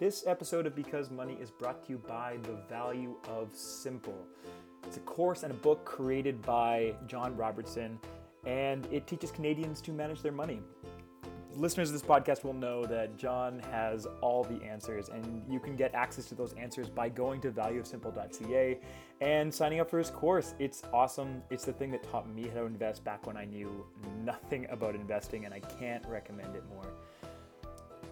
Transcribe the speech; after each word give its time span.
This 0.00 0.24
episode 0.26 0.64
of 0.64 0.74
Because 0.74 1.10
Money 1.10 1.36
is 1.42 1.50
brought 1.50 1.84
to 1.84 1.90
you 1.92 1.98
by 1.98 2.38
The 2.44 2.56
Value 2.70 3.16
of 3.28 3.52
Simple. 3.52 4.16
It's 4.86 4.96
a 4.96 5.00
course 5.00 5.42
and 5.42 5.50
a 5.52 5.54
book 5.54 5.84
created 5.84 6.40
by 6.40 6.94
John 7.06 7.36
Robertson, 7.36 7.98
and 8.46 8.88
it 8.90 9.06
teaches 9.06 9.30
Canadians 9.30 9.82
to 9.82 9.92
manage 9.92 10.22
their 10.22 10.32
money. 10.32 10.62
Listeners 11.54 11.90
of 11.90 11.92
this 11.92 12.02
podcast 12.02 12.44
will 12.44 12.54
know 12.54 12.86
that 12.86 13.18
John 13.18 13.58
has 13.70 14.06
all 14.22 14.42
the 14.42 14.64
answers, 14.64 15.10
and 15.10 15.42
you 15.46 15.60
can 15.60 15.76
get 15.76 15.94
access 15.94 16.24
to 16.30 16.34
those 16.34 16.54
answers 16.54 16.88
by 16.88 17.10
going 17.10 17.42
to 17.42 17.50
valueofsimple.ca 17.50 18.78
and 19.20 19.52
signing 19.52 19.80
up 19.80 19.90
for 19.90 19.98
his 19.98 20.08
course. 20.08 20.54
It's 20.58 20.82
awesome. 20.94 21.42
It's 21.50 21.66
the 21.66 21.74
thing 21.74 21.90
that 21.90 22.10
taught 22.10 22.26
me 22.26 22.48
how 22.48 22.60
to 22.60 22.64
invest 22.64 23.04
back 23.04 23.26
when 23.26 23.36
I 23.36 23.44
knew 23.44 23.84
nothing 24.24 24.66
about 24.70 24.94
investing, 24.94 25.44
and 25.44 25.52
I 25.52 25.60
can't 25.60 26.06
recommend 26.06 26.56
it 26.56 26.64
more. 26.70 26.90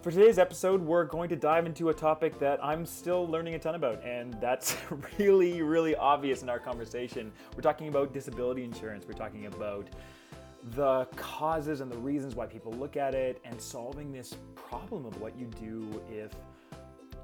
For 0.01 0.11
today's 0.11 0.39
episode, 0.39 0.79
we're 0.81 1.03
going 1.03 1.27
to 1.27 1.35
dive 1.35 1.65
into 1.65 1.89
a 1.89 1.93
topic 1.93 2.39
that 2.39 2.63
I'm 2.63 2.85
still 2.85 3.27
learning 3.27 3.55
a 3.55 3.59
ton 3.59 3.75
about, 3.75 4.01
and 4.01 4.33
that's 4.39 4.77
really, 5.19 5.61
really 5.61 5.93
obvious 5.93 6.41
in 6.41 6.47
our 6.47 6.57
conversation. 6.57 7.33
We're 7.53 7.63
talking 7.63 7.89
about 7.89 8.13
disability 8.13 8.63
insurance, 8.63 9.05
we're 9.05 9.15
talking 9.15 9.47
about 9.47 9.89
the 10.73 11.05
causes 11.17 11.81
and 11.81 11.91
the 11.91 11.97
reasons 11.97 12.33
why 12.33 12.45
people 12.45 12.71
look 12.71 12.95
at 12.95 13.13
it, 13.13 13.41
and 13.43 13.59
solving 13.59 14.13
this 14.13 14.37
problem 14.55 15.05
of 15.05 15.19
what 15.19 15.37
you 15.37 15.47
do 15.61 16.01
if, 16.09 16.31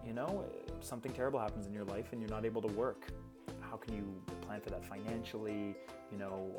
you 0.05 0.11
know, 0.11 0.43
something 0.81 1.13
terrible 1.13 1.39
happens 1.39 1.67
in 1.67 1.73
your 1.73 1.85
life 1.85 2.07
and 2.11 2.19
you're 2.19 2.29
not 2.29 2.43
able 2.43 2.61
to 2.61 2.73
work. 2.73 3.07
How 3.69 3.77
can 3.77 3.95
you 3.95 4.21
plan 4.41 4.61
for 4.61 4.69
that 4.69 4.85
financially? 4.85 5.75
You 6.11 6.17
know, 6.17 6.55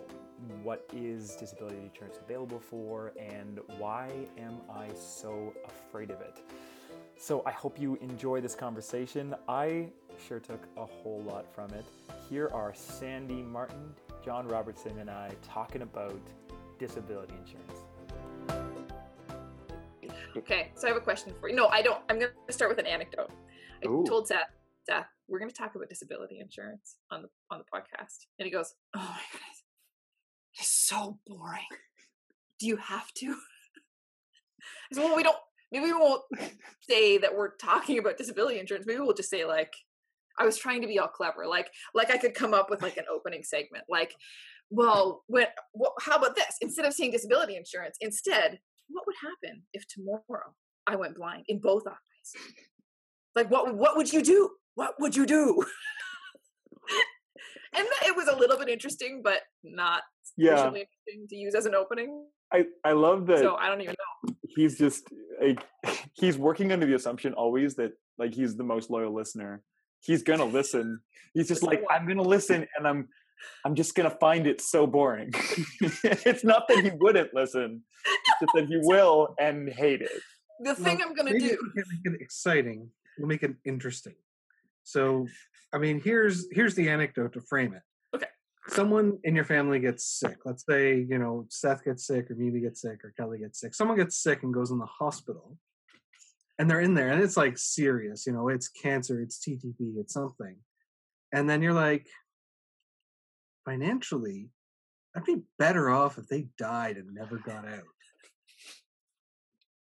what 0.62 0.88
is 0.92 1.36
disability 1.36 1.78
insurance 1.78 2.18
available 2.22 2.58
for, 2.58 3.12
and 3.18 3.60
why 3.78 4.10
am 4.38 4.58
I 4.72 4.88
so 4.94 5.54
afraid 5.66 6.10
of 6.10 6.20
it? 6.20 6.40
So 7.16 7.42
I 7.46 7.52
hope 7.52 7.80
you 7.80 7.96
enjoy 8.00 8.40
this 8.40 8.54
conversation. 8.54 9.34
I 9.48 9.88
sure 10.26 10.40
took 10.40 10.66
a 10.76 10.84
whole 10.84 11.22
lot 11.22 11.46
from 11.54 11.70
it. 11.70 11.84
Here 12.28 12.50
are 12.52 12.74
Sandy 12.74 13.42
Martin, 13.42 13.94
John 14.24 14.46
Robertson, 14.48 14.98
and 14.98 15.08
I 15.08 15.30
talking 15.42 15.82
about 15.82 16.20
disability 16.78 17.34
insurance. 17.40 17.80
Okay, 20.36 20.70
so 20.74 20.86
I 20.86 20.90
have 20.90 20.98
a 20.98 21.00
question 21.00 21.32
for 21.40 21.48
you. 21.48 21.56
No, 21.56 21.68
I 21.68 21.80
don't. 21.80 22.00
I'm 22.10 22.18
going 22.18 22.30
to 22.46 22.52
start 22.52 22.70
with 22.70 22.78
an 22.78 22.86
anecdote. 22.86 23.30
I 23.82 23.88
Ooh. 23.88 24.04
told 24.06 24.28
Seth, 24.28 24.50
Seth, 24.84 25.06
we're 25.28 25.38
going 25.38 25.50
to 25.50 25.56
talk 25.56 25.74
about 25.74 25.88
disability 25.88 26.38
insurance 26.38 26.96
on 27.10 27.22
the 27.22 27.28
on 27.50 27.58
the 27.58 27.64
podcast, 27.78 28.26
and 28.38 28.46
he 28.46 28.50
goes, 28.52 28.74
"Oh 28.94 28.98
my 28.98 29.20
goodness, 29.32 29.62
it's 30.58 30.72
so 30.72 31.18
boring. 31.26 31.64
Do 32.58 32.66
you 32.66 32.76
have 32.76 33.12
to?" 33.18 33.26
I 33.30 34.94
said, 34.94 35.04
"Well, 35.04 35.16
we 35.16 35.22
don't. 35.22 35.36
Maybe 35.72 35.86
we 35.86 35.92
won't 35.92 36.22
say 36.88 37.18
that 37.18 37.36
we're 37.36 37.56
talking 37.56 37.98
about 37.98 38.18
disability 38.18 38.58
insurance. 38.58 38.86
Maybe 38.86 39.00
we'll 39.00 39.14
just 39.14 39.30
say 39.30 39.44
like." 39.44 39.72
I 40.38 40.44
was 40.44 40.58
trying 40.58 40.82
to 40.82 40.86
be 40.86 40.98
all 40.98 41.08
clever, 41.08 41.46
like 41.46 41.70
like 41.94 42.10
I 42.10 42.18
could 42.18 42.34
come 42.34 42.52
up 42.52 42.68
with 42.68 42.82
like 42.82 42.98
an 42.98 43.06
opening 43.10 43.42
segment, 43.42 43.84
like, 43.88 44.14
well, 44.68 45.22
when 45.28 45.46
well, 45.72 45.94
how 46.00 46.16
about 46.16 46.36
this? 46.36 46.56
Instead 46.60 46.84
of 46.84 46.92
saying 46.92 47.12
disability 47.12 47.56
insurance, 47.56 47.96
instead, 48.02 48.58
what 48.88 49.06
would 49.06 49.16
happen 49.22 49.62
if 49.72 49.86
tomorrow 49.88 50.54
I 50.86 50.96
went 50.96 51.16
blind 51.16 51.44
in 51.48 51.58
both 51.58 51.84
eyes? 51.86 52.32
Like, 53.34 53.50
what 53.50 53.74
what 53.74 53.96
would 53.96 54.12
you 54.12 54.22
do? 54.22 54.50
What 54.76 54.94
would 55.00 55.16
you 55.16 55.26
do? 55.26 55.64
and 57.74 57.86
it 58.04 58.14
was 58.14 58.28
a 58.28 58.36
little 58.36 58.58
bit 58.58 58.68
interesting, 58.68 59.22
but 59.24 59.40
not 59.64 60.02
Yeah, 60.36 60.66
interesting 60.66 61.26
to 61.28 61.36
use 61.36 61.54
as 61.54 61.66
an 61.66 61.74
opening. 61.74 62.26
I, 62.52 62.66
I 62.84 62.92
love 62.92 63.26
that 63.26 63.38
So 63.38 63.56
I 63.56 63.68
don't 63.68 63.80
even 63.80 63.94
know. 63.98 64.34
he's 64.54 64.78
just 64.78 65.08
like 65.42 65.64
he's 66.12 66.38
working 66.38 66.72
under 66.72 66.86
the 66.86 66.94
assumption 66.94 67.34
always 67.34 67.74
that 67.76 67.92
like 68.18 68.34
he's 68.34 68.56
the 68.56 68.64
most 68.64 68.90
loyal 68.90 69.14
listener. 69.14 69.62
He's 70.00 70.22
gonna 70.22 70.44
listen. 70.44 71.00
He's 71.34 71.48
just 71.48 71.62
like 71.62 71.82
I'm 71.90 72.06
gonna 72.06 72.22
listen, 72.22 72.66
and 72.76 72.86
I'm 72.86 73.08
I'm 73.64 73.74
just 73.74 73.94
gonna 73.94 74.14
find 74.20 74.46
it 74.46 74.60
so 74.60 74.86
boring. 74.86 75.30
it's 76.02 76.44
not 76.44 76.68
that 76.68 76.84
he 76.84 76.90
wouldn't 77.00 77.34
listen, 77.34 77.82
it's 78.04 78.40
just 78.42 78.52
that 78.54 78.66
he 78.68 78.78
will 78.82 79.34
and 79.40 79.68
hate 79.68 80.02
it. 80.02 80.10
The 80.60 80.74
thing 80.74 80.98
Well, 80.98 81.08
I'm 81.08 81.14
gonna 81.14 81.38
do. 81.38 81.58
we 81.74 81.82
can 81.82 81.84
make 82.04 82.14
it 82.14 82.20
exciting. 82.22 82.90
We'll 83.18 83.28
make 83.28 83.42
it 83.42 83.54
interesting. 83.64 84.14
So, 84.86 85.26
I 85.74 85.78
mean, 85.78 86.00
here's 86.00 86.46
here's 86.52 86.76
the 86.76 86.88
anecdote 86.88 87.32
to 87.32 87.40
frame 87.40 87.74
it. 87.74 87.82
Okay. 88.14 88.28
Someone 88.68 89.18
in 89.24 89.34
your 89.34 89.44
family 89.44 89.80
gets 89.80 90.06
sick. 90.06 90.38
Let's 90.44 90.64
say 90.64 90.94
you 90.94 91.18
know 91.18 91.46
Seth 91.50 91.84
gets 91.84 92.06
sick, 92.06 92.30
or 92.30 92.36
Mimi 92.36 92.60
gets 92.60 92.82
sick, 92.82 93.04
or 93.04 93.12
Kelly 93.18 93.38
gets 93.38 93.60
sick. 93.60 93.74
Someone 93.74 93.96
gets 93.96 94.16
sick 94.16 94.44
and 94.44 94.54
goes 94.54 94.70
in 94.70 94.78
the 94.78 94.86
hospital, 94.86 95.58
and 96.56 96.70
they're 96.70 96.80
in 96.80 96.94
there, 96.94 97.10
and 97.10 97.20
it's 97.20 97.36
like 97.36 97.58
serious. 97.58 98.26
You 98.28 98.32
know, 98.32 98.48
it's 98.48 98.68
cancer, 98.68 99.20
it's 99.20 99.40
TTP, 99.40 99.98
it's 99.98 100.14
something, 100.14 100.54
and 101.32 101.50
then 101.50 101.62
you're 101.62 101.72
like, 101.72 102.06
financially, 103.64 104.50
I'd 105.16 105.24
be 105.24 105.42
better 105.58 105.90
off 105.90 106.16
if 106.16 106.28
they 106.28 106.46
died 106.56 106.96
and 106.96 107.12
never 107.12 107.38
got 107.38 107.66
out 107.66 107.82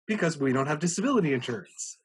because 0.07 0.37
we 0.37 0.53
don't 0.53 0.67
have 0.67 0.79
disability 0.79 1.33
insurance. 1.33 1.97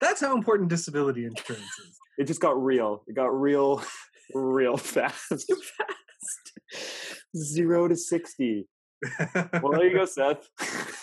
That's 0.00 0.20
how 0.20 0.34
important 0.36 0.68
disability 0.70 1.24
insurance 1.24 1.62
is. 1.80 1.98
It 2.18 2.26
just 2.26 2.40
got 2.40 2.62
real. 2.62 3.02
It 3.06 3.14
got 3.14 3.26
real, 3.38 3.82
real 4.34 4.76
fast. 4.76 5.28
Too 5.30 5.56
fast. 5.76 6.82
Zero 7.36 7.88
to 7.88 7.96
sixty. 7.96 8.68
Well, 9.34 9.72
there 9.72 9.86
you 9.86 9.94
go, 9.96 10.04
Seth. 10.04 10.48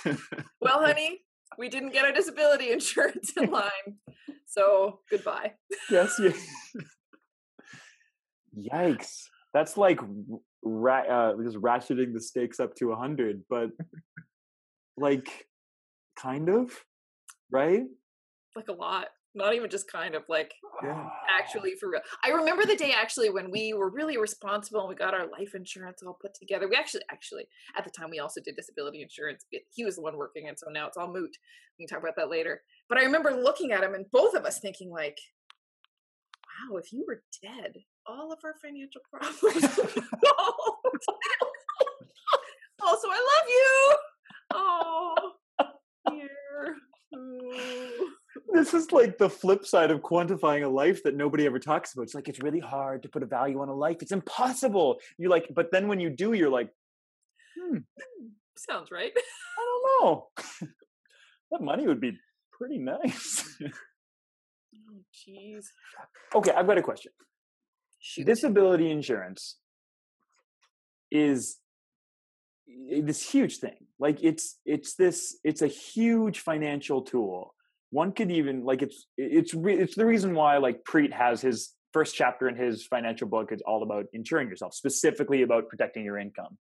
Well, 0.62 0.80
honey, 0.82 1.20
we 1.58 1.70
didn't 1.70 1.94
get 1.94 2.06
our 2.06 2.12
disability 2.12 2.72
insurance 2.72 3.32
in 3.38 3.50
line, 3.52 3.98
so 4.46 5.00
goodbye. 5.10 5.54
yes, 5.90 6.20
yes. 6.22 6.36
Yikes! 8.58 9.24
That's 9.54 9.78
like 9.78 10.00
ra- 10.64 11.04
uh, 11.08 11.34
just 11.44 11.58
ratcheting 11.58 12.14
the 12.14 12.22
stakes 12.22 12.60
up 12.60 12.76
to 12.76 12.92
a 12.92 12.96
hundred, 12.96 13.44
but 13.50 13.70
like, 14.98 15.46
kind 16.18 16.50
of, 16.50 16.72
right? 17.52 17.84
Like 18.56 18.68
a 18.70 18.74
lot. 18.74 19.08
Not 19.38 19.54
even 19.54 19.70
just 19.70 19.92
kind 19.92 20.16
of 20.16 20.24
like 20.30 20.54
Yeah. 20.82 21.10
actually 21.30 21.76
for 21.76 21.90
real. 21.90 22.00
I 22.24 22.30
remember 22.30 22.66
the 22.66 22.78
day 22.78 22.94
actually 22.96 23.30
when 23.30 23.52
we 23.52 23.74
were 23.74 23.90
really 23.90 24.18
responsible 24.18 24.80
and 24.80 24.90
we 24.90 24.96
got 24.96 25.14
our 25.14 25.28
life 25.28 25.54
insurance 25.56 26.02
all 26.02 26.18
put 26.22 26.34
together. 26.34 26.70
We 26.70 26.76
actually, 26.78 27.02
actually, 27.12 27.48
at 27.78 27.84
the 27.84 27.90
time 27.92 28.10
we 28.10 28.20
also 28.20 28.40
did 28.40 28.56
disability 28.56 29.02
insurance. 29.02 29.46
He 29.74 29.84
was 29.84 29.98
the 29.98 30.02
one 30.04 30.16
working, 30.16 30.48
and 30.48 30.58
so 30.58 30.70
now 30.70 30.88
it's 30.88 30.96
all 30.96 31.12
moot. 31.12 31.36
We 31.78 31.86
can 31.86 31.94
talk 31.94 32.02
about 32.02 32.16
that 32.16 32.30
later. 32.30 32.64
But 32.88 32.98
I 32.98 33.04
remember 33.04 33.32
looking 33.32 33.74
at 33.74 33.84
him 33.84 33.94
and 33.94 34.10
both 34.12 34.36
of 34.36 34.46
us 34.46 34.60
thinking 34.60 34.90
like, 34.90 35.18
"Wow, 36.70 36.78
if 36.78 36.94
you 36.94 37.04
were 37.06 37.22
dead, 37.44 37.74
all 38.08 38.32
of 38.32 38.40
our 38.46 38.56
financial 38.64 39.02
problems 39.12 39.42
would 39.44 39.54
be 39.94 40.02
solved." 40.26 41.06
also, 42.82 43.08
I 43.12 43.20
love 43.34 43.50
you. 43.50 43.96
Oh, 44.54 45.34
dear. 46.10 46.78
Ooh. 47.18 47.75
This 48.56 48.74
is 48.74 48.92
like 48.92 49.18
the 49.18 49.30
flip 49.30 49.66
side 49.66 49.92
of 49.92 50.02
quantifying 50.02 50.64
a 50.64 50.70
life 50.70 51.04
that 51.04 51.16
nobody 51.16 51.46
ever 51.46 51.60
talks 51.60 51.94
about. 51.94 52.04
It's 52.04 52.16
like 52.16 52.30
it's 52.30 52.42
really 52.42 52.60
hard 52.60 53.04
to 53.04 53.10
put 53.10 53.22
a 53.22 53.26
value 53.26 53.60
on 53.62 53.70
a 53.70 53.74
life. 53.76 53.98
It's 54.02 54.12
impossible. 54.12 55.00
You 55.18 55.30
like, 55.30 55.48
but 55.54 55.72
then 55.72 55.88
when 55.88 56.00
you 56.00 56.10
do, 56.10 56.34
you're 56.34 56.50
like, 56.50 56.70
hmm, 57.60 57.78
Sounds 58.58 58.92
right. 58.92 59.12
I 59.16 59.66
don't 59.66 60.06
know. 60.06 60.28
that 61.52 61.62
money 61.62 61.88
would 61.88 62.02
be 62.02 62.18
pretty 62.52 62.78
nice. 62.78 63.58
Oh, 64.88 65.02
jeez. 65.14 65.66
okay, 66.36 66.52
I've 66.52 66.68
got 66.68 66.78
a 66.78 66.82
question. 66.82 67.12
Shoot. 68.00 68.26
Disability 68.26 68.92
insurance 68.92 69.56
is 71.10 71.58
this 73.02 73.28
huge 73.28 73.58
thing. 73.58 73.88
Like 73.98 74.22
it's 74.22 74.60
it's 74.66 74.96
this 74.96 75.38
it's 75.44 75.62
a 75.62 75.68
huge 75.68 76.40
financial 76.40 77.02
tool. 77.02 77.55
One 77.96 78.12
could 78.12 78.30
even 78.30 78.66
like 78.66 78.82
it's 78.82 79.08
it's 79.18 79.54
re- 79.54 79.80
it's 79.80 79.96
the 79.96 80.06
reason 80.06 80.36
why 80.36 80.58
like 80.58 80.84
Preet 80.84 81.14
has 81.14 81.40
his 81.40 81.72
first 81.94 82.14
chapter 82.14 82.50
in 82.50 82.56
his 82.58 82.86
financial 82.86 83.26
book 83.26 83.54
is 83.54 83.62
all 83.66 83.84
about 83.84 84.08
insuring 84.12 84.50
yourself, 84.50 84.74
specifically 84.74 85.44
about 85.44 85.70
protecting 85.70 86.04
your 86.04 86.18
income. 86.18 86.58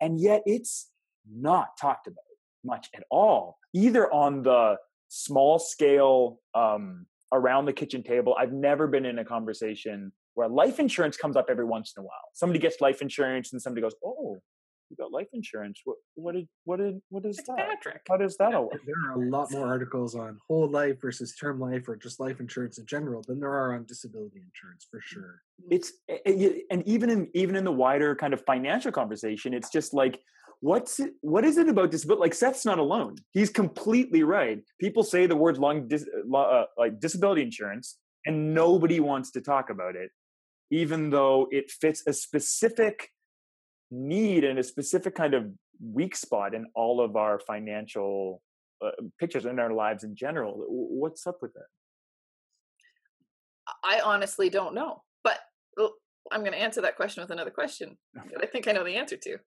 And 0.00 0.18
yet 0.18 0.40
it's 0.46 0.88
not 1.30 1.76
talked 1.78 2.06
about 2.06 2.24
much 2.64 2.88
at 2.96 3.04
all, 3.10 3.58
either 3.74 4.10
on 4.10 4.42
the 4.42 4.78
small 5.08 5.58
scale 5.58 6.40
um, 6.54 7.04
around 7.30 7.66
the 7.66 7.74
kitchen 7.74 8.02
table. 8.02 8.34
I've 8.40 8.54
never 8.54 8.86
been 8.86 9.04
in 9.04 9.18
a 9.18 9.24
conversation 9.24 10.12
where 10.32 10.48
life 10.48 10.80
insurance 10.80 11.18
comes 11.18 11.36
up 11.36 11.48
every 11.50 11.66
once 11.66 11.92
in 11.94 12.00
a 12.00 12.04
while. 12.04 12.28
Somebody 12.32 12.58
gets 12.58 12.80
life 12.80 13.02
insurance 13.02 13.52
and 13.52 13.60
somebody 13.60 13.82
goes, 13.82 13.96
"Oh, 14.02 14.40
you 14.90 14.96
got 14.96 15.12
life 15.12 15.28
insurance. 15.32 15.80
What 15.84 15.96
what 16.14 16.34
did 16.34 16.48
what 16.64 16.78
did 16.78 17.00
what 17.08 17.24
is 17.24 17.36
that? 17.36 17.56
Patrick. 17.56 18.02
How 18.08 18.16
does 18.16 18.36
that 18.38 18.54
all 18.54 18.64
work?" 18.64 18.80
There 18.86 19.10
are 19.10 19.22
a 19.22 19.30
lot 19.30 19.50
more 19.52 19.66
articles 19.66 20.14
on 20.14 20.38
whole 20.48 20.68
life 20.68 21.00
versus 21.00 21.34
term 21.34 21.60
life 21.60 21.88
or 21.88 21.96
just 21.96 22.20
life 22.20 22.40
insurance 22.40 22.78
in 22.78 22.86
general 22.86 23.22
than 23.26 23.40
there 23.40 23.52
are 23.52 23.74
on 23.74 23.84
disability 23.86 24.42
insurance 24.42 24.86
for 24.90 24.98
mm-hmm. 24.98 25.20
sure. 25.20 25.42
it's 25.70 25.92
eh, 26.08 26.18
eh, 26.26 26.32
a- 26.32 26.46
a- 26.46 26.62
and 26.70 26.86
even 26.86 27.08
in 27.10 27.28
even 27.34 27.56
in 27.56 27.64
the 27.64 27.72
wider 27.72 28.14
kind 28.14 28.34
of 28.34 28.42
financial 28.44 28.92
conversation 28.92 29.54
it's 29.54 29.70
just 29.70 29.94
like 29.94 30.20
what's 30.60 31.00
it, 31.00 31.14
what 31.22 31.44
is 31.44 31.56
it 31.58 31.68
about 31.68 31.90
disability? 31.90 32.20
Like 32.20 32.34
Seth's 32.34 32.64
not 32.64 32.78
alone. 32.78 33.16
He's 33.32 33.50
completely 33.50 34.22
right. 34.22 34.60
People 34.78 35.02
say 35.02 35.26
the 35.26 35.36
words 35.36 35.58
long 35.58 35.88
dis, 35.88 36.02
eh, 36.02 36.36
uh, 36.36 36.64
like 36.78 37.00
disability 37.00 37.42
insurance, 37.42 37.96
and 38.26 38.54
nobody 38.54 39.00
wants 39.00 39.30
to 39.32 39.40
talk 39.40 39.70
about 39.70 39.96
it, 39.96 40.10
even 40.70 41.10
though 41.10 41.48
it 41.50 41.70
fits 41.70 42.02
a 42.06 42.12
specific 42.12 43.10
need 43.90 44.44
and 44.44 44.58
a 44.58 44.62
specific 44.62 45.14
kind 45.14 45.34
of 45.34 45.50
weak 45.82 46.14
spot 46.14 46.54
in 46.54 46.66
all 46.74 47.00
of 47.00 47.16
our 47.16 47.40
financial 47.40 48.42
uh, 48.84 48.90
pictures 49.18 49.46
in 49.46 49.58
our 49.58 49.72
lives 49.72 50.04
in 50.04 50.14
general. 50.14 50.64
What's 50.68 51.26
up 51.26 51.38
with 51.42 51.52
that? 51.54 51.66
I 53.84 54.00
honestly 54.04 54.50
don't 54.50 54.74
know, 54.74 55.02
but 55.22 55.38
I'm 56.32 56.40
going 56.40 56.52
to 56.52 56.60
answer 56.60 56.80
that 56.82 56.96
question 56.96 57.22
with 57.22 57.30
another 57.30 57.50
question 57.50 57.96
that 58.14 58.42
I 58.42 58.46
think 58.46 58.68
I 58.68 58.72
know 58.72 58.84
the 58.84 58.96
answer 58.96 59.16
to. 59.16 59.38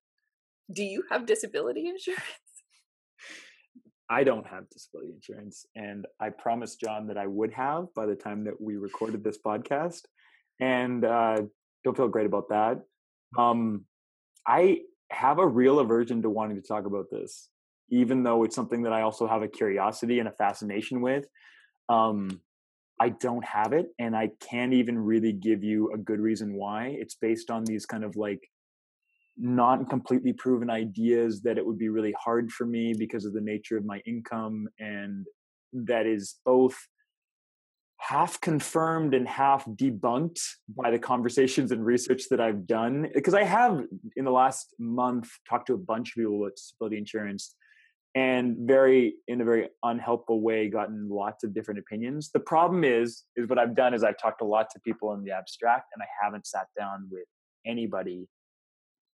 Do 0.71 0.83
you 0.83 1.03
have 1.11 1.25
disability 1.25 1.87
insurance? 1.87 2.23
I 4.09 4.23
don't 4.23 4.45
have 4.47 4.69
disability 4.69 5.13
insurance, 5.13 5.65
and 5.75 6.05
I 6.19 6.29
promised 6.29 6.79
John 6.79 7.07
that 7.07 7.17
I 7.17 7.25
would 7.25 7.51
have 7.53 7.87
by 7.95 8.05
the 8.05 8.15
time 8.15 8.43
that 8.45 8.59
we 8.61 8.75
recorded 8.75 9.23
this 9.23 9.39
podcast, 9.43 10.01
and 10.59 11.03
uh, 11.03 11.41
don't 11.83 11.97
feel 11.97 12.09
great 12.09 12.25
about 12.25 12.49
that. 12.49 12.81
Um, 13.37 13.85
I 14.47 14.81
have 15.09 15.39
a 15.39 15.47
real 15.47 15.79
aversion 15.79 16.21
to 16.21 16.29
wanting 16.29 16.61
to 16.61 16.67
talk 16.67 16.85
about 16.85 17.05
this, 17.11 17.49
even 17.89 18.23
though 18.23 18.43
it's 18.43 18.55
something 18.55 18.83
that 18.83 18.93
I 18.93 19.01
also 19.01 19.27
have 19.27 19.41
a 19.41 19.47
curiosity 19.47 20.19
and 20.19 20.27
a 20.27 20.31
fascination 20.31 21.01
with. 21.01 21.25
Um, 21.89 22.41
I 22.99 23.09
don't 23.09 23.43
have 23.45 23.73
it, 23.73 23.87
and 23.99 24.15
I 24.15 24.31
can't 24.39 24.73
even 24.73 24.97
really 24.97 25.33
give 25.33 25.63
you 25.63 25.91
a 25.93 25.97
good 25.97 26.19
reason 26.19 26.53
why. 26.53 26.95
It's 26.99 27.15
based 27.15 27.49
on 27.51 27.65
these 27.65 27.85
kind 27.85 28.03
of 28.03 28.15
like 28.15 28.49
not 29.37 29.89
completely 29.89 30.31
proven 30.33 30.69
ideas 30.69 31.41
that 31.41 31.57
it 31.57 31.65
would 31.65 31.77
be 31.77 31.89
really 31.89 32.13
hard 32.23 32.51
for 32.51 32.65
me 32.65 32.93
because 32.93 33.25
of 33.25 33.33
the 33.33 33.41
nature 33.41 33.77
of 33.77 33.85
my 33.85 33.99
income, 34.05 34.67
and 34.79 35.25
that 35.73 36.05
is 36.05 36.35
both 36.45 36.75
half 38.03 38.41
confirmed 38.41 39.13
and 39.13 39.25
half 39.25 39.65
debunked 39.65 40.41
by 40.75 40.91
the 40.91 40.99
conversations 40.99 41.71
and 41.71 41.85
research 41.85 42.23
that 42.29 42.41
I've 42.41 42.67
done. 42.67 43.07
Because 43.13 43.33
I 43.33 43.43
have, 43.43 43.81
in 44.17 44.25
the 44.25 44.31
last 44.31 44.75
month, 44.77 45.29
talked 45.47 45.67
to 45.67 45.73
a 45.73 45.77
bunch 45.77 46.09
of 46.09 46.15
people 46.15 46.41
about 46.41 46.57
disability 46.57 46.97
insurance 46.97 47.55
and 48.13 48.57
very 48.59 49.15
in 49.29 49.39
a 49.39 49.45
very 49.45 49.69
unhelpful 49.83 50.41
way 50.41 50.69
gotten 50.69 51.07
lots 51.09 51.43
of 51.43 51.51
different 51.51 51.79
opinions 51.79 52.29
the 52.31 52.39
problem 52.39 52.83
is 52.83 53.23
is 53.35 53.49
what 53.49 53.57
i've 53.57 53.73
done 53.73 53.91
is 53.91 54.03
i've 54.03 54.19
talked 54.19 54.37
to 54.37 54.45
lots 54.45 54.75
of 54.75 54.83
people 54.83 55.13
in 55.13 55.23
the 55.23 55.31
abstract 55.31 55.85
and 55.95 56.03
i 56.03 56.05
haven't 56.23 56.45
sat 56.45 56.67
down 56.77 57.07
with 57.09 57.25
anybody 57.65 58.27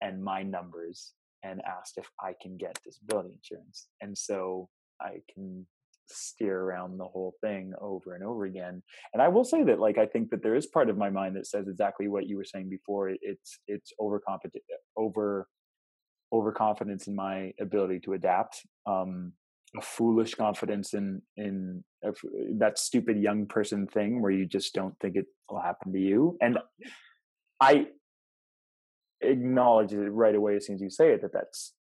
and 0.00 0.22
my 0.22 0.44
numbers 0.44 1.12
and 1.42 1.60
asked 1.66 1.98
if 1.98 2.08
i 2.20 2.32
can 2.40 2.56
get 2.56 2.78
disability 2.84 3.30
insurance 3.34 3.88
and 4.00 4.16
so 4.16 4.68
i 5.00 5.14
can 5.32 5.66
steer 6.06 6.60
around 6.60 6.98
the 6.98 7.04
whole 7.04 7.34
thing 7.40 7.72
over 7.80 8.14
and 8.14 8.24
over 8.24 8.44
again 8.44 8.82
and 9.12 9.22
i 9.22 9.28
will 9.28 9.44
say 9.44 9.62
that 9.62 9.78
like 9.80 9.98
i 9.98 10.06
think 10.06 10.30
that 10.30 10.42
there 10.42 10.54
is 10.54 10.66
part 10.66 10.90
of 10.90 10.98
my 10.98 11.10
mind 11.10 11.34
that 11.36 11.46
says 11.46 11.66
exactly 11.68 12.08
what 12.08 12.26
you 12.26 12.36
were 12.36 12.44
saying 12.44 12.68
before 12.68 13.10
it's 13.22 13.58
it's 13.66 13.92
over 14.96 15.48
overconfidence 16.32 17.06
in 17.06 17.14
my 17.14 17.52
ability 17.60 18.00
to 18.00 18.12
adapt 18.14 18.62
um, 18.86 19.32
a 19.76 19.80
foolish 19.80 20.34
confidence 20.34 20.94
in 20.94 21.22
in 21.36 21.82
that 22.58 22.78
stupid 22.78 23.18
young 23.18 23.46
person 23.46 23.86
thing 23.86 24.20
where 24.20 24.30
you 24.30 24.46
just 24.46 24.74
don't 24.74 24.94
think 25.00 25.16
it 25.16 25.26
will 25.48 25.60
happen 25.60 25.92
to 25.92 25.98
you 25.98 26.36
and 26.40 26.58
i 27.60 27.86
acknowledge 29.20 29.92
it 29.92 30.10
right 30.10 30.34
away 30.34 30.56
as 30.56 30.66
soon 30.66 30.74
as 30.74 30.82
you 30.82 30.90
say 30.90 31.12
it 31.12 31.22
that 31.22 31.32
that's 31.32 31.72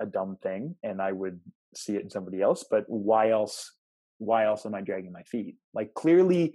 a 0.00 0.06
dumb 0.06 0.36
thing 0.42 0.74
and 0.82 1.00
i 1.00 1.12
would 1.12 1.40
see 1.74 1.96
it 1.96 2.02
in 2.02 2.10
somebody 2.10 2.40
else 2.40 2.64
but 2.70 2.84
why 2.88 3.30
else 3.30 3.72
why 4.18 4.44
else 4.44 4.66
am 4.66 4.74
i 4.74 4.80
dragging 4.80 5.12
my 5.12 5.22
feet 5.22 5.56
like 5.74 5.92
clearly 5.94 6.54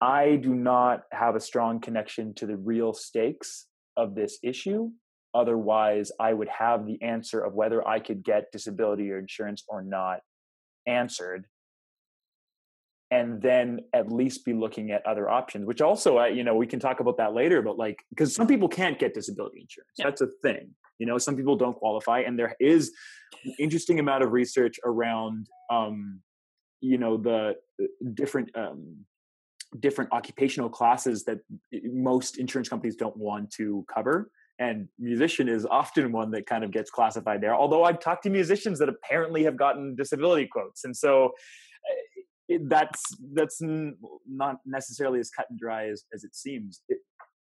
i 0.00 0.36
do 0.36 0.54
not 0.54 1.02
have 1.12 1.34
a 1.34 1.40
strong 1.40 1.80
connection 1.80 2.34
to 2.34 2.46
the 2.46 2.56
real 2.56 2.92
stakes 2.92 3.66
of 3.96 4.14
this 4.14 4.38
issue 4.42 4.90
Otherwise, 5.34 6.12
I 6.20 6.34
would 6.34 6.48
have 6.48 6.86
the 6.86 7.00
answer 7.02 7.40
of 7.40 7.54
whether 7.54 7.86
I 7.86 8.00
could 8.00 8.22
get 8.22 8.52
disability 8.52 9.10
or 9.10 9.18
insurance 9.18 9.64
or 9.66 9.82
not 9.82 10.20
answered. 10.86 11.46
And 13.12 13.42
then 13.42 13.80
at 13.92 14.10
least 14.10 14.44
be 14.44 14.54
looking 14.54 14.90
at 14.90 15.06
other 15.06 15.28
options, 15.28 15.66
which 15.66 15.82
also, 15.82 16.24
you 16.24 16.44
know, 16.44 16.54
we 16.54 16.66
can 16.66 16.80
talk 16.80 17.00
about 17.00 17.18
that 17.18 17.34
later. 17.34 17.60
But 17.60 17.76
like, 17.76 17.98
because 18.08 18.34
some 18.34 18.46
people 18.46 18.68
can't 18.68 18.98
get 18.98 19.12
disability 19.12 19.60
insurance, 19.60 19.92
yeah. 19.98 20.06
that's 20.06 20.22
a 20.22 20.28
thing. 20.42 20.70
You 20.98 21.06
know, 21.06 21.18
some 21.18 21.36
people 21.36 21.56
don't 21.56 21.76
qualify, 21.76 22.20
and 22.20 22.38
there 22.38 22.56
is 22.58 22.90
an 23.44 23.54
interesting 23.58 24.00
amount 24.00 24.24
of 24.24 24.32
research 24.32 24.80
around, 24.84 25.46
um, 25.70 26.20
you 26.80 26.96
know, 26.96 27.16
the 27.18 27.56
different 28.14 28.48
um, 28.56 29.04
different 29.78 30.12
occupational 30.12 30.68
classes 30.68 31.24
that 31.24 31.38
most 31.84 32.38
insurance 32.38 32.68
companies 32.68 32.96
don't 32.96 33.16
want 33.16 33.50
to 33.50 33.84
cover 33.92 34.30
and 34.58 34.86
musician 34.98 35.48
is 35.48 35.64
often 35.66 36.12
one 36.12 36.30
that 36.30 36.46
kind 36.46 36.62
of 36.62 36.70
gets 36.70 36.90
classified 36.90 37.40
there 37.40 37.54
although 37.54 37.84
i've 37.84 37.98
talked 37.98 38.22
to 38.22 38.30
musicians 38.30 38.78
that 38.78 38.88
apparently 38.88 39.42
have 39.44 39.56
gotten 39.56 39.94
disability 39.94 40.46
quotes 40.46 40.84
and 40.84 40.94
so 40.96 41.32
eh, 42.54 42.58
that's 42.68 43.02
that's 43.34 43.58
not 43.60 44.56
necessarily 44.66 45.20
as 45.20 45.30
cut 45.30 45.46
and 45.50 45.58
dry 45.58 45.88
as, 45.88 46.04
as 46.14 46.24
it 46.24 46.34
seems 46.34 46.82
it, 46.88 46.98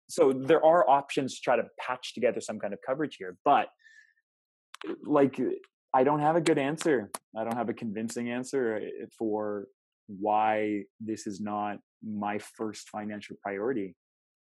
so 0.09 0.33
there 0.33 0.63
are 0.65 0.89
options 0.89 1.35
to 1.35 1.41
try 1.41 1.55
to 1.55 1.63
patch 1.79 2.13
together 2.13 2.41
some 2.41 2.59
kind 2.59 2.73
of 2.73 2.79
coverage 2.85 3.15
here 3.17 3.37
but 3.45 3.67
like 5.05 5.39
i 5.93 6.03
don't 6.03 6.19
have 6.19 6.35
a 6.35 6.41
good 6.41 6.57
answer 6.57 7.09
i 7.37 7.43
don't 7.43 7.57
have 7.57 7.69
a 7.69 7.73
convincing 7.73 8.29
answer 8.29 8.77
eh, 8.77 9.05
for 9.17 9.65
why 10.07 10.81
this 10.99 11.27
is 11.27 11.39
not 11.39 11.77
my 12.03 12.39
first 12.57 12.89
financial 12.89 13.35
priority 13.41 13.95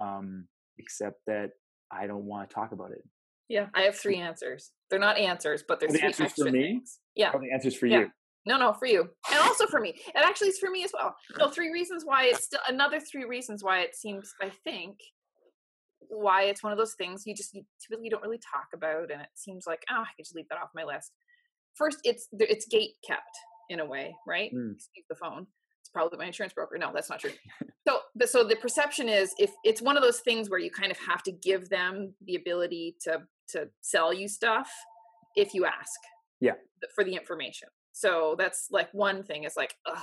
um, 0.02 0.48
except 0.78 1.18
that 1.28 1.52
I 1.92 2.08
don't 2.08 2.26
want 2.26 2.50
to 2.50 2.54
talk 2.54 2.72
about 2.72 2.92
it. 2.92 3.04
Yeah, 3.50 3.68
I 3.76 3.82
have 3.82 3.96
three 3.96 4.18
answers. 4.18 4.72
They're 4.90 5.00
not 5.00 5.18
answers, 5.18 5.64
but 5.68 5.80
they're 5.80 5.90
the 5.90 5.98
three 5.98 6.08
answers 6.08 6.34
for 6.34 6.46
me. 6.46 6.52
things. 6.52 7.00
Yeah, 7.16 7.32
the 7.32 7.52
answers 7.54 7.76
for 7.76 7.86
yeah. 7.86 8.00
you. 8.00 8.12
No, 8.46 8.58
no, 8.58 8.74
for 8.74 8.88
you, 8.88 9.08
and 9.32 9.40
also 9.40 9.68
for 9.68 9.80
me. 9.80 9.90
It 9.90 10.16
actually 10.16 10.50
is 10.50 10.58
for 10.58 10.72
me 10.72 10.84
as 10.84 10.92
well. 10.94 11.16
No, 11.38 11.50
three 11.50 11.72
reasons 11.72 12.04
why 12.06 12.26
it's 12.26 12.46
still 12.46 12.60
another 12.68 13.00
three 13.00 13.26
reasons 13.26 13.64
why 13.64 13.82
it 13.82 13.96
seems. 13.96 14.34
I 14.42 14.52
think 14.64 14.98
why 16.10 16.44
it's 16.44 16.64
one 16.64 16.72
of 16.72 16.78
those 16.78 16.96
things 16.96 17.24
you 17.26 17.36
just 17.36 17.54
you 17.54 17.64
typically 17.82 18.10
don't 18.10 18.24
really 18.24 18.40
talk 18.40 18.68
about, 18.74 19.12
and 19.12 19.22
it 19.22 19.30
seems 19.36 19.66
like 19.68 19.84
oh, 19.92 20.02
I 20.02 20.08
could 20.16 20.26
just 20.26 20.36
leave 20.36 20.50
that 20.50 20.58
off 20.58 20.70
my 20.74 20.84
list. 20.84 21.12
First, 21.76 22.00
it's 22.04 22.28
it's 22.34 22.66
gate 22.66 22.96
kept 23.06 23.38
in 23.70 23.80
a 23.80 23.86
way, 23.86 24.16
right? 24.28 24.52
Mm. 24.54 24.74
Excuse 24.74 25.06
the 25.10 25.16
phone 25.16 25.48
It's 25.82 25.90
probably 25.90 26.18
my 26.18 26.26
insurance 26.26 26.54
broker. 26.54 26.78
No, 26.78 26.92
that's 26.94 27.10
not 27.10 27.20
true. 27.20 27.32
so, 27.88 28.00
but 28.16 28.30
so 28.30 28.44
the 28.44 28.56
perception 28.56 29.08
is 29.08 29.34
if 29.38 29.52
it's 29.64 29.82
one 29.82 29.98
of 29.98 30.04
those 30.04 30.20
things 30.20 30.50
where 30.50 30.60
you 30.60 30.72
kind 30.72 30.92
of 30.92 30.98
have 31.00 31.24
to 31.24 31.32
give 31.32 31.70
them 31.70 32.14
the 32.26 32.36
ability 32.36 32.98
to 33.04 33.22
to 33.50 33.70
sell 33.82 34.14
you 34.14 34.28
stuff 34.28 34.70
if 35.36 35.54
you 35.54 35.66
ask. 35.66 36.00
Yeah. 36.40 36.54
For 36.96 37.04
the 37.04 37.14
information. 37.14 37.70
So 37.94 38.36
that's 38.38 38.68
like 38.72 38.90
one 38.94 39.24
thing 39.24 39.44
is 39.44 39.54
like, 39.58 39.76
do 39.86 39.94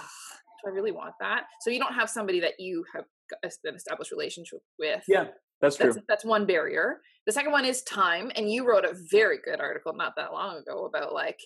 I 0.66 0.70
really 0.70 0.92
want 0.92 1.14
that? 1.20 1.44
So 1.60 1.70
you 1.70 1.78
don't 1.78 1.94
have 1.94 2.10
somebody 2.10 2.40
that 2.40 2.54
you 2.58 2.84
have 2.94 3.04
an 3.42 3.74
established 3.74 4.10
relationship 4.10 4.60
with. 4.78 5.02
Yeah, 5.08 5.26
that's 5.60 5.76
true. 5.76 5.92
That's, 5.92 6.06
that's 6.08 6.24
one 6.24 6.46
barrier. 6.46 7.00
The 7.26 7.32
second 7.32 7.52
one 7.52 7.64
is 7.64 7.82
time, 7.82 8.30
and 8.36 8.50
you 8.50 8.66
wrote 8.66 8.84
a 8.84 8.94
very 9.10 9.38
good 9.44 9.60
article 9.60 9.92
not 9.94 10.14
that 10.16 10.32
long 10.32 10.56
ago 10.56 10.86
about 10.86 11.12
like 11.12 11.38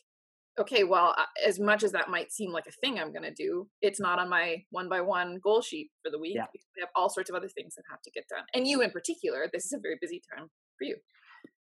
okay, 0.60 0.84
well, 0.84 1.14
as 1.44 1.58
much 1.58 1.82
as 1.82 1.92
that 1.92 2.10
might 2.10 2.32
seem 2.32 2.52
like 2.52 2.66
a 2.66 2.72
thing 2.72 2.98
I'm 2.98 3.12
going 3.12 3.22
to 3.22 3.32
do, 3.32 3.68
it's 3.80 4.00
not 4.00 4.18
on 4.18 4.28
my 4.28 4.62
one 4.70 4.88
by 4.88 5.00
one 5.00 5.38
goal 5.42 5.62
sheet 5.62 5.90
for 6.04 6.10
the 6.10 6.18
week. 6.18 6.34
Yeah. 6.36 6.46
We 6.54 6.80
have 6.80 6.90
all 6.94 7.08
sorts 7.08 7.30
of 7.30 7.36
other 7.36 7.48
things 7.48 7.74
that 7.74 7.84
have 7.90 8.02
to 8.02 8.10
get 8.10 8.24
done. 8.28 8.44
And 8.54 8.66
you 8.66 8.82
in 8.82 8.90
particular, 8.90 9.48
this 9.52 9.64
is 9.64 9.72
a 9.72 9.80
very 9.80 9.96
busy 10.00 10.22
time 10.34 10.48
for 10.78 10.84
you. 10.84 10.96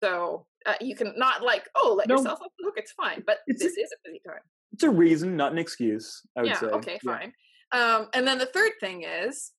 So 0.03 0.47
uh, 0.65 0.73
you 0.81 0.95
can 0.95 1.13
not 1.15 1.43
like, 1.43 1.69
oh, 1.75 1.93
let 1.97 2.07
no, 2.07 2.15
yourself 2.15 2.39
off 2.41 2.51
the 2.57 2.65
hook. 2.65 2.73
It's 2.77 2.91
fine. 2.93 3.23
But 3.25 3.37
this 3.47 3.61
a, 3.61 3.65
is 3.65 3.91
a 3.93 3.99
busy 4.03 4.21
time. 4.27 4.41
It's 4.73 4.83
a 4.83 4.89
reason, 4.89 5.35
not 5.35 5.51
an 5.51 5.57
excuse, 5.57 6.21
I 6.37 6.41
would 6.41 6.49
yeah, 6.49 6.59
say. 6.59 6.67
Okay, 6.67 6.99
fine. 7.03 7.33
Yeah. 7.73 7.95
Um, 7.97 8.07
and 8.13 8.27
then 8.27 8.37
the 8.37 8.45
third 8.45 8.71
thing 8.79 9.03
is 9.03 9.51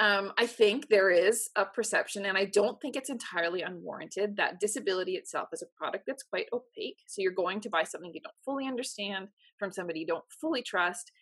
um, 0.00 0.32
I 0.38 0.46
think 0.46 0.88
there 0.88 1.10
is 1.10 1.50
a 1.56 1.66
perception, 1.66 2.24
and 2.24 2.38
I 2.38 2.46
don't 2.46 2.80
think 2.80 2.96
it's 2.96 3.10
entirely 3.10 3.60
unwarranted, 3.60 4.36
that 4.36 4.58
disability 4.58 5.12
itself 5.12 5.48
is 5.52 5.62
a 5.62 5.78
product 5.78 6.04
that's 6.06 6.22
quite 6.22 6.46
opaque. 6.52 6.98
So 7.06 7.20
you're 7.20 7.32
going 7.32 7.60
to 7.60 7.70
buy 7.70 7.82
something 7.82 8.10
you 8.14 8.22
don't 8.22 8.34
fully 8.44 8.66
understand 8.66 9.28
from 9.58 9.72
somebody 9.72 10.00
you 10.00 10.06
don't 10.06 10.24
fully 10.40 10.62
trust, 10.62 11.12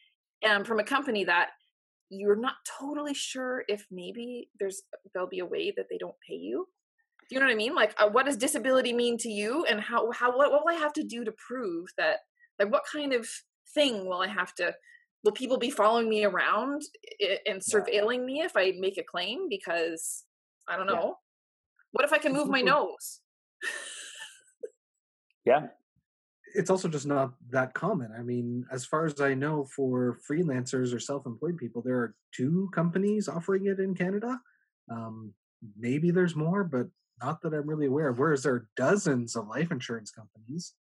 and 0.43 0.67
from 0.67 0.79
a 0.79 0.85
company 0.85 1.25
that 1.25 1.49
you're 2.11 2.37
not 2.37 2.55
totally 2.81 3.15
sure 3.15 3.65
if 3.69 3.85
maybe 3.91 4.49
there's 4.61 4.83
there'll 5.13 5.29
be 5.29 5.41
a 5.41 5.47
way 5.47 5.73
that 5.77 5.87
they 5.91 5.99
don't 5.99 6.15
pay 6.27 6.37
you. 6.37 6.67
Do 7.29 7.35
you 7.35 7.41
know 7.41 7.47
what 7.47 7.53
I 7.53 7.57
mean? 7.57 7.75
Like, 7.75 7.95
uh, 7.99 8.09
what 8.09 8.27
does 8.27 8.37
disability 8.37 8.93
mean 8.93 9.19
to 9.19 9.29
you, 9.29 9.65
and 9.65 9.81
how 9.81 10.13
how 10.13 10.37
what, 10.37 10.53
what 10.53 10.65
will 10.65 10.75
I 10.75 10.79
have 10.79 10.93
to 10.95 11.03
do 11.03 11.25
to 11.25 11.33
prove 11.33 11.89
that? 11.99 12.19
Like, 12.59 12.73
what 12.73 12.85
kind 12.91 13.13
of 13.13 13.29
thing 13.75 14.07
will 14.07 14.21
I 14.21 14.29
have 14.29 14.55
to 14.57 14.75
will 15.25 15.33
people 15.33 15.59
be 15.59 15.71
following 15.71 16.09
me 16.09 16.25
around 16.25 16.83
and 17.47 17.61
surveilling 17.61 18.21
yeah. 18.21 18.25
me 18.25 18.41
if 18.43 18.53
I 18.57 18.73
make 18.79 18.99
a 18.99 19.03
claim? 19.03 19.49
Because 19.49 20.25
I 20.69 20.77
don't 20.77 20.87
know. 20.87 20.95
Yeah. 20.95 21.13
What 21.93 22.05
if 22.05 22.13
I 22.13 22.19
can 22.19 22.33
move 22.33 22.49
my 22.49 22.61
nose? 22.61 23.21
Yeah. 25.45 25.69
It's 26.55 26.71
also 26.71 26.89
just 26.89 27.07
not 27.07 27.33
that 27.51 27.75
common. 27.75 28.11
I 28.17 28.23
mean, 28.23 28.65
as 28.73 28.85
far 28.85 29.07
as 29.07 29.21
I 29.21 29.35
know, 29.35 29.65
for 29.65 30.19
freelancers 30.29 30.95
or 30.95 31.01
self-employed 31.01 31.57
people, 31.57 31.83
there 31.83 31.97
are 31.97 32.15
two 32.35 32.71
companies 32.75 33.29
offering 33.29 33.67
it 33.67 33.81
in 33.81 33.95
Canada. 33.95 34.41
Um, 34.91 35.35
maybe 35.79 36.11
there's 36.11 36.37
more, 36.37 36.65
but 36.65 36.89
not 37.23 37.43
that 37.43 37.55
I'm 37.55 37.69
really 37.69 37.87
aware 37.87 38.09
of. 38.09 38.19
Whereas 38.19 38.43
there 38.43 38.55
are 38.55 38.69
dozens 38.77 39.37
of 39.37 39.49
life 39.49 39.71
insurance 39.71 40.11
companies 40.11 40.75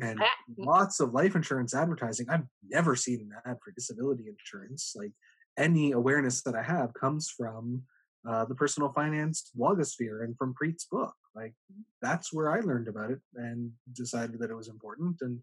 and 0.00 0.20
lots 0.58 1.00
of 1.00 1.12
life 1.14 1.34
insurance 1.36 1.74
advertising. 1.74 2.26
I've 2.28 2.44
never 2.68 2.94
seen 2.96 3.20
an 3.20 3.50
ad 3.50 3.56
for 3.64 3.70
disability 3.72 4.24
insurance. 4.28 4.92
Like 4.94 5.12
any 5.56 5.92
awareness 5.92 6.42
that 6.42 6.54
I 6.54 6.62
have 6.62 6.92
comes 6.94 7.30
from 7.30 7.82
uh, 8.28 8.44
the 8.44 8.54
personal 8.54 8.92
finance 8.92 9.50
blogosphere 9.58 10.24
and 10.24 10.36
from 10.36 10.52
Preet's 10.54 10.86
book. 10.90 11.14
Like 11.34 11.54
that's 12.02 12.32
where 12.32 12.50
I 12.50 12.60
learned 12.60 12.88
about 12.88 13.10
it 13.10 13.20
and 13.36 13.70
decided 13.92 14.38
that 14.40 14.50
it 14.50 14.56
was 14.56 14.68
important. 14.68 15.16
And 15.20 15.38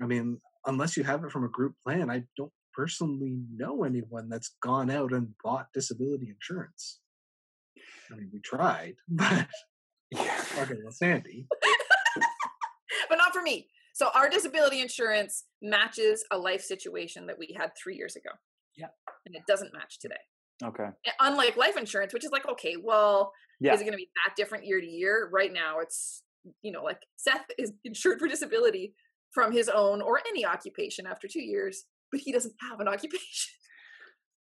I 0.00 0.06
mean, 0.06 0.40
unless 0.66 0.96
you 0.96 1.04
have 1.04 1.24
it 1.24 1.30
from 1.32 1.44
a 1.44 1.48
group 1.48 1.74
plan, 1.84 2.10
I 2.10 2.22
don't 2.36 2.52
personally 2.72 3.36
know 3.54 3.84
anyone 3.84 4.28
that's 4.28 4.54
gone 4.62 4.90
out 4.90 5.12
and 5.12 5.28
bought 5.42 5.66
disability 5.74 6.28
insurance. 6.30 7.00
I 8.12 8.16
mean, 8.16 8.30
we 8.32 8.40
tried, 8.40 8.94
but 9.08 9.46
Yeah. 10.10 10.42
okay, 10.58 10.74
well, 10.82 10.92
Sandy. 10.92 11.46
but 13.08 13.16
not 13.16 13.32
for 13.32 13.42
me. 13.42 13.68
So 13.94 14.08
our 14.14 14.28
disability 14.28 14.80
insurance 14.80 15.44
matches 15.62 16.24
a 16.30 16.38
life 16.38 16.62
situation 16.62 17.26
that 17.26 17.38
we 17.38 17.54
had 17.58 17.72
three 17.82 17.96
years 17.96 18.16
ago. 18.16 18.30
Yeah. 18.76 18.86
And 19.26 19.34
it 19.34 19.42
doesn't 19.46 19.72
match 19.74 19.98
today. 19.98 20.14
Okay. 20.62 20.88
Unlike 21.20 21.56
life 21.56 21.76
insurance, 21.76 22.12
which 22.14 22.24
is 22.24 22.30
like, 22.30 22.48
okay, 22.48 22.76
well, 22.82 23.32
Yeah. 23.60 23.74
is 23.74 23.80
it 23.80 23.84
going 23.84 23.92
to 23.92 23.96
be 23.98 24.10
that 24.26 24.36
different 24.36 24.66
year 24.66 24.80
to 24.80 24.86
year? 24.86 25.28
Right 25.32 25.52
now, 25.52 25.80
it's, 25.80 26.22
you 26.62 26.70
know, 26.72 26.82
like 26.82 27.00
Seth 27.16 27.46
is 27.58 27.72
insured 27.84 28.18
for 28.18 28.28
disability 28.28 28.94
from 29.32 29.52
his 29.52 29.68
own 29.68 30.00
or 30.02 30.20
any 30.28 30.44
occupation 30.44 31.06
after 31.06 31.28
two 31.28 31.42
years, 31.42 31.84
but 32.10 32.20
he 32.20 32.32
doesn't 32.32 32.54
have 32.68 32.80
an 32.80 32.88
occupation. 32.88 33.52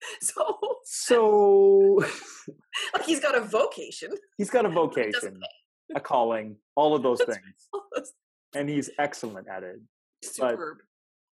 so, 0.22 0.58
So 0.84 2.00
like, 2.94 3.04
he's 3.06 3.20
got 3.20 3.36
a 3.36 3.42
vocation. 3.42 4.12
he's 4.38 4.50
got 4.50 4.66
a 4.66 4.70
vocation, 4.70 5.40
a 5.96 6.00
calling, 6.00 6.58
all 6.76 6.96
of 6.96 7.04
those 7.04 7.20
things, 7.24 7.68
and 8.56 8.70
he's 8.70 8.90
excellent 9.00 9.48
at 9.48 9.64
it. 9.64 9.80
Superb. 10.24 10.78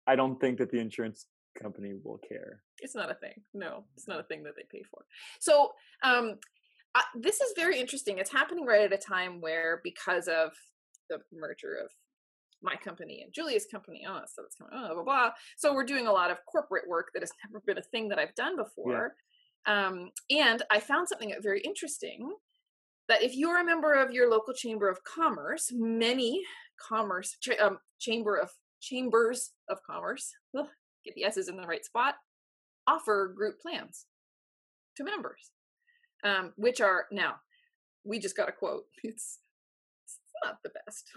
I 0.07 0.15
don't 0.15 0.39
think 0.39 0.59
that 0.59 0.71
the 0.71 0.79
insurance 0.79 1.25
company 1.61 1.93
will 2.03 2.17
care. 2.17 2.61
it's 2.81 2.95
not 2.95 3.09
a 3.09 3.13
thing 3.15 3.33
no 3.53 3.85
it's 3.95 4.07
not 4.07 4.19
a 4.19 4.23
thing 4.23 4.43
that 4.43 4.53
they 4.55 4.63
pay 4.69 4.83
for 4.83 5.05
so 5.39 5.71
um 6.03 6.35
I, 6.93 7.03
this 7.19 7.39
is 7.41 7.53
very 7.55 7.79
interesting 7.79 8.17
it's 8.17 8.31
happening 8.31 8.65
right 8.65 8.81
at 8.81 8.93
a 8.93 8.97
time 8.97 9.41
where 9.41 9.81
because 9.83 10.27
of 10.27 10.51
the 11.09 11.19
merger 11.33 11.75
of 11.83 11.91
my 12.61 12.75
company 12.75 13.21
and 13.23 13.33
Julia's 13.33 13.65
company 13.71 14.05
oh 14.07 14.21
so 14.27 14.43
it's 14.43 14.55
coming 14.55 14.73
oh, 14.75 14.87
blah, 14.87 14.93
blah 14.95 15.03
blah 15.03 15.29
so 15.55 15.73
we're 15.73 15.85
doing 15.85 16.07
a 16.07 16.11
lot 16.11 16.31
of 16.31 16.37
corporate 16.45 16.87
work 16.87 17.11
that 17.13 17.21
has 17.21 17.31
never 17.49 17.63
been 17.65 17.77
a 17.77 17.81
thing 17.81 18.09
that 18.09 18.19
I've 18.19 18.35
done 18.35 18.55
before 18.57 19.15
um 19.65 20.09
and 20.29 20.61
I 20.69 20.79
found 20.79 21.07
something 21.07 21.33
very 21.41 21.61
interesting 21.61 22.33
that 23.07 23.23
if 23.23 23.35
you're 23.35 23.59
a 23.59 23.65
member 23.65 23.93
of 23.93 24.11
your 24.11 24.29
local 24.29 24.53
chamber 24.53 24.89
of 24.89 25.03
commerce 25.03 25.71
many 25.73 26.43
commerce 26.77 27.35
cha- 27.41 27.63
um, 27.65 27.79
chamber 27.99 28.35
of 28.37 28.49
chambers 28.81 29.51
of 29.69 29.79
commerce 29.89 30.31
ugh, 30.57 30.67
get 31.05 31.15
the 31.15 31.23
s's 31.23 31.47
in 31.49 31.57
the 31.57 31.67
right 31.67 31.85
spot 31.85 32.15
offer 32.87 33.33
group 33.35 33.59
plans 33.59 34.05
to 34.95 35.03
members, 35.03 35.51
um, 36.23 36.53
which 36.55 36.81
are 36.81 37.05
now 37.11 37.35
we 38.03 38.19
just 38.19 38.37
got 38.37 38.49
a 38.49 38.51
quote. 38.51 38.83
It's 39.03 39.39
it's 40.05 40.19
not 40.43 40.57
the 40.63 40.69
best. 40.85 41.09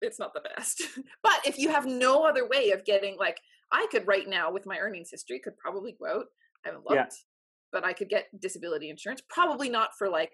It's 0.00 0.18
not 0.18 0.34
the 0.34 0.42
best. 0.56 0.82
but 1.22 1.40
if 1.46 1.58
you 1.58 1.68
have 1.70 1.86
no 1.86 2.24
other 2.24 2.46
way 2.48 2.70
of 2.72 2.84
getting 2.84 3.16
like 3.18 3.38
I 3.70 3.86
could 3.90 4.06
right 4.06 4.28
now 4.28 4.50
with 4.52 4.66
my 4.66 4.78
earnings 4.78 5.10
history 5.10 5.38
could 5.38 5.56
probably 5.56 5.96
out. 6.08 6.26
I 6.64 6.68
haven't 6.68 6.84
looked, 6.84 6.94
Yeah. 6.96 7.06
but 7.72 7.84
I 7.84 7.92
could 7.92 8.08
get 8.08 8.26
disability 8.40 8.90
insurance. 8.90 9.22
Probably 9.28 9.68
not 9.68 9.90
for 9.96 10.08
like 10.08 10.32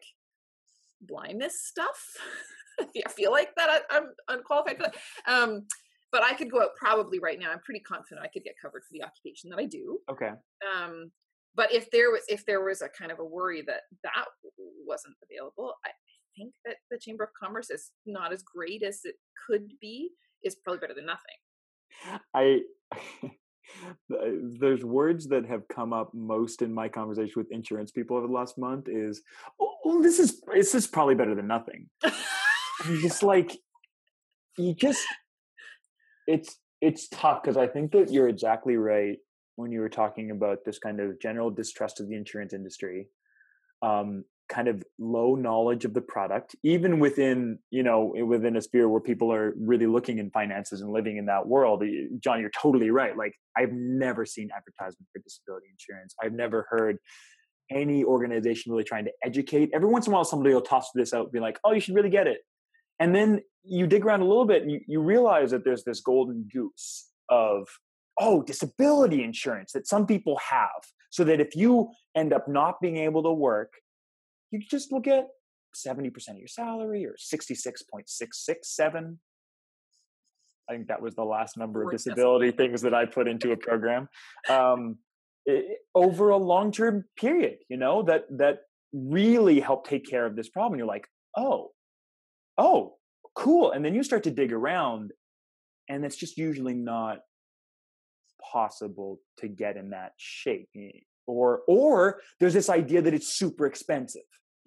blindness 1.03 1.65
stuff. 1.67 2.17
I 2.81 3.11
feel 3.11 3.33
like 3.33 3.55
that 3.57 3.69
I, 3.71 3.97
I'm 3.97 4.05
unqualified 4.29 4.77
for 4.77 4.85
that. 4.85 4.97
Um, 5.33 5.67
but 6.13 6.23
I 6.23 6.35
could 6.35 6.51
go 6.51 6.63
out 6.63 6.71
probably 6.77 7.19
right 7.19 7.39
now. 7.39 7.51
I'm 7.51 7.61
pretty 7.65 7.81
confident 7.81 8.25
I 8.25 8.29
could 8.29 8.45
get 8.45 8.55
covered 8.63 8.83
for 8.83 8.93
the 8.93 9.05
occupation 9.05 9.51
that 9.51 9.59
I 9.59 9.65
do 9.67 9.99
Okay. 10.11 10.31
um 10.75 11.11
but 11.55 11.73
if 11.73 11.91
there 11.91 12.11
was 12.11 12.23
if 12.29 12.45
there 12.47 12.63
was 12.65 12.83
a 12.83 12.89
kind 12.89 13.11
of 13.11 13.19
a 13.19 13.25
worry 13.25 13.63
that 13.63 13.83
that 14.05 14.25
wasn't 14.87 15.15
available 15.29 15.75
i 15.85 15.91
think 16.37 16.53
that 16.65 16.77
the 16.91 16.99
chamber 16.99 17.25
of 17.25 17.31
commerce 17.43 17.69
is 17.71 17.91
not 18.07 18.33
as 18.33 18.43
great 18.43 18.83
as 18.83 19.01
it 19.05 19.17
could 19.47 19.69
be 19.81 20.11
is 20.45 20.57
probably 20.63 20.79
better 20.79 20.95
than 20.95 21.07
nothing 21.07 22.21
I 22.35 22.61
there's 24.09 24.85
words 24.85 25.29
that 25.29 25.47
have 25.47 25.67
come 25.69 25.93
up 25.93 26.13
most 26.15 26.63
in 26.63 26.73
my 26.73 26.89
conversation 26.89 27.35
with 27.37 27.53
insurance 27.53 27.91
people 27.91 28.17
over 28.17 28.27
the 28.27 28.33
last 28.33 28.59
month 28.59 28.89
is 28.89 29.23
oh, 29.61 29.75
well, 29.85 30.03
this 30.03 30.19
is 30.19 30.43
this 30.53 30.75
is 30.75 30.87
probably 30.87 31.15
better 31.15 31.35
than 31.35 31.47
nothing. 31.47 31.89
And 32.03 33.01
just 33.01 33.23
like 33.23 33.57
you 34.57 34.75
just 34.75 35.05
it's 36.27 36.57
it's 36.81 37.09
tough 37.09 37.43
because 37.43 37.57
I 37.57 37.67
think 37.67 37.93
that 37.93 38.13
you're 38.13 38.29
exactly 38.29 38.77
right 38.77 39.19
when 39.57 39.73
you 39.73 39.81
were 39.81 39.89
talking 39.89 40.31
about 40.31 40.59
this 40.65 40.79
kind 40.79 41.01
of 41.01 41.21
general 41.21 41.51
distrust 41.51 42.01
of 42.01 42.09
the 42.09 42.15
insurance 42.15 42.53
industry. 42.53 43.09
Um, 43.83 44.25
kind 44.49 44.69
of 44.69 44.83
low 44.99 45.35
knowledge 45.35 45.85
of 45.85 45.93
the 45.93 46.01
product 46.01 46.57
even 46.63 46.99
within 46.99 47.59
you 47.71 47.83
know 47.83 48.15
within 48.27 48.57
a 48.57 48.63
sphere 48.63 48.89
where 48.89 49.01
people 49.01 49.33
are 49.33 49.53
really 49.59 49.87
looking 49.87 50.19
in 50.19 50.31
finances 50.31 50.81
and 50.81 50.91
living 50.91 51.19
in 51.19 51.27
that 51.27 51.47
world 51.47 51.83
john 52.19 52.41
you're 52.41 52.51
totally 52.51 52.91
right 52.91 53.17
like 53.17 53.35
i've 53.57 53.73
never 53.73 54.25
seen 54.25 54.49
advertisement 54.57 55.07
for 55.13 55.21
disability 55.21 55.67
insurance. 55.71 56.15
I've 56.23 56.33
never 56.33 56.67
heard 56.69 56.99
any 57.71 58.03
organization 58.05 58.73
really 58.73 58.85
trying 58.85 59.05
to 59.05 59.13
educate. 59.23 59.71
Every 59.75 59.89
once 59.89 60.07
in 60.07 60.13
a 60.13 60.15
while 60.15 60.25
somebody 60.25 60.55
will 60.55 60.63
toss 60.63 60.91
this 60.95 61.13
out 61.13 61.25
and 61.25 61.33
be 61.33 61.41
like 61.41 61.59
oh 61.65 61.73
you 61.73 61.81
should 61.81 61.95
really 61.95 62.11
get 62.11 62.27
it. 62.27 62.41
And 63.01 63.15
then 63.15 63.41
you 63.65 63.87
dig 63.87 64.05
around 64.05 64.23
a 64.23 64.25
little 64.27 64.47
bit 64.47 64.63
and 64.63 64.71
you, 64.71 64.81
you 64.87 65.01
realize 65.01 65.51
that 65.51 65.65
there's 65.65 65.85
this 65.85 66.01
golden 66.01 66.49
goose 66.53 67.09
of 67.29 67.69
oh 68.19 68.43
disability 68.43 69.23
insurance 69.23 69.73
that 69.73 69.87
some 69.87 70.07
people 70.07 70.39
have. 70.51 70.83
So 71.11 71.25
that 71.25 71.41
if 71.41 71.57
you 71.57 71.91
end 72.15 72.35
up 72.35 72.49
not 72.49 72.81
being 72.83 72.99
able 72.99 73.23
to 73.23 73.33
work 73.33 73.73
you 74.51 74.61
just 74.61 74.91
will 74.93 75.01
get 75.01 75.29
70% 75.75 76.31
of 76.31 76.39
your 76.39 76.49
salary 76.49 77.05
or 77.07 77.15
66.667 77.17 79.17
i 80.69 80.73
think 80.73 80.89
that 80.89 81.01
was 81.03 81.15
the 81.15 81.25
last 81.25 81.57
number 81.57 81.83
of 81.83 81.91
disability 81.91 82.51
things 82.51 82.83
that 82.83 82.95
i 82.95 83.05
put 83.05 83.29
into 83.29 83.53
a 83.53 83.57
program. 83.69 84.09
Um, 84.49 84.99
i- 85.49 85.77
over 85.95 86.31
a 86.31 86.37
long-term 86.37 87.05
period 87.17 87.59
you 87.69 87.77
know 87.77 88.03
that 88.03 88.25
that 88.39 88.61
really 88.93 89.61
help 89.61 89.87
take 89.87 90.09
care 90.09 90.25
of 90.25 90.35
this 90.35 90.49
problem. 90.49 90.79
You're 90.79 90.89
like 90.89 91.07
oh 91.37 91.73
oh 92.57 92.97
cool. 93.35 93.71
And 93.73 93.85
then 93.85 93.95
you 93.95 94.03
start 94.03 94.23
to 94.25 94.31
dig 94.31 94.53
around 94.53 95.13
and 95.89 96.05
it's 96.05 96.17
just 96.17 96.37
usually 96.39 96.75
not 96.75 97.19
possible 98.53 99.21
to 99.39 99.49
get 99.49 99.77
in 99.77 99.91
that 99.91 100.13
shape 100.17 100.69
or 101.29 101.61
or 101.69 102.21
there's 102.41 102.55
this 102.55 102.69
idea 102.69 103.01
that 103.03 103.15
it's 103.15 103.35
super 103.35 103.67
expensive 103.67 104.23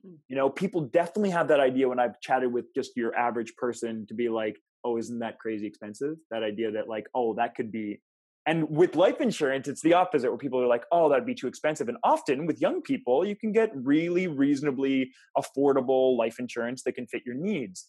Mm. 0.06 0.18
you 0.28 0.36
know 0.36 0.50
people 0.50 0.82
definitely 0.82 1.30
have 1.30 1.48
that 1.50 1.60
idea 1.60 1.88
when 1.88 2.00
i've 2.00 2.20
chatted 2.22 2.52
with 2.52 2.66
just 2.74 2.92
your 2.96 3.16
average 3.16 3.54
person 3.56 4.06
to 4.08 4.14
be 4.14 4.30
like 4.30 4.58
oh 4.84 4.98
isn't 4.98 5.20
that 5.20 5.38
crazy 5.40 5.68
expensive 5.68 6.16
that 6.32 6.44
idea 6.44 6.72
that 6.72 6.88
like 6.88 7.06
oh 7.14 7.36
that 7.36 7.54
could 7.56 7.72
be 7.72 8.02
and 8.48 8.68
with 8.70 8.96
life 8.96 9.22
insurance 9.22 9.68
it's 9.68 9.82
the 9.82 9.94
opposite 9.94 10.30
where 10.30 10.38
people 10.38 10.60
are 10.60 10.68
like 10.68 10.86
oh 10.92 11.08
that'd 11.10 11.26
be 11.26 11.36
too 11.36 11.48
expensive 11.48 11.88
and 11.88 11.98
often 12.04 12.48
with 12.48 12.60
young 12.60 12.82
people 12.82 13.24
you 13.26 13.36
can 13.36 13.52
get 13.52 13.70
really 13.76 14.28
reasonably 14.28 15.12
affordable 15.38 16.18
life 16.18 16.40
insurance 16.40 16.82
that 16.84 16.94
can 16.94 17.06
fit 17.06 17.22
your 17.26 17.36
needs 17.36 17.86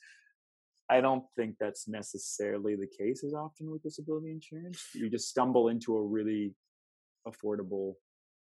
I 0.90 1.00
don't 1.00 1.24
think 1.36 1.54
that's 1.58 1.88
necessarily 1.88 2.76
the 2.76 2.86
case 2.86 3.24
as 3.24 3.32
often 3.32 3.70
with 3.70 3.82
disability 3.82 4.30
insurance. 4.30 4.88
You 4.94 5.08
just 5.08 5.28
stumble 5.28 5.68
into 5.68 5.96
a 5.96 6.02
really 6.02 6.52
affordable 7.26 7.94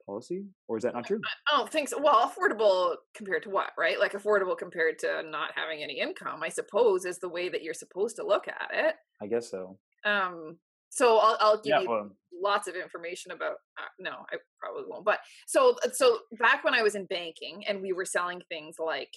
policy, 0.06 0.44
or 0.68 0.76
is 0.76 0.82
that 0.84 0.94
not 0.94 1.06
true? 1.06 1.20
I 1.52 1.56
don't 1.56 1.70
think 1.70 1.88
so. 1.88 2.00
Well, 2.00 2.30
affordable 2.30 2.96
compared 3.14 3.42
to 3.44 3.50
what, 3.50 3.70
right? 3.78 3.99
Like 3.99 4.12
affordable 4.12 4.56
compared 4.56 4.99
to 5.00 5.23
not 5.28 5.50
having 5.54 5.82
any 5.82 5.99
income, 6.00 6.42
I 6.42 6.49
suppose, 6.49 7.04
is 7.04 7.18
the 7.18 7.28
way 7.28 7.49
that 7.49 7.62
you're 7.62 7.75
supposed 7.75 8.16
to 8.16 8.26
look 8.26 8.46
at 8.49 8.70
it. 8.73 8.94
I 9.23 9.26
guess 9.26 9.50
so. 9.50 9.78
Um, 10.04 10.58
so 10.90 11.18
I'll, 11.18 11.37
I'll 11.40 11.56
give 11.56 11.70
Yeah. 11.70 11.80
you 11.80 11.88
Well, 11.90 12.11
lots 12.32 12.68
of 12.68 12.75
information 12.76 13.32
about. 13.32 13.56
Uh, 13.78 13.88
no, 13.99 14.11
I 14.32 14.37
probably 14.61 14.84
won't. 14.87 15.04
But 15.04 15.20
so 15.46 15.76
so 15.92 16.18
back 16.38 16.64
when 16.64 16.75
I 16.75 16.82
was 16.82 16.94
in 16.94 17.06
banking 17.06 17.64
and 17.66 17.80
we 17.80 17.92
were 17.92 18.04
selling 18.04 18.42
things 18.49 18.76
like 18.78 19.12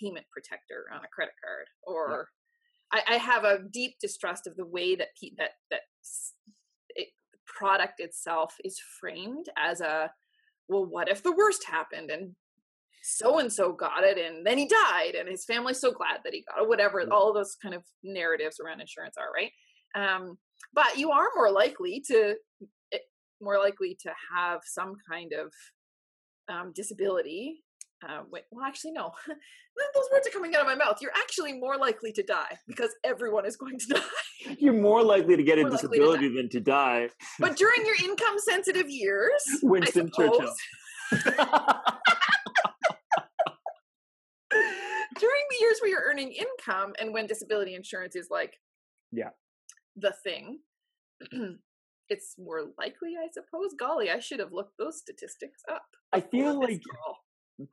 payment 0.00 0.26
protector 0.32 0.86
on 0.92 1.04
a 1.04 1.08
credit 1.14 1.34
card, 1.44 1.66
or 1.82 2.28
I, 2.92 3.02
I 3.08 3.16
have 3.18 3.44
a 3.44 3.58
deep 3.70 3.96
distrust 4.00 4.46
of 4.46 4.56
the 4.56 4.64
way 4.66 4.96
that 4.96 5.08
pe- 5.20 5.34
that 5.36 5.50
that 5.70 5.80
s- 6.02 6.32
it, 6.46 6.54
the 6.54 6.63
product 7.54 8.00
itself 8.00 8.54
is 8.64 8.78
framed 9.00 9.46
as 9.56 9.80
a 9.80 10.10
well, 10.68 10.86
what 10.86 11.08
if 11.08 11.22
the 11.22 11.34
worst 11.34 11.64
happened 11.66 12.10
and 12.10 12.34
so 13.02 13.38
and 13.38 13.52
so 13.52 13.72
got 13.72 14.02
it 14.02 14.16
and 14.18 14.46
then 14.46 14.56
he 14.56 14.66
died 14.66 15.14
and 15.14 15.28
his 15.28 15.44
family's 15.44 15.80
so 15.80 15.92
glad 15.92 16.20
that 16.24 16.32
he 16.32 16.42
got 16.48 16.62
it 16.62 16.68
whatever 16.68 17.04
all 17.12 17.28
of 17.28 17.34
those 17.34 17.54
kind 17.60 17.74
of 17.74 17.82
narratives 18.02 18.58
around 18.60 18.80
insurance 18.80 19.16
are 19.18 19.30
right? 19.32 19.52
Um, 19.94 20.38
but 20.72 20.96
you 20.96 21.10
are 21.10 21.28
more 21.36 21.50
likely 21.50 22.02
to 22.08 22.34
eh, 22.92 22.98
more 23.40 23.58
likely 23.58 23.96
to 24.02 24.12
have 24.34 24.60
some 24.64 24.94
kind 25.08 25.32
of 25.32 25.52
um, 26.48 26.72
disability 26.74 27.63
uh, 28.08 28.22
wait, 28.30 28.44
well, 28.50 28.64
actually, 28.64 28.92
no. 28.92 29.12
Those 29.94 30.04
words 30.12 30.26
are 30.26 30.30
coming 30.30 30.54
out 30.54 30.60
of 30.60 30.66
my 30.66 30.74
mouth. 30.74 30.98
You're 31.00 31.12
actually 31.16 31.52
more 31.58 31.76
likely 31.76 32.12
to 32.12 32.22
die 32.22 32.58
because 32.68 32.90
everyone 33.04 33.46
is 33.46 33.56
going 33.56 33.78
to 33.78 33.86
die. 33.94 34.56
You're 34.58 34.80
more 34.80 35.02
likely 35.02 35.36
to 35.36 35.42
get 35.42 35.58
More 35.58 35.68
a 35.68 35.70
likely 35.70 35.88
to 35.88 35.88
disability 35.88 36.28
than 36.36 36.48
to 36.50 36.60
die. 36.60 37.08
But 37.40 37.56
during 37.56 37.84
your 37.86 37.96
income 38.04 38.36
sensitive 38.38 38.88
years, 38.88 39.42
Winston 39.62 40.10
Churchill. 40.14 40.52
during 45.18 45.42
the 45.50 45.56
years 45.60 45.78
where 45.80 45.90
you're 45.90 46.04
earning 46.04 46.32
income 46.32 46.92
and 47.00 47.12
when 47.12 47.26
disability 47.26 47.74
insurance 47.74 48.16
is 48.16 48.28
like 48.30 48.54
Yeah. 49.12 49.30
the 49.96 50.12
thing 50.24 50.60
it's 52.08 52.34
more 52.38 52.62
likely 52.78 53.14
i 53.22 53.28
suppose 53.32 53.74
golly 53.78 54.10
i 54.10 54.18
should 54.18 54.40
have 54.40 54.52
looked 54.52 54.76
those 54.78 54.98
statistics 54.98 55.62
up 55.70 55.84
I 56.12 56.20
feel 56.20 56.58
like 56.60 56.80
call. 57.04 57.16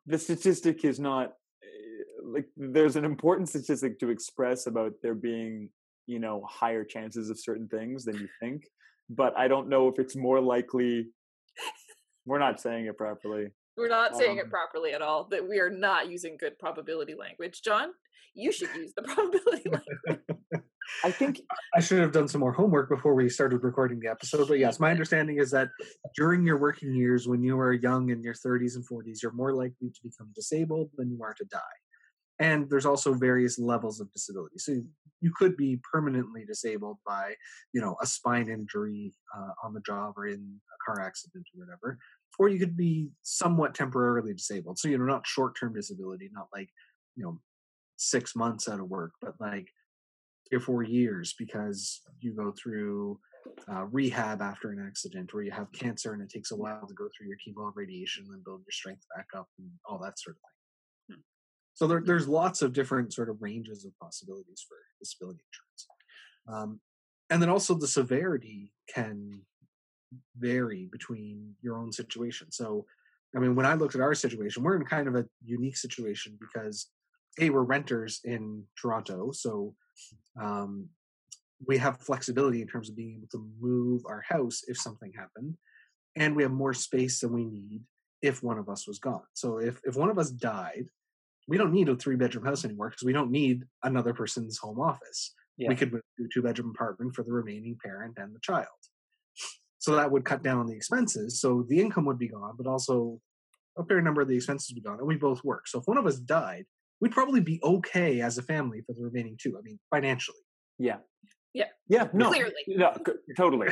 The 0.06 0.18
statistic 0.18 0.86
is 0.86 1.00
not 1.00 1.34
uh, 1.64 2.24
like 2.24 2.46
there's 2.56 2.96
an 2.96 3.06
important 3.06 3.50
statistic 3.50 4.00
to 4.00 4.10
express 4.10 4.68
about 4.68 4.94
there 5.02 5.16
being 5.16 5.70
you 6.08 6.20
know 6.20 6.46
higher 6.50 6.84
chances 6.84 7.30
of 7.30 7.40
certain 7.40 7.68
things 7.68 8.06
than 8.06 8.16
you 8.16 8.28
think 8.40 8.68
but 9.10 9.38
i 9.38 9.48
don't 9.48 9.70
know 9.70 9.88
if 9.88 10.00
it's 10.00 10.16
more 10.16 10.40
likely 10.40 11.08
we're 12.26 12.40
not 12.40 12.60
saying 12.60 12.86
it 12.86 12.98
properly 12.98 13.48
we're 13.78 13.88
not 13.88 14.16
saying 14.16 14.38
it 14.38 14.46
um, 14.46 14.50
properly 14.50 14.94
at 14.94 15.02
all 15.02 15.26
that 15.26 15.48
we 15.48 15.60
are 15.60 15.70
not 15.70 16.10
using 16.10 16.38
good 16.38 16.58
probability 16.60 17.16
language 17.16 17.62
john. 17.64 17.90
You 18.34 18.52
should 18.54 18.70
use 18.76 18.94
the 18.96 19.02
probability 19.14 19.70
language 19.70 20.31
i 21.04 21.12
think 21.12 21.42
I 21.74 21.80
should 21.80 22.00
have 22.00 22.12
done 22.12 22.28
some 22.28 22.42
more 22.42 22.52
homework 22.52 22.90
before 22.90 23.14
we 23.16 23.30
started 23.30 23.64
recording 23.64 24.00
the 24.00 24.10
episode. 24.10 24.48
But 24.48 24.60
yes, 24.60 24.80
my 24.80 24.92
understanding 24.92 25.38
is 25.38 25.52
that 25.52 25.70
during 26.16 26.46
your 26.46 26.60
working 26.60 26.94
years, 26.94 27.28
when 27.28 27.42
you 27.44 27.58
are 27.60 27.72
young 27.72 28.10
in 28.10 28.22
your 28.22 28.34
30s 28.34 28.76
and 28.76 28.86
40s, 28.86 29.22
you're 29.24 29.32
more 29.32 29.54
likely 29.54 29.90
to 29.90 30.00
become 30.04 30.32
disabled 30.36 30.90
than 30.98 31.10
you 31.10 31.24
are 31.24 31.34
to 31.34 31.46
die. 31.46 31.60
And 32.40 32.70
there's 32.70 32.86
also 32.86 33.14
various 33.14 33.60
levels 33.60 34.02
of 34.02 34.12
disability. 34.12 34.58
So 34.58 34.82
you 35.22 35.32
could 35.38 35.56
be 35.56 35.80
permanently 35.92 36.44
disabled 36.44 36.98
by, 37.06 37.36
you 37.72 37.80
know, 37.80 37.96
a 38.02 38.08
spine 38.08 38.50
injury 38.50 39.14
uh, 39.38 39.52
on 39.64 39.74
the 39.74 39.82
job 39.82 40.16
or 40.18 40.26
in 40.26 40.34
a 40.34 40.78
car 40.86 41.06
accident 41.06 41.46
or 41.56 41.64
whatever. 41.64 42.00
Or 42.40 42.50
you 42.50 42.58
could 42.58 42.76
be 42.76 43.10
somewhat 43.22 43.76
temporarily 43.76 44.34
disabled. 44.34 44.80
So, 44.80 44.88
you 44.88 44.98
know, 44.98 45.06
not 45.06 45.28
short 45.28 45.56
term 45.60 45.74
disability, 45.74 46.30
not 46.34 46.48
like, 46.52 46.70
you 47.16 47.24
know, 47.24 47.40
six 47.98 48.36
months 48.36 48.68
out 48.68 48.80
of 48.80 48.90
work, 48.90 49.12
but 49.22 49.36
like 49.40 49.68
three 50.52 50.58
or 50.58 50.62
four 50.62 50.84
years 50.84 51.34
because 51.40 52.02
you 52.20 52.34
go 52.34 52.52
through 52.52 53.18
uh, 53.72 53.86
rehab 53.86 54.42
after 54.42 54.72
an 54.72 54.86
accident 54.86 55.32
or 55.34 55.42
you 55.44 55.52
have 55.52 55.72
cancer 55.72 56.14
and 56.14 56.22
it 56.22 56.30
takes 56.30 56.52
a 56.52 56.56
while 56.56 56.86
to 56.86 56.94
go 56.94 57.08
through 57.16 57.28
your 57.28 57.38
chemo 57.38 57.68
and 57.68 57.76
radiation 57.76 58.26
and 58.32 58.44
build 58.44 58.60
your 58.60 58.72
strength 58.72 59.04
back 59.16 59.28
up 59.36 59.48
and 59.60 59.70
all 59.86 59.98
that 59.98 60.20
sort 60.20 60.36
of 60.36 60.42
thing. 60.42 61.16
Hmm. 61.16 61.22
So 61.74 61.88
there, 61.88 62.02
there's 62.06 62.28
lots 62.28 62.62
of 62.62 62.74
different 62.74 63.14
sort 63.14 63.30
of 63.30 63.42
ranges 63.42 63.86
of 63.86 63.98
possibilities 64.00 64.66
for 64.68 64.78
disability 65.00 65.40
insurance. 65.40 65.88
Um, 66.48 66.80
and 67.30 67.42
then 67.42 67.50
also 67.50 67.74
the 67.74 67.88
severity 67.88 68.74
can 68.94 69.42
vary 70.38 70.90
between 70.92 71.56
your 71.62 71.78
own 71.78 71.94
situation. 71.94 72.52
So, 72.52 72.86
I 73.34 73.40
mean, 73.40 73.56
when 73.56 73.66
I 73.66 73.76
looked 73.76 73.96
at 73.96 74.02
our 74.02 74.14
situation, 74.14 74.64
we're 74.64 74.76
in 74.76 74.84
kind 74.84 75.08
of 75.08 75.16
a 75.16 75.26
unique 75.42 75.78
situation 75.78 76.38
because 76.42 76.90
a 77.40 77.50
we're 77.50 77.64
renters 77.64 78.20
in 78.26 78.66
Toronto, 78.80 79.32
so 79.32 79.74
um, 80.40 80.90
we 81.68 81.78
have 81.78 82.02
flexibility 82.02 82.62
in 82.62 82.68
terms 82.68 82.90
of 82.90 82.96
being 82.96 83.18
able 83.18 83.28
to 83.32 83.48
move 83.60 84.04
our 84.06 84.24
house 84.28 84.64
if 84.68 84.78
something 84.78 85.12
happened, 85.16 85.56
and 86.16 86.36
we 86.36 86.44
have 86.44 86.52
more 86.52 86.74
space 86.74 87.20
than 87.20 87.34
we 87.34 87.46
need 87.46 87.82
if 88.22 88.44
one 88.44 88.58
of 88.58 88.70
us 88.70 88.88
was 88.88 89.00
gone. 89.00 89.24
So 89.34 89.58
if 89.58 89.80
if 89.84 89.96
one 89.96 90.10
of 90.10 90.20
us 90.20 90.32
died, 90.32 90.86
we 91.48 91.58
don't 91.58 91.74
need 91.74 91.90
a 91.90 91.96
three 91.96 92.16
bedroom 92.16 92.46
house 92.46 92.66
anymore 92.66 92.90
because 92.90 93.06
we 93.06 93.14
don't 93.14 93.32
need 93.32 93.64
another 93.84 94.14
person's 94.14 94.58
home 94.58 94.80
office. 94.80 95.34
Yeah. 95.58 95.70
We 95.70 95.76
could 95.76 95.92
move 95.92 96.02
to 96.18 96.26
a 96.26 96.28
two 96.34 96.42
bedroom 96.42 96.72
apartment 96.74 97.16
for 97.16 97.24
the 97.24 97.32
remaining 97.32 97.78
parent 97.84 98.18
and 98.18 98.34
the 98.34 98.40
child. 98.40 98.68
So 99.80 99.96
that 99.96 100.12
would 100.12 100.26
cut 100.26 100.44
down 100.44 100.60
on 100.60 100.68
the 100.68 100.76
expenses. 100.76 101.42
So 101.42 101.66
the 101.68 101.82
income 101.82 102.06
would 102.06 102.20
be 102.20 102.28
gone, 102.28 102.54
but 102.56 102.68
also 102.68 103.20
a 103.78 103.84
fair 103.84 104.02
number 104.02 104.22
of 104.22 104.28
the 104.28 104.36
expenses 104.36 104.70
would 104.70 104.82
be 104.82 104.88
gone, 104.88 105.00
and 105.00 105.08
we 105.08 105.16
both 105.16 105.44
work. 105.44 105.68
So 105.68 105.80
if 105.80 105.88
one 105.88 105.98
of 105.98 106.06
us 106.06 106.18
died, 106.18 106.66
we'd 107.02 107.12
probably 107.12 107.42
be 107.42 107.60
okay 107.64 108.22
as 108.22 108.38
a 108.38 108.44
family 108.44 108.82
for 108.86 108.94
the 108.94 109.02
remaining 109.04 109.36
two. 109.42 109.58
I 109.58 109.62
mean, 109.62 109.80
financially. 109.90 110.38
yeah 110.80 110.98
Yeah. 111.54 111.66
yeah 111.90 112.08
no 112.14 112.30
Clearly. 112.30 112.54
no 112.68 112.94
c- 113.06 113.14
totally 113.36 113.68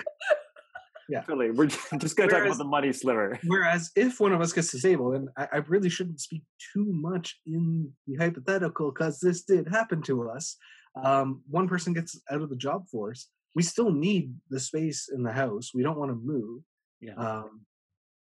Yeah. 1.08 1.22
totally 1.22 1.50
we're 1.52 1.66
just 1.68 2.16
gonna 2.16 2.30
talk 2.30 2.46
about 2.46 2.58
the 2.58 2.64
money 2.66 2.92
sliver 2.94 3.40
Whereas 3.48 3.90
if 3.96 4.20
one 4.20 4.32
of 4.34 4.42
us 4.42 4.54
gets 4.54 4.72
disabled, 4.72 5.16
and 5.16 5.30
I, 5.38 5.48
I 5.54 5.58
really 5.74 5.90
shouldn't 5.90 6.20
speak 6.22 6.44
too 6.74 6.86
much 7.10 7.40
in 7.48 7.92
the 8.06 8.16
hypothetical 8.24 8.92
because 8.92 9.20
this 9.20 9.42
did 9.44 9.68
happen 9.70 10.02
to 10.04 10.30
us, 10.30 10.56
um, 11.04 11.42
one 11.50 11.68
person 11.68 11.94
gets 11.94 12.20
out 12.30 12.42
of 12.42 12.50
the 12.50 12.56
job 12.56 12.88
force, 12.90 13.30
we 13.56 13.64
still 13.64 13.92
need 13.92 14.36
the 14.52 14.60
space 14.60 15.10
in 15.12 15.24
the 15.24 15.32
house. 15.32 15.72
We 15.74 15.82
don't 15.84 15.98
want 15.98 16.12
to 16.12 16.16
move. 16.34 16.62
yeah 17.02 17.16
Um, 17.16 17.66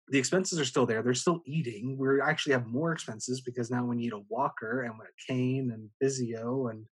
the 0.08 0.18
expenses 0.18 0.58
are 0.60 0.64
still 0.64 0.86
there. 0.86 1.02
They're 1.02 1.14
still 1.14 1.42
eating. 1.46 1.96
We 1.96 2.20
actually 2.20 2.52
have 2.52 2.66
more 2.66 2.92
expenses 2.92 3.40
because 3.40 3.70
now 3.70 3.84
we 3.84 3.96
need 3.96 4.12
a 4.12 4.18
walker 4.28 4.82
and 4.82 4.94
a 4.94 5.32
cane 5.32 5.70
and 5.72 5.90
physio 6.00 6.68
and 6.68 6.86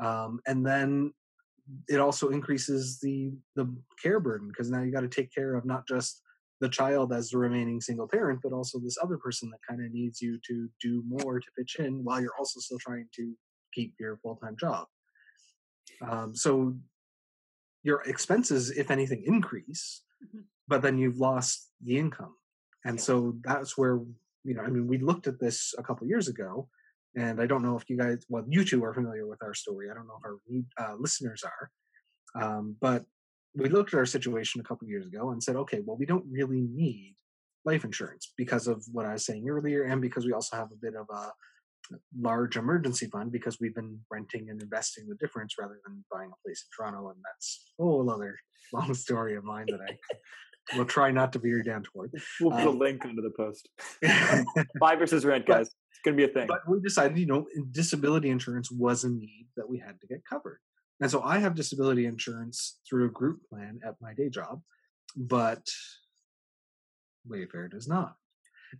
um, 0.00 0.40
and 0.46 0.64
then 0.64 1.12
it 1.88 1.98
also 2.00 2.28
increases 2.30 2.98
the 3.00 3.32
the 3.56 3.66
care 4.02 4.20
burden 4.20 4.48
because 4.48 4.70
now 4.70 4.82
you 4.82 4.92
got 4.92 5.00
to 5.00 5.08
take 5.08 5.34
care 5.34 5.54
of 5.54 5.64
not 5.66 5.86
just 5.86 6.22
the 6.60 6.68
child 6.68 7.12
as 7.12 7.30
the 7.30 7.38
remaining 7.38 7.80
single 7.80 8.08
parent, 8.08 8.40
but 8.42 8.52
also 8.52 8.78
this 8.80 8.98
other 9.02 9.16
person 9.18 9.50
that 9.50 9.60
kind 9.68 9.84
of 9.84 9.92
needs 9.92 10.20
you 10.20 10.40
to 10.46 10.68
do 10.80 11.02
more 11.06 11.38
to 11.38 11.46
pitch 11.56 11.76
in 11.78 12.02
while 12.04 12.20
you're 12.20 12.36
also 12.38 12.58
still 12.60 12.78
trying 12.80 13.08
to 13.14 13.34
keep 13.72 13.94
your 14.00 14.16
full 14.18 14.36
time 14.36 14.56
job. 14.56 14.86
Um, 16.00 16.34
so 16.34 16.76
your 17.82 18.02
expenses, 18.02 18.70
if 18.70 18.90
anything, 18.90 19.22
increase, 19.24 20.02
Mhm. 20.24 20.44
but 20.66 20.82
then 20.82 20.98
you've 20.98 21.18
lost 21.18 21.67
the 21.82 21.98
income, 21.98 22.34
and 22.84 23.00
so 23.00 23.34
that's 23.42 23.76
where 23.76 24.00
you 24.44 24.54
know. 24.54 24.62
I 24.62 24.68
mean, 24.68 24.86
we 24.86 24.98
looked 24.98 25.26
at 25.26 25.40
this 25.40 25.74
a 25.78 25.82
couple 25.82 26.06
years 26.06 26.28
ago, 26.28 26.68
and 27.16 27.40
I 27.40 27.46
don't 27.46 27.62
know 27.62 27.76
if 27.76 27.88
you 27.88 27.96
guys, 27.96 28.24
well, 28.28 28.44
you 28.48 28.64
two 28.64 28.84
are 28.84 28.94
familiar 28.94 29.26
with 29.26 29.42
our 29.42 29.54
story. 29.54 29.90
I 29.90 29.94
don't 29.94 30.06
know 30.06 30.18
if 30.18 30.78
our 30.78 30.90
uh, 30.90 30.96
listeners 30.98 31.42
are, 31.44 31.70
um, 32.42 32.76
but 32.80 33.04
we 33.54 33.68
looked 33.68 33.94
at 33.94 33.98
our 33.98 34.06
situation 34.06 34.60
a 34.60 34.64
couple 34.64 34.88
years 34.88 35.06
ago 35.06 35.30
and 35.30 35.42
said, 35.42 35.56
okay, 35.56 35.80
well, 35.84 35.96
we 35.96 36.06
don't 36.06 36.24
really 36.30 36.60
need 36.60 37.16
life 37.64 37.84
insurance 37.84 38.32
because 38.36 38.68
of 38.68 38.84
what 38.92 39.06
I 39.06 39.14
was 39.14 39.24
saying 39.24 39.48
earlier, 39.48 39.84
and 39.84 40.00
because 40.00 40.24
we 40.24 40.32
also 40.32 40.56
have 40.56 40.70
a 40.72 40.76
bit 40.80 40.94
of 40.94 41.06
a 41.10 41.32
large 42.20 42.56
emergency 42.56 43.06
fund 43.06 43.32
because 43.32 43.58
we've 43.60 43.74
been 43.74 43.98
renting 44.10 44.50
and 44.50 44.60
investing 44.62 45.08
the 45.08 45.14
difference 45.16 45.54
rather 45.58 45.80
than 45.86 46.04
buying 46.12 46.30
a 46.30 46.42
place 46.46 46.64
in 46.64 46.68
Toronto, 46.76 47.08
and 47.08 47.18
that's 47.24 47.72
a 47.78 47.82
whole 47.82 48.10
other 48.10 48.36
long 48.72 48.94
story 48.94 49.36
of 49.36 49.44
mine 49.44 49.66
that 49.68 49.80
I 49.80 49.96
will 50.76 50.84
try 50.84 51.10
not 51.10 51.32
to 51.32 51.38
veer 51.38 51.62
down 51.62 51.82
toward. 51.82 52.12
we'll 52.40 52.50
put 52.50 52.66
a 52.66 52.70
um, 52.70 52.78
link 52.78 53.04
under 53.04 53.22
the 53.22 53.32
post 53.36 53.68
buy 54.80 54.94
versus 54.96 55.24
rent 55.24 55.46
guys 55.46 55.66
it's 55.66 56.00
gonna 56.04 56.16
be 56.16 56.24
a 56.24 56.28
thing 56.28 56.46
but 56.46 56.60
we 56.68 56.80
decided, 56.80 57.18
you 57.18 57.26
know, 57.26 57.46
disability 57.72 58.30
insurance 58.30 58.70
was 58.70 59.04
a 59.04 59.10
need 59.10 59.46
that 59.56 59.68
we 59.68 59.78
had 59.78 60.00
to 60.00 60.06
get 60.06 60.24
covered. 60.24 60.60
And 61.00 61.10
so 61.10 61.22
I 61.22 61.38
have 61.38 61.54
disability 61.54 62.06
insurance 62.06 62.80
through 62.88 63.06
a 63.06 63.10
group 63.10 63.40
plan 63.48 63.80
at 63.86 63.94
my 64.00 64.14
day 64.14 64.28
job, 64.28 64.62
but 65.16 65.62
Wayfair 67.28 67.70
does 67.70 67.86
not. 67.86 68.14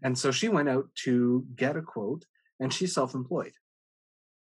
And 0.02 0.18
so 0.18 0.30
she 0.30 0.48
went 0.48 0.68
out 0.68 0.86
to 1.04 1.44
get 1.54 1.76
a 1.76 1.82
quote 1.82 2.24
and 2.58 2.72
she's 2.72 2.94
self 2.94 3.14
employed. 3.14 3.52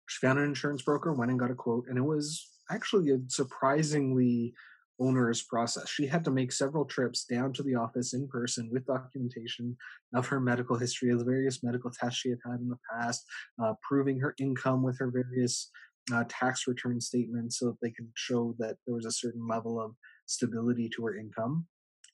She 0.07 0.25
found 0.25 0.39
an 0.39 0.45
insurance 0.45 0.81
broker, 0.81 1.13
went 1.13 1.29
and 1.29 1.39
got 1.39 1.51
a 1.51 1.55
quote, 1.55 1.85
and 1.87 1.97
it 1.97 2.03
was 2.03 2.49
actually 2.71 3.11
a 3.11 3.19
surprisingly 3.27 4.53
onerous 4.99 5.41
process. 5.41 5.89
She 5.89 6.07
had 6.07 6.23
to 6.25 6.31
make 6.31 6.51
several 6.51 6.85
trips 6.85 7.25
down 7.25 7.53
to 7.53 7.63
the 7.63 7.75
office 7.75 8.13
in 8.13 8.27
person 8.27 8.69
with 8.71 8.85
documentation 8.85 9.77
of 10.13 10.27
her 10.27 10.39
medical 10.39 10.77
history, 10.77 11.11
of 11.11 11.19
the 11.19 11.25
various 11.25 11.63
medical 11.63 11.91
tests 11.91 12.19
she 12.19 12.29
had 12.29 12.39
had 12.45 12.59
in 12.59 12.69
the 12.69 12.77
past, 12.91 13.25
uh, 13.63 13.73
proving 13.81 14.19
her 14.19 14.35
income 14.39 14.83
with 14.83 14.97
her 14.99 15.09
various 15.09 15.71
uh, 16.13 16.23
tax 16.27 16.67
return 16.67 16.99
statements 16.99 17.59
so 17.59 17.67
that 17.67 17.77
they 17.81 17.91
could 17.91 18.09
show 18.15 18.55
that 18.59 18.77
there 18.85 18.95
was 18.95 19.05
a 19.05 19.11
certain 19.11 19.47
level 19.47 19.79
of 19.79 19.95
stability 20.25 20.89
to 20.89 21.05
her 21.05 21.17
income. 21.17 21.65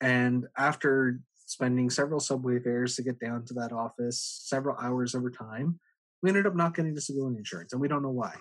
And 0.02 0.46
after 0.58 1.20
spending 1.46 1.90
several 1.90 2.20
subway 2.20 2.60
fares 2.60 2.96
to 2.96 3.04
get 3.04 3.20
down 3.20 3.46
to 3.46 3.54
that 3.56 3.72
office, 3.72 4.42
several 4.46 4.78
hours 4.78 5.16
over 5.16 5.30
time, 5.30 5.80
we 6.22 6.30
ended 6.30 6.48
up 6.48 6.56
not 6.56 6.76
getting 6.76 6.94
disability 6.94 7.38
insurance, 7.38 7.72
and 7.72 7.82
we 7.82 7.88
don't 7.88 8.02
know 8.02 8.10
why. 8.10 8.34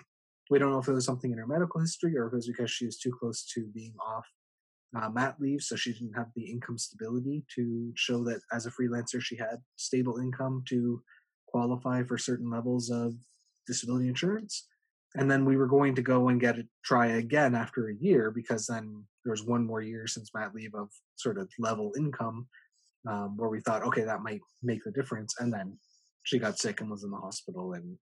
We 0.49 0.59
don't 0.59 0.71
know 0.71 0.79
if 0.79 0.87
it 0.87 0.93
was 0.93 1.05
something 1.05 1.31
in 1.31 1.37
her 1.37 1.47
medical 1.47 1.81
history 1.81 2.15
or 2.17 2.27
if 2.27 2.33
it 2.33 2.35
was 2.35 2.47
because 2.47 2.71
she 2.71 2.85
was 2.85 2.97
too 2.97 3.11
close 3.19 3.45
to 3.55 3.65
being 3.73 3.93
off 3.99 4.25
uh, 4.95 5.09
mat 5.09 5.35
leave, 5.39 5.61
so 5.61 5.75
she 5.75 5.93
didn't 5.93 6.13
have 6.13 6.27
the 6.35 6.49
income 6.49 6.77
stability 6.77 7.43
to 7.55 7.91
show 7.95 8.23
that 8.23 8.41
as 8.53 8.65
a 8.65 8.71
freelancer 8.71 9.21
she 9.21 9.35
had 9.35 9.57
stable 9.75 10.19
income 10.19 10.63
to 10.69 11.01
qualify 11.47 12.03
for 12.03 12.17
certain 12.17 12.49
levels 12.49 12.89
of 12.89 13.13
disability 13.67 14.07
insurance. 14.07 14.67
And 15.15 15.31
then 15.31 15.45
we 15.45 15.55
were 15.55 15.67
going 15.67 15.95
to 15.95 16.01
go 16.01 16.27
and 16.29 16.41
get 16.41 16.57
it 16.57 16.67
try 16.83 17.07
again 17.07 17.55
after 17.55 17.87
a 17.87 17.95
year 17.95 18.31
because 18.31 18.67
then 18.67 19.05
there 19.23 19.31
was 19.31 19.43
one 19.43 19.65
more 19.65 19.81
year 19.81 20.07
since 20.07 20.33
mat 20.33 20.53
leave 20.53 20.75
of 20.75 20.89
sort 21.15 21.37
of 21.37 21.49
level 21.57 21.93
income 21.97 22.47
um, 23.07 23.37
where 23.37 23.49
we 23.49 23.61
thought, 23.61 23.83
okay, 23.83 24.03
that 24.03 24.21
might 24.21 24.41
make 24.61 24.83
the 24.83 24.91
difference. 24.91 25.33
And 25.39 25.53
then 25.53 25.77
she 26.23 26.39
got 26.39 26.59
sick 26.59 26.81
and 26.81 26.89
was 26.89 27.03
in 27.03 27.11
the 27.11 27.17
hospital 27.17 27.73
and 27.73 27.97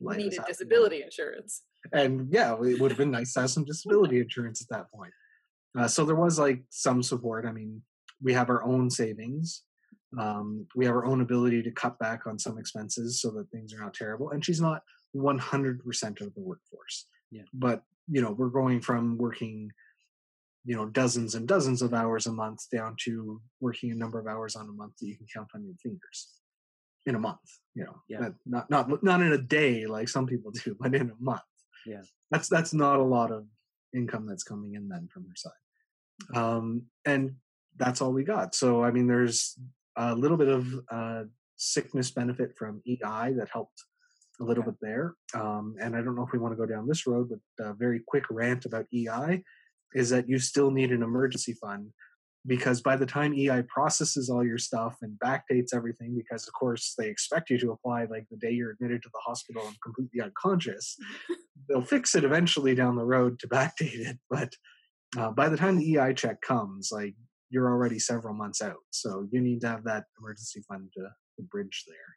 Needed 0.00 0.32
happening. 0.32 0.44
disability 0.48 1.02
insurance. 1.02 1.62
And 1.92 2.28
yeah, 2.30 2.54
it 2.62 2.80
would 2.80 2.90
have 2.90 2.98
been 2.98 3.10
nice 3.10 3.34
to 3.34 3.40
have 3.42 3.50
some 3.50 3.64
disability 3.64 4.18
insurance 4.20 4.62
at 4.62 4.68
that 4.68 4.90
point. 4.90 5.12
Uh, 5.78 5.88
so 5.88 6.04
there 6.04 6.14
was 6.14 6.38
like 6.38 6.62
some 6.70 7.02
support. 7.02 7.44
I 7.46 7.52
mean, 7.52 7.82
we 8.22 8.32
have 8.32 8.50
our 8.50 8.64
own 8.64 8.90
savings. 8.90 9.62
Um, 10.18 10.66
we 10.76 10.84
have 10.86 10.94
our 10.94 11.04
own 11.04 11.20
ability 11.20 11.62
to 11.62 11.70
cut 11.72 11.98
back 11.98 12.26
on 12.26 12.38
some 12.38 12.58
expenses 12.58 13.20
so 13.20 13.30
that 13.32 13.50
things 13.50 13.74
are 13.74 13.80
not 13.80 13.94
terrible. 13.94 14.30
And 14.30 14.44
she's 14.44 14.60
not 14.60 14.82
100% 15.16 16.20
of 16.20 16.34
the 16.34 16.40
workforce. 16.40 17.06
Yeah. 17.30 17.42
But, 17.52 17.82
you 18.08 18.22
know, 18.22 18.30
we're 18.30 18.48
going 18.48 18.80
from 18.80 19.18
working, 19.18 19.70
you 20.64 20.76
know, 20.76 20.86
dozens 20.86 21.34
and 21.34 21.48
dozens 21.48 21.82
of 21.82 21.92
hours 21.92 22.26
a 22.26 22.32
month 22.32 22.60
down 22.72 22.96
to 23.04 23.40
working 23.60 23.90
a 23.90 23.96
number 23.96 24.20
of 24.20 24.28
hours 24.28 24.54
on 24.54 24.68
a 24.68 24.72
month 24.72 24.92
that 25.00 25.08
you 25.08 25.16
can 25.16 25.26
count 25.34 25.48
on 25.54 25.64
your 25.64 25.74
fingers 25.82 26.28
in 27.06 27.14
a 27.14 27.18
month, 27.18 27.40
you 27.74 27.84
know, 27.84 27.96
Yeah. 28.08 28.30
Not- 28.46 28.70
not, 28.70 29.02
not, 29.02 29.20
in 29.20 29.32
a 29.32 29.38
day 29.38 29.86
like 29.86 30.08
some 30.08 30.26
people 30.26 30.50
do, 30.52 30.76
but 30.80 30.94
in 30.94 31.10
a 31.10 31.14
month. 31.20 31.42
Yeah. 31.86 32.02
That's, 32.30 32.48
that's 32.48 32.72
not 32.72 32.98
a 32.98 33.02
lot 33.04 33.30
of 33.30 33.46
income 33.94 34.26
that's 34.26 34.42
coming 34.42 34.74
in 34.74 34.88
then 34.88 35.08
from 35.12 35.24
her 35.24 35.36
side. 35.36 36.36
Um, 36.36 36.84
and 37.04 37.36
that's 37.76 38.00
all 38.00 38.12
we 38.12 38.24
got. 38.24 38.54
So, 38.54 38.82
I 38.82 38.90
mean, 38.90 39.06
there's 39.06 39.58
a 39.96 40.14
little 40.14 40.36
bit 40.36 40.48
of 40.48 40.66
uh, 40.90 41.24
sickness 41.56 42.10
benefit 42.10 42.56
from 42.56 42.82
EI 42.86 43.32
that 43.36 43.48
helped 43.52 43.82
a 44.40 44.44
little 44.44 44.62
Okay. 44.62 44.70
bit 44.72 44.80
there. 44.80 45.14
Um, 45.34 45.76
and 45.80 45.94
I 45.94 46.02
don't 46.02 46.16
know 46.16 46.24
if 46.24 46.32
we 46.32 46.38
want 46.38 46.52
to 46.52 46.56
go 46.56 46.66
down 46.66 46.88
this 46.88 47.06
road, 47.06 47.28
but 47.30 47.64
a 47.64 47.74
very 47.74 48.00
quick 48.06 48.24
rant 48.30 48.64
about 48.64 48.86
EI 48.92 49.42
is 49.94 50.10
that 50.10 50.28
you 50.28 50.38
still 50.38 50.70
need 50.70 50.90
an 50.90 51.02
emergency 51.02 51.52
fund 51.52 51.90
because 52.46 52.80
by 52.80 52.96
the 52.96 53.06
time 53.06 53.34
EI 53.34 53.62
processes 53.62 54.28
all 54.28 54.44
your 54.44 54.58
stuff 54.58 54.96
and 55.02 55.18
backdates 55.18 55.74
everything, 55.74 56.14
because 56.16 56.46
of 56.46 56.52
course 56.52 56.94
they 56.98 57.08
expect 57.08 57.50
you 57.50 57.58
to 57.58 57.72
apply 57.72 58.04
like 58.04 58.26
the 58.30 58.36
day 58.36 58.50
you're 58.50 58.72
admitted 58.72 59.02
to 59.02 59.10
the 59.12 59.20
hospital 59.20 59.66
and 59.66 59.76
completely 59.82 60.20
unconscious, 60.20 60.96
they'll 61.68 61.82
fix 61.82 62.14
it 62.14 62.24
eventually 62.24 62.74
down 62.74 62.96
the 62.96 63.04
road 63.04 63.38
to 63.38 63.48
backdate 63.48 63.98
it. 63.98 64.18
But 64.28 64.52
uh, 65.16 65.30
by 65.30 65.48
the 65.48 65.56
time 65.56 65.78
the 65.78 65.98
EI 65.98 66.12
check 66.12 66.40
comes, 66.42 66.90
like 66.92 67.14
you're 67.50 67.70
already 67.70 67.98
several 67.98 68.34
months 68.34 68.60
out. 68.60 68.82
So 68.90 69.26
you 69.30 69.40
need 69.40 69.60
to 69.62 69.68
have 69.68 69.84
that 69.84 70.04
emergency 70.18 70.62
fund 70.68 70.90
to, 70.94 71.02
to 71.02 71.42
bridge 71.42 71.84
there. 71.86 72.16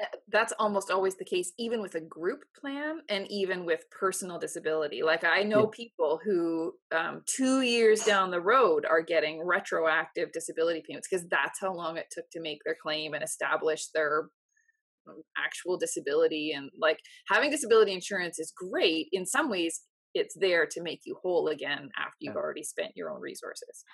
Uh, 0.00 0.04
That's 0.28 0.52
almost 0.58 0.90
always 0.90 1.16
the 1.16 1.24
case, 1.24 1.52
even 1.58 1.80
with 1.80 1.94
a 1.94 2.00
group 2.00 2.44
plan 2.60 3.00
and 3.08 3.26
even 3.30 3.64
with 3.64 3.84
personal 3.90 4.38
disability. 4.38 5.02
Like 5.02 5.24
I 5.24 5.42
know 5.42 5.66
people 5.68 6.20
who, 6.24 6.74
um, 6.92 7.22
two 7.26 7.62
years 7.62 8.04
down 8.04 8.30
the 8.30 8.40
road, 8.40 8.84
are 8.84 9.02
getting 9.02 9.44
retroactive 9.44 10.32
disability 10.32 10.82
payments 10.86 11.08
because 11.10 11.26
that's 11.28 11.60
how 11.60 11.74
long 11.74 11.96
it 11.96 12.06
took 12.10 12.28
to 12.32 12.40
make 12.40 12.60
their 12.64 12.76
claim 12.80 13.14
and 13.14 13.22
establish 13.24 13.86
their 13.94 14.28
um, 15.08 15.22
actual 15.36 15.78
disability. 15.78 16.52
And 16.52 16.70
like 16.78 16.98
having 17.28 17.50
disability 17.50 17.92
insurance 17.92 18.38
is 18.38 18.52
great. 18.56 19.08
In 19.12 19.26
some 19.26 19.48
ways, 19.50 19.82
it's 20.14 20.36
there 20.38 20.66
to 20.66 20.82
make 20.82 21.00
you 21.04 21.16
whole 21.22 21.48
again 21.48 21.90
after 21.98 22.16
you've 22.20 22.34
Yeah. 22.34 22.40
already 22.40 22.64
spent 22.64 22.92
your 22.96 23.10
own 23.10 23.20
resources. 23.20 23.84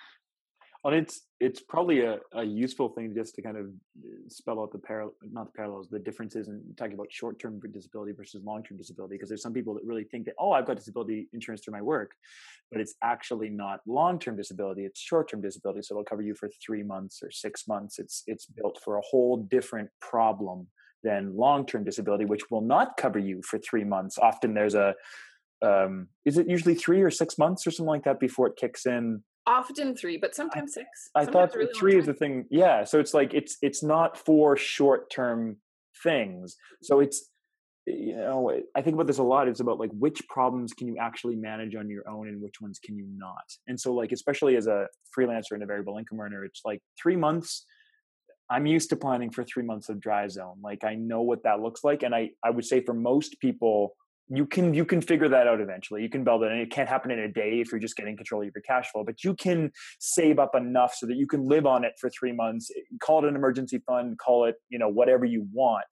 Well, 0.85 0.93
it's 0.93 1.21
it's 1.39 1.61
probably 1.61 2.01
a, 2.01 2.19
a 2.33 2.43
useful 2.43 2.89
thing 2.89 3.11
just 3.15 3.33
to 3.35 3.41
kind 3.41 3.57
of 3.57 3.65
uh, 3.65 4.29
spell 4.29 4.61
out 4.61 4.71
the 4.71 4.77
parallel, 4.77 5.15
not 5.31 5.47
the 5.47 5.57
parallels, 5.57 5.89
the 5.89 5.97
differences 5.97 6.47
in 6.47 6.61
talking 6.77 6.93
about 6.93 7.07
short 7.11 7.39
term 7.39 7.59
disability 7.73 8.11
versus 8.11 8.43
long 8.45 8.61
term 8.61 8.77
disability. 8.77 9.15
Because 9.15 9.27
there's 9.27 9.41
some 9.41 9.51
people 9.51 9.73
that 9.73 9.83
really 9.83 10.03
think 10.03 10.25
that 10.25 10.35
oh, 10.37 10.51
I've 10.51 10.67
got 10.67 10.77
disability 10.77 11.27
insurance 11.33 11.61
through 11.65 11.71
my 11.71 11.81
work, 11.81 12.11
but 12.71 12.81
it's 12.81 12.93
actually 13.01 13.49
not 13.49 13.79
long 13.87 14.19
term 14.19 14.37
disability; 14.37 14.85
it's 14.85 14.99
short 14.99 15.27
term 15.27 15.41
disability. 15.41 15.81
So 15.81 15.95
it'll 15.95 16.03
cover 16.03 16.21
you 16.21 16.35
for 16.35 16.49
three 16.63 16.83
months 16.83 17.23
or 17.23 17.31
six 17.31 17.67
months. 17.67 17.97
It's 17.97 18.21
it's 18.27 18.45
built 18.45 18.79
for 18.85 18.97
a 18.97 19.01
whole 19.09 19.37
different 19.37 19.89
problem 20.01 20.67
than 21.03 21.35
long 21.35 21.65
term 21.65 21.83
disability, 21.83 22.25
which 22.25 22.51
will 22.51 22.61
not 22.61 22.95
cover 22.95 23.17
you 23.17 23.41
for 23.41 23.57
three 23.57 23.85
months. 23.85 24.19
Often 24.19 24.53
there's 24.53 24.75
a 24.75 24.93
um, 25.63 26.09
is 26.25 26.37
it 26.37 26.47
usually 26.47 26.75
three 26.75 27.01
or 27.01 27.09
six 27.09 27.39
months 27.39 27.65
or 27.65 27.71
something 27.71 27.89
like 27.89 28.03
that 28.03 28.19
before 28.19 28.45
it 28.45 28.55
kicks 28.55 28.85
in? 28.85 29.23
Often 29.47 29.95
three, 29.95 30.17
but 30.17 30.33
sometimes 30.33 30.73
six. 30.73 31.09
I 31.13 31.23
Sometimes 31.23 31.51
thought 31.51 31.57
really 31.57 31.71
three 31.77 31.97
is 31.97 32.07
the 32.07 32.13
thing. 32.13 32.45
Yeah, 32.49 32.83
so 32.83 32.99
it's 32.99 33.13
like 33.13 33.33
it's 33.33 33.57
it's 33.61 33.83
not 33.83 34.17
for 34.17 34.57
short 34.57 35.11
term 35.11 35.57
things. 36.01 36.55
So 36.81 36.95
mm-hmm. 36.95 37.03
it's 37.03 37.29
you 37.85 38.15
know 38.15 38.59
I 38.75 38.81
think 38.81 38.95
about 38.95 39.05
this 39.05 39.19
a 39.19 39.23
lot. 39.23 39.47
It's 39.47 39.59
about 39.59 39.79
like 39.79 39.91
which 39.91 40.27
problems 40.27 40.73
can 40.73 40.87
you 40.87 40.97
actually 40.97 41.35
manage 41.35 41.75
on 41.75 41.89
your 41.89 42.09
own 42.09 42.27
and 42.27 42.41
which 42.41 42.59
ones 42.59 42.79
can 42.79 42.97
you 42.97 43.05
not. 43.15 43.43
And 43.67 43.79
so 43.79 43.93
like 43.93 44.11
especially 44.11 44.55
as 44.55 44.65
a 44.65 44.87
freelancer 45.15 45.51
and 45.51 45.61
a 45.61 45.67
variable 45.67 45.97
income 45.99 46.19
earner, 46.19 46.43
it's 46.43 46.61
like 46.65 46.81
three 46.99 47.15
months. 47.15 47.65
I'm 48.49 48.65
used 48.65 48.89
to 48.91 48.95
planning 48.95 49.29
for 49.29 49.43
three 49.43 49.63
months 49.63 49.89
of 49.89 49.99
dry 49.99 50.27
zone. 50.27 50.57
Like 50.63 50.83
I 50.83 50.95
know 50.95 51.21
what 51.21 51.43
that 51.43 51.61
looks 51.61 51.83
like, 51.83 52.01
and 52.01 52.15
I 52.15 52.31
I 52.43 52.49
would 52.49 52.65
say 52.65 52.81
for 52.81 52.95
most 52.95 53.39
people 53.39 53.95
you 54.29 54.45
can 54.45 54.73
you 54.73 54.85
can 54.85 55.01
figure 55.01 55.29
that 55.29 55.47
out 55.47 55.61
eventually. 55.61 56.01
You 56.01 56.09
can 56.09 56.23
build 56.23 56.43
it 56.43 56.51
and 56.51 56.59
it 56.59 56.71
can't 56.71 56.89
happen 56.89 57.11
in 57.11 57.19
a 57.19 57.31
day 57.31 57.59
if 57.59 57.71
you're 57.71 57.79
just 57.79 57.95
getting 57.95 58.17
control 58.17 58.41
of 58.41 58.49
your 58.53 58.61
cash 58.61 58.91
flow 58.91 59.03
but 59.03 59.23
you 59.23 59.35
can 59.35 59.71
save 59.99 60.39
up 60.39 60.55
enough 60.55 60.95
so 60.95 61.05
that 61.05 61.15
you 61.15 61.27
can 61.27 61.47
live 61.47 61.65
on 61.65 61.83
it 61.83 61.93
for 61.99 62.09
three 62.09 62.31
months 62.31 62.71
call 63.01 63.23
it 63.23 63.27
an 63.27 63.35
emergency 63.35 63.81
fund 63.85 64.17
call 64.17 64.45
it 64.45 64.55
you 64.69 64.79
know 64.79 64.89
whatever 64.89 65.25
you 65.25 65.47
want 65.53 65.85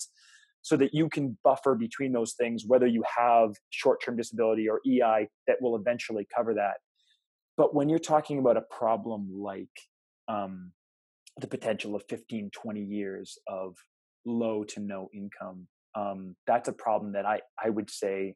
so 0.64 0.78
that 0.78 0.94
you 0.94 1.10
can 1.10 1.38
buffer 1.44 1.76
between 1.76 2.12
those 2.12 2.34
things 2.34 2.64
whether 2.66 2.88
you 2.88 3.04
have 3.18 3.52
short-term 3.70 4.16
disability 4.16 4.68
or 4.68 4.82
ei 4.88 5.28
that 5.48 5.62
will 5.62 5.76
eventually 5.76 6.28
cover 6.36 6.54
that. 6.56 6.78
But 7.56 7.76
when 7.76 7.88
you're 7.88 8.00
talking 8.00 8.40
about 8.40 8.58
a 8.58 8.62
problem 8.62 9.30
like 9.32 9.70
um, 10.28 10.72
the 11.40 11.48
potential 11.48 11.96
of 11.96 12.04
15 12.10 12.50
20 12.52 12.82
years 12.82 13.38
of 13.48 13.76
low 14.26 14.64
to 14.64 14.80
no 14.80 15.10
income 15.14 15.68
um, 15.96 16.36
that's 16.48 16.70
a 16.70 16.74
problem 16.74 17.14
that 17.14 17.26
I, 17.26 17.42
I 17.64 17.70
would 17.70 17.90
say 17.90 18.36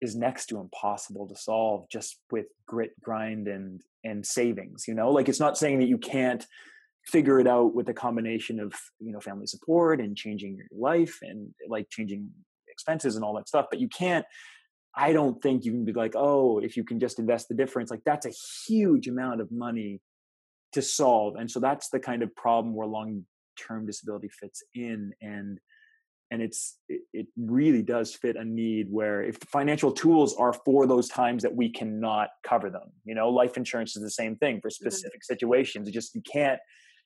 is 0.00 0.16
next 0.16 0.46
to 0.46 0.58
impossible 0.58 1.28
to 1.28 1.36
solve 1.36 1.86
just 1.90 2.18
with 2.30 2.46
grit 2.66 2.92
grind 3.02 3.48
and 3.48 3.82
and 4.02 4.24
savings 4.24 4.84
you 4.88 4.94
know? 4.94 5.10
Like 5.10 5.28
it's 5.28 5.40
not 5.40 5.58
saying 5.58 5.80
that 5.80 5.88
you 5.88 5.98
can't 5.98 6.44
figure 7.06 7.40
it 7.40 7.46
out 7.46 7.74
with 7.74 7.88
a 7.88 7.94
combination 7.94 8.60
of 8.60 8.72
you 8.98 9.12
know 9.12 9.20
family 9.20 9.46
support 9.46 10.00
and 10.00 10.16
changing 10.16 10.56
your 10.56 10.66
life 10.72 11.18
and 11.22 11.52
like 11.68 11.88
changing 11.90 12.28
expenses 12.68 13.16
and 13.16 13.24
all 13.24 13.34
that 13.34 13.48
stuff 13.48 13.66
but 13.70 13.80
you 13.80 13.88
can't 13.88 14.26
i 14.96 15.12
don't 15.12 15.42
think 15.42 15.64
you 15.64 15.72
can 15.72 15.84
be 15.84 15.92
like 15.92 16.14
oh 16.14 16.58
if 16.58 16.76
you 16.76 16.84
can 16.84 17.00
just 17.00 17.18
invest 17.18 17.48
the 17.48 17.54
difference 17.54 17.90
like 17.90 18.02
that's 18.04 18.26
a 18.26 18.32
huge 18.66 19.08
amount 19.08 19.40
of 19.40 19.50
money 19.50 20.00
to 20.72 20.82
solve 20.82 21.36
and 21.36 21.50
so 21.50 21.58
that's 21.58 21.88
the 21.88 21.98
kind 21.98 22.22
of 22.22 22.34
problem 22.36 22.74
where 22.74 22.86
long 22.86 23.24
term 23.58 23.86
disability 23.86 24.28
fits 24.28 24.62
in 24.74 25.12
and 25.22 25.58
and 26.30 26.42
it's 26.42 26.78
it, 26.88 27.02
it 27.12 27.26
really 27.36 27.82
does 27.82 28.14
fit 28.14 28.36
a 28.36 28.44
need 28.44 28.86
where 28.90 29.22
if 29.22 29.40
the 29.40 29.46
financial 29.46 29.92
tools 29.92 30.34
are 30.36 30.52
for 30.52 30.86
those 30.86 31.08
times 31.08 31.42
that 31.42 31.54
we 31.54 31.70
cannot 31.70 32.28
cover 32.44 32.70
them 32.70 32.90
you 33.04 33.14
know 33.14 33.28
life 33.28 33.56
insurance 33.56 33.96
is 33.96 34.02
the 34.02 34.10
same 34.10 34.36
thing 34.36 34.60
for 34.60 34.68
mm-hmm. 34.68 34.84
specific 34.86 35.24
situations. 35.24 35.88
It 35.88 35.92
just 35.92 36.14
you 36.14 36.22
can't 36.22 36.60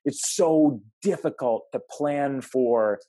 it's 0.05 0.35
so 0.35 0.83
difficult 1.03 1.65
to 1.73 1.81
plan 1.91 2.41
for 2.41 3.01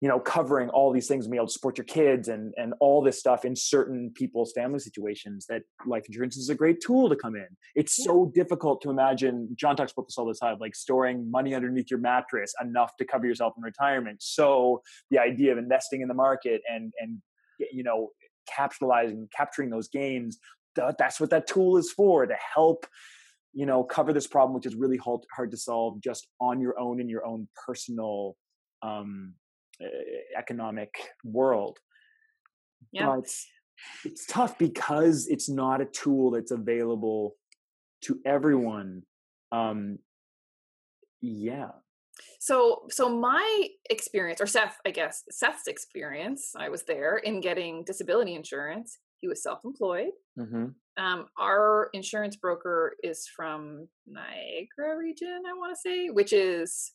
you 0.00 0.08
know 0.08 0.18
covering 0.18 0.68
all 0.70 0.92
these 0.92 1.06
things 1.06 1.26
and 1.26 1.32
be 1.32 1.36
able 1.36 1.46
to 1.46 1.52
support 1.52 1.76
your 1.78 1.84
kids 1.84 2.28
and 2.28 2.54
and 2.56 2.74
all 2.80 3.02
this 3.02 3.18
stuff 3.18 3.44
in 3.44 3.54
certain 3.54 4.10
people's 4.14 4.52
family 4.52 4.78
situations 4.78 5.46
that 5.46 5.62
life 5.86 6.04
insurance 6.06 6.36
is 6.36 6.48
a 6.48 6.54
great 6.54 6.80
tool 6.80 7.08
to 7.08 7.16
come 7.16 7.36
in 7.36 7.46
it's 7.74 7.98
Yeah. 7.98 8.06
so 8.06 8.32
difficult 8.34 8.80
to 8.82 8.90
imagine 8.90 9.48
john 9.54 9.76
talks 9.76 9.92
about 9.92 10.06
this 10.08 10.16
all 10.18 10.26
the 10.26 10.34
time 10.34 10.56
like 10.58 10.74
storing 10.74 11.30
money 11.30 11.54
underneath 11.54 11.90
your 11.90 12.00
mattress 12.00 12.54
enough 12.60 12.96
to 12.96 13.04
cover 13.04 13.26
yourself 13.26 13.54
in 13.56 13.62
retirement 13.62 14.22
so 14.22 14.82
the 15.10 15.18
idea 15.18 15.52
of 15.52 15.58
investing 15.58 16.00
in 16.00 16.08
the 16.08 16.14
market 16.14 16.62
and 16.70 16.92
and 17.00 17.18
you 17.72 17.82
know 17.82 18.10
capitalizing 18.48 19.28
capturing 19.36 19.70
those 19.70 19.88
gains 19.88 20.38
that, 20.76 20.96
that's 20.98 21.20
what 21.20 21.30
that 21.30 21.46
tool 21.46 21.76
is 21.76 21.92
for 21.92 22.26
to 22.26 22.36
help 22.54 22.86
you 23.52 23.66
know 23.66 23.84
cover 23.84 24.12
this 24.12 24.26
problem 24.26 24.54
which 24.54 24.66
is 24.66 24.74
really 24.76 24.96
hard, 24.96 25.20
hard 25.34 25.50
to 25.50 25.56
solve 25.56 26.00
just 26.00 26.28
on 26.40 26.60
your 26.60 26.78
own 26.78 27.00
in 27.00 27.08
your 27.08 27.26
own 27.26 27.48
personal 27.66 28.36
um 28.82 29.34
economic 30.36 30.94
world 31.24 31.78
Yeah. 32.92 33.06
but 33.06 33.28
it's 34.04 34.26
tough 34.26 34.58
because 34.58 35.26
it's 35.28 35.48
not 35.48 35.80
a 35.80 35.86
tool 35.86 36.30
that's 36.32 36.50
available 36.50 37.36
to 38.02 38.20
everyone 38.24 39.02
um 39.52 39.98
yeah 41.20 41.70
So, 42.38 42.86
so 42.90 43.08
my 43.08 43.68
experience, 43.88 44.40
or 44.40 44.46
Seth, 44.46 44.76
I 44.86 44.90
guess, 44.90 45.24
Seth's 45.30 45.66
experience, 45.66 46.52
I 46.56 46.68
was 46.68 46.82
there 46.84 47.16
in 47.18 47.40
getting 47.40 47.84
disability 47.84 48.34
insurance. 48.34 48.98
He 49.20 49.28
was 49.28 49.42
self-employed. 49.42 50.12
mm-hmm. 50.38 50.66
Um, 50.96 51.26
our 51.38 51.88
insurance 51.94 52.36
broker 52.36 52.96
is 53.02 53.26
from 53.34 53.88
Niagara 54.06 54.98
region, 54.98 55.42
I 55.48 55.54
want 55.54 55.74
to 55.74 55.80
say, 55.80 56.08
which 56.10 56.32
is 56.32 56.92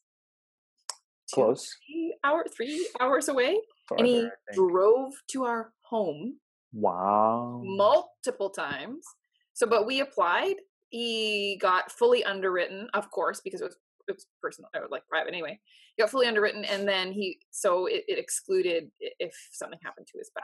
Close. 1.36 1.76
three 1.86 2.18
hour, 2.24 2.46
three 2.56 2.88
hours 3.00 3.28
away, 3.30 3.60
and 3.98 4.08
he 4.08 4.14
Farther, 4.16 4.28
I 4.50 4.54
think. 4.54 4.72
drove 4.72 5.14
to 5.32 5.44
our 5.44 5.74
home 5.84 6.40
Wow. 6.74 7.62
multiple 7.64 8.50
times. 8.50 9.06
So, 9.54 9.68
but 9.68 9.86
we 9.86 10.00
applied. 10.02 10.56
He 10.90 11.58
got 11.62 11.92
fully 11.92 12.24
underwritten, 12.24 12.88
of 12.94 13.10
course, 13.12 13.42
because 13.44 13.62
it 13.62 13.66
was 13.66 13.78
it 14.08 14.14
was 14.16 14.28
personal 14.42 14.70
or 14.76 14.88
like 14.90 15.08
private 15.08 15.30
anyway. 15.34 15.60
He 15.96 16.02
got 16.04 16.10
fully 16.12 16.28
underwritten, 16.28 16.64
and 16.66 16.88
then 16.88 17.12
he 17.12 17.40
so 17.52 17.86
it, 17.88 18.04
it 18.08 18.18
excluded 18.20 18.90
if 19.00 19.34
something 19.52 19.80
happened 19.84 20.08
to 20.12 20.18
his 20.18 20.30
back, 20.36 20.44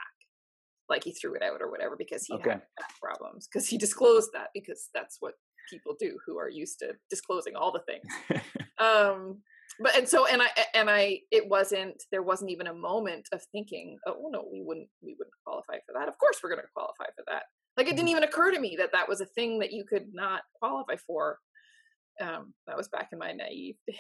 like 0.90 1.04
he 1.04 1.14
threw 1.14 1.36
it 1.36 1.44
out 1.44 1.62
or 1.62 1.70
whatever 1.70 1.96
because 1.96 2.26
he 2.26 2.34
Okay. 2.36 2.50
had 2.52 2.62
back 2.78 3.00
problems. 3.02 3.48
Because 3.48 3.68
he 3.68 3.78
disclosed 3.78 4.32
that 4.34 4.48
because 4.54 4.90
that's 4.94 5.18
what 5.20 5.36
people 5.70 5.96
do 6.00 6.18
who 6.26 6.38
are 6.38 6.50
used 6.50 6.80
to 6.80 6.94
disclosing 7.10 7.56
all 7.56 7.72
the 7.72 7.80
things 7.88 8.04
um 8.80 9.38
but 9.82 9.96
and 9.98 10.08
so 10.08 10.26
and 10.26 10.42
i 10.42 10.48
and 10.74 10.90
i 10.90 11.20
it 11.32 11.48
wasn't 11.48 12.02
there 12.12 12.24
wasn't 12.24 12.50
even 12.50 12.68
a 12.68 12.74
moment 12.74 13.28
of 13.32 13.42
thinking 13.52 13.98
oh 14.08 14.16
well, 14.20 14.32
no 14.32 14.46
we 14.52 14.62
wouldn't 14.62 14.88
we 15.02 15.16
wouldn't 15.18 15.34
qualify 15.46 15.76
for 15.86 15.94
that 15.94 16.08
of 16.08 16.18
course 16.18 16.38
we're 16.44 16.50
going 16.50 16.62
to 16.62 16.68
qualify 16.74 17.06
for 17.16 17.24
that 17.28 17.44
like 17.78 17.88
it 17.88 17.96
didn't 17.96 18.10
even 18.10 18.24
occur 18.24 18.52
to 18.52 18.60
me 18.60 18.76
that 18.78 18.92
that 18.92 19.08
was 19.08 19.22
a 19.22 19.26
thing 19.26 19.60
that 19.60 19.72
you 19.72 19.84
could 19.84 20.14
not 20.14 20.42
qualify 20.60 20.96
for 21.08 21.38
um 22.22 22.54
that 22.68 22.78
was 22.78 22.88
back 22.88 23.10
in 23.12 23.20
my 23.20 23.32
naive 23.32 23.76
days 23.88 23.98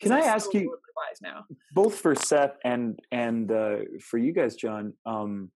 Can 0.00 0.12
I 0.12 0.20
ask 0.20 0.52
you- 0.54 0.76
now 1.22 1.44
both 1.72 1.94
for 1.96 2.14
Seth 2.14 2.56
and 2.64 2.98
and 3.10 3.50
uh, 3.50 3.78
for 4.00 4.18
you 4.18 4.32
guys, 4.32 4.56
John. 4.56 4.92
Um, 5.06 5.50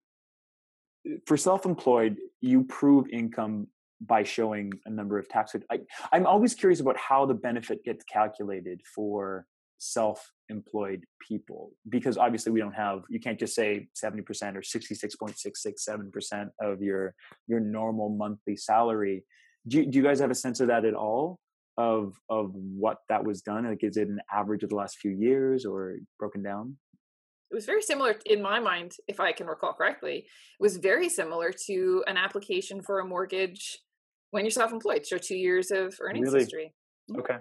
for 1.25 1.35
self-employed, 1.35 2.17
you 2.41 2.63
prove 2.63 3.07
income 3.09 3.67
by 4.01 4.23
showing 4.23 4.71
a 4.85 4.89
number 4.89 5.17
of 5.17 5.27
tax. 5.29 5.55
I, 5.69 5.79
I'm 6.11 6.25
always 6.25 6.53
curious 6.53 6.79
about 6.79 6.97
how 6.97 7.25
the 7.25 7.33
benefit 7.33 7.83
gets 7.83 8.03
calculated 8.03 8.81
for 8.95 9.45
self-employed 9.81 11.03
people 11.27 11.71
because 11.89 12.17
obviously 12.17 12.51
we 12.51 12.59
don't 12.59 12.73
have. 12.73 13.01
You 13.09 13.19
can't 13.19 13.39
just 13.39 13.55
say 13.55 13.87
seventy 13.95 14.21
percent 14.21 14.55
or 14.55 14.63
sixty-six 14.63 15.15
point 15.15 15.37
six 15.37 15.61
six 15.63 15.83
seven 15.83 16.11
percent 16.11 16.49
of 16.61 16.81
your 16.81 17.15
your 17.47 17.59
normal 17.59 18.09
monthly 18.09 18.55
salary. 18.55 19.23
Do 19.67 19.77
you, 19.77 19.85
do 19.87 19.97
you 19.97 20.03
guys 20.03 20.19
have 20.19 20.31
a 20.31 20.35
sense 20.35 20.59
of 20.59 20.67
that 20.67 20.85
at 20.85 20.93
all? 20.93 21.39
Of 21.77 22.13
of 22.29 22.51
what 22.53 22.97
that 23.09 23.25
was 23.25 23.41
done? 23.41 23.67
Like, 23.67 23.83
is 23.83 23.97
it 23.97 24.07
an 24.07 24.19
average 24.31 24.63
of 24.63 24.69
the 24.69 24.75
last 24.75 24.97
few 24.99 25.11
years 25.11 25.65
or 25.65 25.95
broken 26.19 26.43
down? 26.43 26.77
it 27.51 27.55
was 27.55 27.65
very 27.65 27.81
similar 27.81 28.15
in 28.25 28.41
my 28.41 28.61
mind 28.61 28.93
if 29.09 29.19
i 29.19 29.33
can 29.33 29.45
recall 29.45 29.73
correctly 29.73 30.19
it 30.19 30.25
was 30.61 30.77
very 30.77 31.09
similar 31.09 31.51
to 31.67 32.01
an 32.07 32.15
application 32.15 32.81
for 32.81 32.99
a 32.99 33.05
mortgage 33.05 33.79
when 34.29 34.45
you're 34.45 34.51
self-employed 34.51 35.05
so 35.05 35.17
two 35.17 35.35
years 35.35 35.69
of 35.69 35.93
earnings 35.99 36.27
Really? 36.27 36.39
history 36.39 36.73
mm-hmm. 37.11 37.19
Okay. 37.19 37.37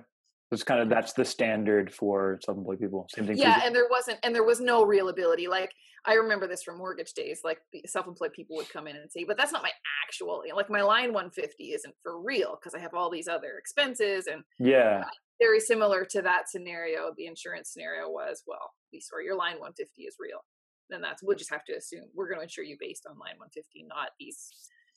It's 0.53 0.65
kind 0.65 0.81
of 0.81 0.89
that's 0.89 1.13
the 1.13 1.25
standard 1.25 1.93
for 1.93 2.41
self-employed 2.45 2.81
people. 2.81 3.07
Same 3.15 3.27
thing. 3.27 3.39
yeah 3.39 3.61
and 3.65 3.75
there 3.75 3.89
wasn't 3.91 4.19
and 4.23 4.35
there 4.35 4.45
was 4.45 4.61
no 4.61 4.85
real 4.85 5.09
ability 5.09 5.47
like 5.47 5.73
i 6.05 6.15
remember 6.15 6.47
this 6.47 6.63
from 6.63 6.79
mortgage 6.79 7.13
days 7.13 7.41
like 7.45 7.59
the 7.73 7.83
self-employed 7.87 8.33
people 8.33 8.57
would 8.57 8.71
come 8.71 8.87
in 8.87 8.97
and 8.97 9.11
say 9.11 9.25
but 9.25 9.37
that's 9.37 9.53
not 9.53 9.63
my 9.63 9.71
actual 10.07 10.43
like 10.55 10.71
my 10.71 10.83
line 10.83 11.13
150 11.13 11.65
isn't 11.73 11.95
for 12.03 12.21
real 12.21 12.59
because 12.61 12.75
i 12.75 12.79
have 12.79 12.95
all 12.95 13.11
these 13.11 13.29
other 13.29 13.59
expenses 13.59 14.27
and 14.27 14.43
yeah. 14.59 15.05
very 15.41 15.61
similar 15.61 16.05
to 16.05 16.23
that 16.23 16.49
scenario 16.49 17.13
the 17.17 17.27
insurance 17.27 17.73
scenario 17.73 18.09
was 18.09 18.43
well 18.47 18.73
or 19.13 19.23
your 19.23 19.37
line 19.37 19.55
150 19.55 20.03
is 20.03 20.17
real 20.19 20.41
then 20.89 21.01
that's 21.01 21.23
we'll 21.23 21.37
just 21.37 21.51
have 21.51 21.65
to 21.65 21.75
assume 21.75 22.05
we're 22.15 22.29
going 22.29 22.39
to 22.39 22.45
insure 22.45 22.65
you 22.65 22.77
based 22.81 23.07
on 23.09 23.13
line 23.13 23.39
150 23.39 23.87
not 23.89 24.11
these 24.19 24.51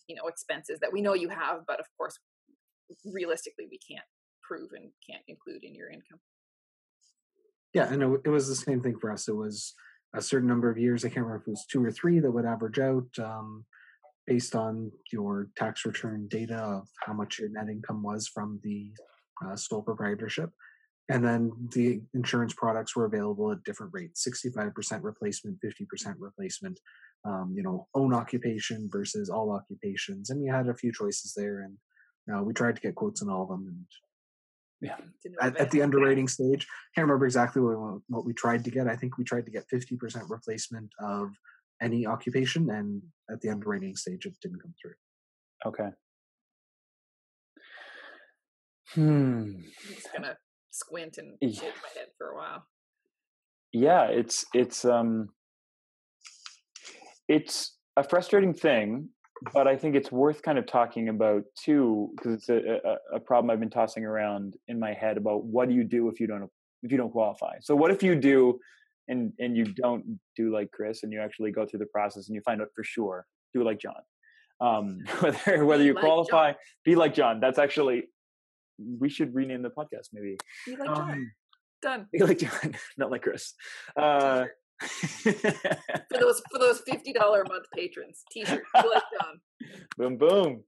you 0.07 0.15
know 0.15 0.27
expenses 0.27 0.79
that 0.79 0.91
we 0.91 1.01
know 1.01 1.13
you 1.13 1.29
have 1.29 1.61
but 1.67 1.79
of 1.79 1.85
course 1.97 2.17
realistically 3.05 3.65
we 3.69 3.79
can't 3.79 4.05
prove 4.47 4.69
and 4.73 4.89
can't 5.09 5.23
include 5.27 5.63
in 5.63 5.75
your 5.75 5.89
income 5.89 6.19
Yeah, 7.73 7.91
and 7.91 8.03
it, 8.25 8.29
was 8.29 8.47
the 8.47 8.55
same 8.55 8.81
thing 8.81 8.97
for 8.99 9.11
us. 9.11 9.27
It 9.27 9.35
was 9.35 9.73
a 10.15 10.21
certain 10.21 10.47
number 10.47 10.69
of 10.69 10.77
years. 10.77 11.03
I 11.03 11.09
can't 11.09 11.25
remember 11.25 11.41
if 11.41 11.47
it 11.47 11.51
was 11.51 11.65
two 11.65 11.83
or 11.83 11.91
three 11.91 12.19
that 12.19 12.31
would 12.31 12.45
average 12.45 12.79
out 12.79 13.07
um, 13.19 13.65
based 14.27 14.55
on 14.55 14.91
your 15.11 15.49
tax 15.57 15.85
return 15.85 16.27
data 16.29 16.55
of 16.55 16.87
how 17.05 17.13
much 17.13 17.39
your 17.39 17.49
net 17.49 17.69
income 17.69 18.03
was 18.03 18.27
from 18.27 18.59
the 18.63 18.91
uh, 19.45 19.55
sole 19.55 19.81
proprietorship. 19.81 20.51
And 21.09 21.23
then 21.23 21.51
the 21.73 22.01
insurance 22.13 22.53
products 22.53 22.95
were 22.95 23.05
available 23.05 23.51
at 23.51 23.63
different 23.65 23.91
rates 23.93 24.25
65% 24.25 25.03
replacement, 25.03 25.57
50% 25.61 26.15
replacement, 26.17 26.79
um, 27.25 27.53
you 27.55 27.61
know, 27.61 27.87
own 27.93 28.13
occupation 28.13 28.89
versus 28.91 29.29
all 29.29 29.51
occupations. 29.51 30.29
And 30.29 30.41
we 30.41 30.47
had 30.47 30.69
a 30.69 30.75
few 30.75 30.93
choices 30.93 31.33
there. 31.35 31.61
And 31.61 31.77
uh, 32.33 32.43
we 32.43 32.53
tried 32.53 32.75
to 32.75 32.81
get 32.81 32.95
quotes 32.95 33.21
on 33.21 33.29
all 33.29 33.43
of 33.43 33.49
them. 33.49 33.67
And 33.67 33.85
to 34.89 35.29
no 35.29 35.37
at, 35.41 35.57
at 35.57 35.71
the 35.71 35.81
underwriting 35.81 36.27
stage. 36.27 36.65
I 36.69 36.89
Can't 36.95 37.07
remember 37.07 37.25
exactly 37.25 37.61
what, 37.61 37.77
we- 37.79 37.99
what 38.07 38.25
we 38.25 38.33
tried 38.33 38.63
to 38.65 38.71
get. 38.71 38.87
I 38.87 38.95
think 38.95 39.17
we 39.17 39.23
tried 39.23 39.45
to 39.45 39.51
get 39.51 39.67
50% 39.73 40.29
replacement 40.29 40.89
of 40.99 41.29
any 41.81 42.05
occupation, 42.05 42.69
and 42.69 43.01
at 43.31 43.41
the 43.41 43.49
underwriting 43.49 43.95
stage, 43.95 44.25
it 44.25 44.33
didn't 44.41 44.61
come 44.61 44.73
through. 44.81 44.93
Okay. 45.65 45.89
Hmm. 48.93 49.01
i'm 49.55 49.63
just 49.95 50.13
gonna 50.13 50.37
squint 50.71 51.17
and 51.17 51.37
Yeah. 51.41 51.49
shake 51.61 51.73
my 51.81 51.89
head 51.99 52.09
for 52.17 52.31
a 52.31 52.35
while 52.35 52.67
Yeah, 53.71 54.03
it's 54.05 54.45
it's 54.53 54.85
um 54.85 55.29
it's 57.27 57.77
a 57.97 58.03
frustrating 58.03 58.53
thing, 58.53 59.09
but 59.51 59.67
I 59.67 59.75
think 59.75 59.95
it's 59.95 60.11
worth 60.11 60.41
kind 60.41 60.57
of 60.57 60.65
talking 60.65 61.09
about 61.09 61.43
too 61.57 62.11
because 62.15 62.33
it's 62.33 62.49
a, 62.49 62.79
a, 62.85 63.15
a 63.15 63.19
problem 63.19 63.49
I've 63.49 63.59
been 63.59 63.69
tossing 63.69 64.05
around 64.05 64.55
in 64.67 64.79
my 64.79 64.93
head 64.93 65.17
about 65.17 65.43
what 65.43 65.67
do 65.67 65.75
you 65.75 65.83
do 65.83 66.09
if 66.09 66.19
you 66.19 66.27
don't 66.27 66.49
if 66.83 66.91
you 66.91 66.97
don't 66.97 67.11
qualify. 67.11 67.55
So 67.61 67.75
what 67.75 67.91
if 67.91 68.03
you 68.03 68.15
do 68.15 68.59
and 69.07 69.33
and 69.39 69.57
you 69.57 69.65
don't 69.65 70.19
do 70.35 70.53
like 70.53 70.71
Chris 70.71 71.03
and 71.03 71.11
you 71.11 71.19
actually 71.19 71.51
go 71.51 71.65
through 71.65 71.79
the 71.79 71.87
process 71.87 72.27
and 72.27 72.35
you 72.35 72.41
find 72.41 72.61
out 72.61 72.69
for 72.75 72.83
sure 72.83 73.25
do 73.53 73.63
like 73.63 73.79
John. 73.79 74.01
Um, 74.59 74.99
whether 75.19 75.65
whether 75.65 75.83
you 75.83 75.93
like 75.93 76.03
John. 76.03 76.09
qualify, 76.09 76.53
be 76.85 76.95
like 76.95 77.13
John. 77.13 77.39
That's 77.39 77.59
actually 77.59 78.03
we 78.99 79.09
should 79.09 79.33
rename 79.33 79.61
the 79.61 79.69
podcast 79.69 80.09
maybe. 80.13 80.37
you 80.67 80.77
like 80.77 80.87
John? 80.87 81.11
Um, 81.11 81.31
done 81.81 82.07
Be 82.11 82.19
like 82.19 82.39
John, 82.39 82.75
not 82.97 83.11
like 83.11 83.21
Chris. 83.21 83.53
Uh, 83.95 84.45
for 84.81 85.31
those 86.19 86.41
for 86.51 86.59
those 86.59 86.81
fifty 86.81 87.13
dollar 87.13 87.41
a 87.41 87.49
month 87.49 87.65
patrons 87.73 88.23
t-shirt 88.31 88.63
like 88.75 89.03
boom 89.97 90.17
boom. 90.17 90.63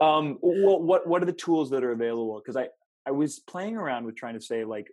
Um 0.00 0.38
well 0.40 0.80
what 0.80 1.06
what 1.06 1.22
are 1.22 1.26
the 1.26 1.32
tools 1.32 1.70
that 1.70 1.84
are 1.84 1.92
available? 1.92 2.40
Because 2.42 2.56
i 2.56 2.68
i 3.06 3.10
was 3.10 3.40
playing 3.40 3.76
around 3.76 4.04
with 4.04 4.16
trying 4.16 4.34
to 4.34 4.40
say 4.40 4.64
like 4.64 4.86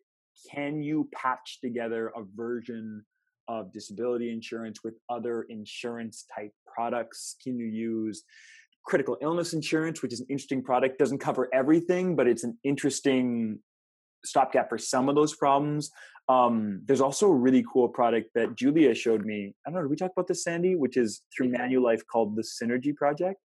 can 0.51 0.81
you 0.81 1.09
patch 1.13 1.59
together 1.61 2.11
a 2.15 2.23
version 2.35 3.05
of 3.47 3.71
disability 3.71 4.31
insurance 4.31 4.79
with 4.83 4.95
other 5.09 5.43
insurance 5.49 6.25
type 6.33 6.53
products? 6.73 7.35
Can 7.43 7.57
you 7.57 7.65
use 7.65 8.23
critical 8.83 9.17
illness 9.21 9.53
insurance 9.53 10.01
which 10.01 10.11
is 10.11 10.21
an 10.21 10.25
interesting 10.29 10.63
product 10.63 10.97
doesn't 10.97 11.19
cover 11.19 11.47
everything 11.53 12.15
but 12.15 12.27
it's 12.27 12.43
an 12.43 12.57
interesting 12.63 13.59
stopgap 14.23 14.69
for 14.69 14.77
some 14.77 15.09
of 15.09 15.15
those 15.15 15.35
problems 15.35 15.91
um, 16.29 16.81
there's 16.85 17.01
also 17.01 17.27
a 17.27 17.33
really 17.33 17.65
cool 17.71 17.89
product 17.89 18.29
that 18.35 18.55
Julia 18.55 18.93
showed 18.93 19.25
me. 19.25 19.53
I 19.65 19.69
don't 19.69 19.75
know, 19.75 19.81
did 19.81 19.89
we 19.89 19.95
talk 19.97 20.11
about 20.15 20.27
this, 20.27 20.43
Sandy? 20.43 20.75
Which 20.75 20.95
is 20.95 21.21
through 21.35 21.51
Manulife 21.51 22.01
called 22.09 22.35
the 22.35 22.43
Synergy 22.43 22.95
Project. 22.95 23.39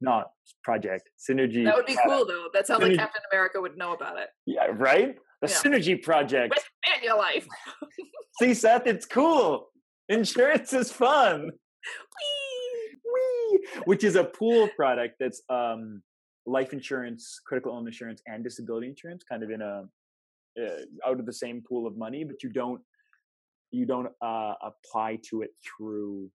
Not 0.00 0.30
project, 0.62 1.10
Synergy. 1.18 1.64
That 1.64 1.74
would 1.74 1.86
be 1.86 1.94
product. 1.94 2.16
cool 2.16 2.26
though. 2.26 2.46
That 2.54 2.68
sounds 2.68 2.82
like 2.82 2.96
Captain 2.96 3.22
America 3.32 3.60
would 3.60 3.76
know 3.76 3.92
about 3.94 4.18
it. 4.18 4.28
Yeah, 4.46 4.66
right? 4.70 5.16
The 5.42 5.48
Yeah. 5.48 5.54
Synergy 5.56 6.00
Project. 6.00 6.54
With 6.54 7.10
Manulife. 7.10 7.46
See, 8.40 8.54
Seth, 8.54 8.86
it's 8.86 9.06
cool. 9.06 9.70
Insurance 10.08 10.72
is 10.72 10.92
fun. 10.92 11.50
Whee! 13.10 13.58
Which 13.86 14.04
is 14.04 14.14
a 14.14 14.22
pool 14.22 14.68
product 14.76 15.16
that's 15.18 15.42
um, 15.48 16.02
life 16.46 16.72
insurance, 16.72 17.40
critical 17.44 17.72
illness 17.72 17.94
insurance, 17.94 18.22
and 18.26 18.44
disability 18.44 18.86
insurance, 18.86 19.24
kind 19.24 19.42
of 19.42 19.50
in 19.50 19.60
a 19.62 19.84
uh, 20.60 21.08
out 21.08 21.20
of 21.20 21.26
the 21.26 21.32
same 21.32 21.62
pool 21.66 21.86
of 21.86 21.96
money, 21.96 22.24
but 22.24 22.42
you 22.42 22.50
don't 22.50 22.80
you 23.70 23.84
don't 23.84 24.08
uh, 24.22 24.54
apply 24.62 25.18
to 25.30 25.42
it 25.42 25.50
through 25.64 26.30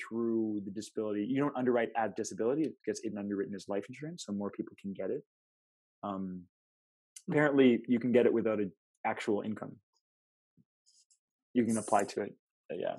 through 0.00 0.62
the 0.64 0.70
disability. 0.70 1.24
You 1.24 1.40
don't 1.40 1.56
underwrite 1.56 1.90
as 1.96 2.12
disability; 2.16 2.62
it 2.62 2.74
gets 2.84 3.00
it 3.00 3.12
underwritten 3.16 3.54
as 3.54 3.68
life 3.68 3.86
insurance, 3.88 4.24
so 4.26 4.32
more 4.32 4.50
people 4.50 4.74
can 4.80 4.92
get 4.92 5.10
it. 5.10 5.22
Um, 6.02 6.42
apparently, 7.28 7.82
you 7.88 7.98
can 7.98 8.12
get 8.12 8.26
it 8.26 8.32
without 8.32 8.58
an 8.58 8.72
actual 9.04 9.42
income. 9.42 9.76
You 11.54 11.64
can 11.64 11.78
apply 11.78 12.04
to 12.04 12.22
it. 12.22 12.34
Yeah. 12.72 12.96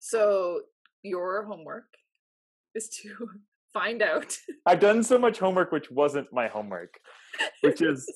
So 0.00 0.62
your 1.02 1.44
homework 1.44 1.86
is 2.74 2.88
to 3.02 3.28
find 3.74 4.00
out. 4.00 4.34
I've 4.66 4.80
done 4.80 5.02
so 5.02 5.18
much 5.18 5.38
homework, 5.38 5.72
which 5.72 5.90
wasn't 5.90 6.32
my 6.32 6.48
homework. 6.48 6.94
Which 7.60 7.82
is 7.90 8.08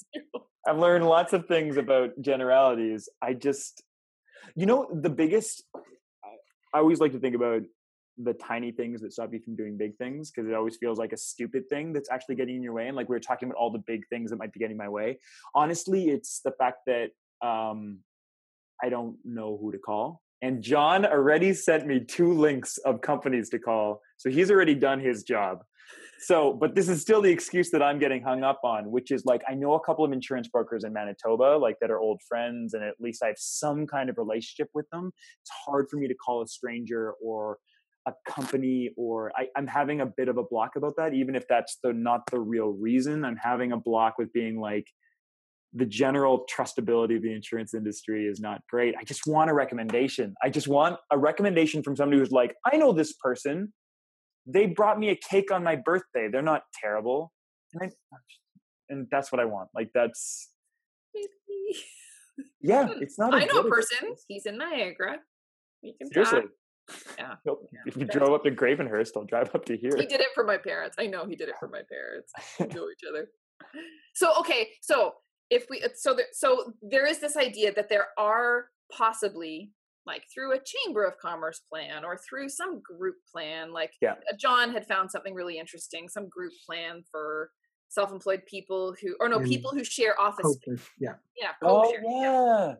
I've 0.66 0.78
learned 0.78 1.06
lots 1.06 1.34
of 1.34 1.46
things 1.46 1.76
about 1.76 2.10
generalities. 2.22 3.08
I 3.20 3.34
just, 3.34 3.82
you 4.54 4.64
know, 4.64 4.88
the 4.90 5.10
biggest, 5.10 5.64
I 6.74 6.78
always 6.78 7.00
like 7.00 7.12
to 7.12 7.18
think 7.18 7.34
about 7.34 7.62
the 8.18 8.32
tiny 8.34 8.72
things 8.72 9.00
that 9.00 9.12
stop 9.12 9.32
you 9.32 9.40
from 9.40 9.54
doing 9.54 9.76
big 9.76 9.96
things 9.96 10.30
because 10.30 10.48
it 10.48 10.54
always 10.54 10.76
feels 10.76 10.98
like 10.98 11.12
a 11.12 11.16
stupid 11.16 11.68
thing 11.68 11.92
that's 11.92 12.10
actually 12.10 12.34
getting 12.34 12.56
in 12.56 12.62
your 12.62 12.72
way. 12.72 12.88
And 12.88 12.96
like 12.96 13.08
we 13.08 13.14
were 13.14 13.20
talking 13.20 13.48
about 13.48 13.58
all 13.58 13.70
the 13.70 13.82
big 13.86 14.06
things 14.08 14.30
that 14.30 14.36
might 14.36 14.52
be 14.52 14.60
getting 14.60 14.76
my 14.76 14.88
way. 14.88 15.18
Honestly, 15.54 16.08
it's 16.08 16.40
the 16.44 16.52
fact 16.52 16.78
that 16.86 17.10
um, 17.46 17.98
I 18.82 18.88
don't 18.88 19.16
know 19.24 19.58
who 19.60 19.72
to 19.72 19.78
call. 19.78 20.20
And 20.40 20.62
John 20.62 21.04
already 21.04 21.52
sent 21.52 21.86
me 21.86 22.00
two 22.00 22.32
links 22.32 22.78
of 22.78 23.00
companies 23.00 23.48
to 23.50 23.58
call. 23.58 24.00
So 24.16 24.30
he's 24.30 24.50
already 24.50 24.74
done 24.74 25.00
his 25.00 25.24
job. 25.24 25.64
So, 26.20 26.52
but 26.52 26.74
this 26.74 26.88
is 26.88 27.00
still 27.00 27.22
the 27.22 27.30
excuse 27.30 27.70
that 27.70 27.82
I'm 27.82 28.00
getting 28.00 28.22
hung 28.22 28.42
up 28.42 28.60
on, 28.64 28.90
which 28.90 29.12
is 29.12 29.24
like 29.24 29.42
I 29.48 29.54
know 29.54 29.74
a 29.74 29.80
couple 29.80 30.04
of 30.04 30.12
insurance 30.12 30.48
brokers 30.48 30.82
in 30.82 30.92
Manitoba, 30.92 31.56
like 31.56 31.76
that 31.80 31.90
are 31.90 32.00
old 32.00 32.20
friends, 32.28 32.74
and 32.74 32.82
at 32.82 32.94
least 32.98 33.22
I 33.22 33.28
have 33.28 33.38
some 33.38 33.86
kind 33.86 34.10
of 34.10 34.18
relationship 34.18 34.68
with 34.74 34.88
them. 34.90 35.12
It's 35.42 35.50
hard 35.64 35.86
for 35.88 35.96
me 35.96 36.08
to 36.08 36.14
call 36.14 36.42
a 36.42 36.48
stranger 36.48 37.12
or 37.22 37.58
a 38.06 38.12
company, 38.26 38.90
or 38.96 39.32
I, 39.36 39.46
I'm 39.56 39.68
having 39.68 40.00
a 40.00 40.06
bit 40.06 40.28
of 40.28 40.38
a 40.38 40.42
block 40.42 40.74
about 40.74 40.94
that, 40.96 41.14
even 41.14 41.36
if 41.36 41.46
that's 41.48 41.78
the 41.84 41.92
not 41.92 42.22
the 42.30 42.40
real 42.40 42.70
reason. 42.70 43.24
I'm 43.24 43.36
having 43.36 43.70
a 43.70 43.76
block 43.76 44.18
with 44.18 44.32
being 44.32 44.58
like, 44.58 44.88
the 45.74 45.86
general 45.86 46.46
trustability 46.50 47.16
of 47.16 47.22
the 47.22 47.32
insurance 47.32 47.74
industry 47.74 48.26
is 48.26 48.40
not 48.40 48.62
great. 48.70 48.94
I 48.98 49.04
just 49.04 49.26
want 49.26 49.50
a 49.50 49.54
recommendation. 49.54 50.34
I 50.42 50.48
just 50.48 50.68
want 50.68 50.96
a 51.10 51.18
recommendation 51.18 51.82
from 51.82 51.94
somebody 51.94 52.18
who's 52.18 52.32
like, 52.32 52.54
I 52.70 52.76
know 52.76 52.92
this 52.92 53.12
person. 53.14 53.72
They 54.46 54.66
brought 54.66 54.98
me 54.98 55.10
a 55.10 55.16
cake 55.16 55.52
on 55.52 55.62
my 55.62 55.76
birthday. 55.76 56.28
They're 56.32 56.40
not 56.40 56.62
terrible. 56.80 57.32
And, 57.74 57.90
I, 57.90 58.16
and 58.88 59.06
that's 59.10 59.30
what 59.30 59.40
I 59.40 59.44
want. 59.44 59.68
Like 59.74 59.90
that's 59.94 60.48
Yeah, 62.60 62.88
it's 63.00 63.18
not 63.18 63.34
I 63.34 63.44
know 63.44 63.60
a 63.60 63.68
person. 63.68 64.14
He's 64.26 64.46
in 64.46 64.58
Niagara. 64.58 65.18
We 65.82 65.94
can 65.94 66.10
Seriously. 66.12 66.40
talk. 66.40 66.48
Yeah. 67.18 67.34
If 67.86 67.96
you 67.96 68.06
drove 68.06 68.32
up 68.32 68.44
to 68.44 68.50
Gravenhurst, 68.50 69.10
I'll 69.16 69.24
drive 69.24 69.54
up 69.54 69.64
to 69.66 69.76
here. 69.76 69.90
He 69.96 70.06
did 70.06 70.20
it 70.20 70.28
for 70.34 70.44
my 70.44 70.56
parents. 70.56 70.96
I 70.98 71.06
know 71.06 71.26
he 71.26 71.36
did 71.36 71.48
it 71.48 71.56
for 71.60 71.68
my 71.68 71.82
parents. 71.90 72.32
We 72.58 72.66
know 72.74 72.88
each 72.90 73.02
other. 73.08 73.28
So 74.14 74.32
okay, 74.40 74.68
so 74.80 75.14
if 75.50 75.66
we 75.70 75.82
so 75.94 76.14
there, 76.14 76.26
so 76.32 76.72
there 76.82 77.06
is 77.06 77.18
this 77.20 77.36
idea 77.36 77.72
that 77.74 77.88
there 77.88 78.08
are 78.18 78.66
possibly 78.92 79.72
like 80.06 80.22
through 80.32 80.52
a 80.54 80.60
chamber 80.64 81.04
of 81.04 81.18
commerce 81.18 81.60
plan 81.70 82.04
or 82.04 82.18
through 82.28 82.48
some 82.48 82.80
group 82.80 83.16
plan 83.30 83.72
like 83.72 83.92
Yeah. 84.00 84.12
uh, 84.12 84.36
john 84.38 84.72
had 84.72 84.86
found 84.86 85.10
something 85.10 85.34
really 85.34 85.58
interesting 85.58 86.08
some 86.08 86.28
group 86.28 86.52
plan 86.66 87.02
for 87.10 87.50
self-employed 87.90 88.42
people 88.46 88.94
who 89.00 89.16
or 89.20 89.28
no 89.28 89.38
In 89.38 89.44
people 89.48 89.70
who 89.70 89.84
share 89.84 90.18
office 90.20 90.56
yeah. 90.98 91.14
yeah 91.40 91.50
Oh 91.62 91.82
co-share, 91.82 92.02
yeah. 92.04 92.74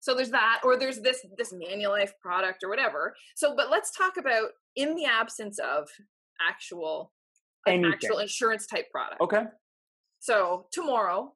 so 0.00 0.14
there's 0.14 0.30
that 0.30 0.60
or 0.64 0.78
there's 0.78 1.00
this 1.00 1.24
this 1.36 1.52
manulife 1.52 2.12
product 2.22 2.62
or 2.64 2.68
whatever 2.70 3.14
so 3.36 3.54
but 3.56 3.70
let's 3.70 3.90
talk 3.96 4.16
about 4.18 4.48
in 4.76 4.94
the 4.94 5.04
absence 5.04 5.58
of 5.58 5.88
actual 6.50 7.12
an 7.66 7.84
actual 7.84 8.18
insurance 8.18 8.66
type 8.66 8.90
product 8.90 9.20
Okay. 9.20 9.44
so 10.20 10.66
tomorrow, 10.72 11.34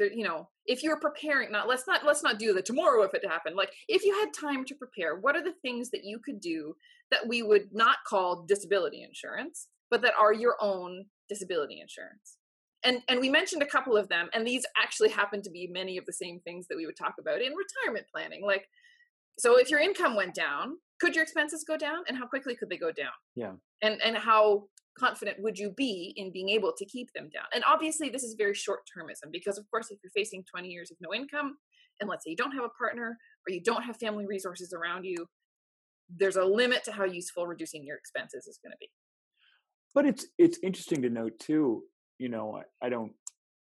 there, 0.00 0.12
you 0.12 0.24
know, 0.24 0.48
if 0.66 0.82
you're 0.82 0.98
preparing, 0.98 1.52
not 1.52 1.68
let's 1.68 1.86
not 1.86 2.04
let's 2.04 2.22
not 2.22 2.38
do 2.38 2.52
the 2.52 2.62
tomorrow 2.62 3.02
if 3.02 3.14
it 3.14 3.24
happened. 3.24 3.54
Like 3.54 3.70
if 3.86 4.02
you 4.04 4.18
had 4.18 4.32
time 4.32 4.64
to 4.64 4.74
prepare, 4.74 5.16
what 5.16 5.36
are 5.36 5.44
the 5.44 5.54
things 5.62 5.90
that 5.90 6.04
you 6.04 6.18
could 6.18 6.40
do 6.40 6.74
that 7.10 7.28
we 7.28 7.42
would 7.42 7.68
not 7.72 7.98
call 8.06 8.44
disability 8.48 9.02
insurance, 9.02 9.68
but 9.90 10.02
that 10.02 10.14
are 10.18 10.32
your 10.32 10.56
own 10.60 11.04
disability 11.28 11.80
insurance? 11.80 12.38
And 12.82 13.02
and 13.08 13.20
we 13.20 13.28
mentioned 13.28 13.62
a 13.62 13.66
couple 13.66 13.96
of 13.96 14.08
them, 14.08 14.30
and 14.32 14.46
these 14.46 14.64
actually 14.76 15.10
happen 15.10 15.42
to 15.42 15.50
be 15.50 15.68
many 15.70 15.98
of 15.98 16.06
the 16.06 16.12
same 16.14 16.40
things 16.40 16.66
that 16.68 16.76
we 16.76 16.86
would 16.86 16.96
talk 16.96 17.14
about 17.20 17.42
in 17.42 17.52
retirement 17.52 18.06
planning. 18.12 18.42
Like, 18.44 18.66
so 19.38 19.58
if 19.58 19.70
your 19.70 19.80
income 19.80 20.16
went 20.16 20.34
down, 20.34 20.76
could 20.98 21.14
your 21.14 21.22
expenses 21.22 21.64
go 21.68 21.76
down, 21.76 22.04
and 22.08 22.16
how 22.16 22.26
quickly 22.26 22.56
could 22.56 22.70
they 22.70 22.78
go 22.78 22.90
down? 22.90 23.12
Yeah. 23.36 23.52
and 23.82 24.00
and 24.02 24.16
how 24.16 24.64
confident 24.98 25.36
would 25.40 25.58
you 25.58 25.70
be 25.70 26.12
in 26.16 26.32
being 26.32 26.48
able 26.48 26.72
to 26.76 26.84
keep 26.84 27.12
them 27.14 27.28
down 27.32 27.44
and 27.54 27.64
obviously 27.64 28.08
this 28.08 28.22
is 28.22 28.34
very 28.36 28.54
short 28.54 28.80
termism 28.86 29.30
because 29.32 29.56
of 29.56 29.64
course 29.70 29.90
if 29.90 29.98
you're 30.02 30.10
facing 30.14 30.44
20 30.50 30.68
years 30.68 30.90
of 30.90 30.96
no 31.00 31.14
income 31.14 31.56
and 32.00 32.08
let's 32.08 32.24
say 32.24 32.30
you 32.30 32.36
don't 32.36 32.52
have 32.52 32.64
a 32.64 32.78
partner 32.78 33.16
or 33.46 33.52
you 33.52 33.62
don't 33.62 33.82
have 33.82 33.96
family 33.96 34.26
resources 34.26 34.72
around 34.72 35.04
you 35.04 35.26
there's 36.16 36.36
a 36.36 36.44
limit 36.44 36.84
to 36.84 36.92
how 36.92 37.04
useful 37.04 37.46
reducing 37.46 37.84
your 37.84 37.96
expenses 37.96 38.46
is 38.46 38.58
going 38.62 38.72
to 38.72 38.76
be 38.80 38.88
But 39.94 40.06
it's 40.06 40.26
it's 40.38 40.58
interesting 40.62 41.02
to 41.02 41.10
note 41.10 41.38
too. 41.38 41.84
You 42.18 42.28
know, 42.28 42.60
I, 42.60 42.86
I 42.86 42.88
don't. 42.90 43.12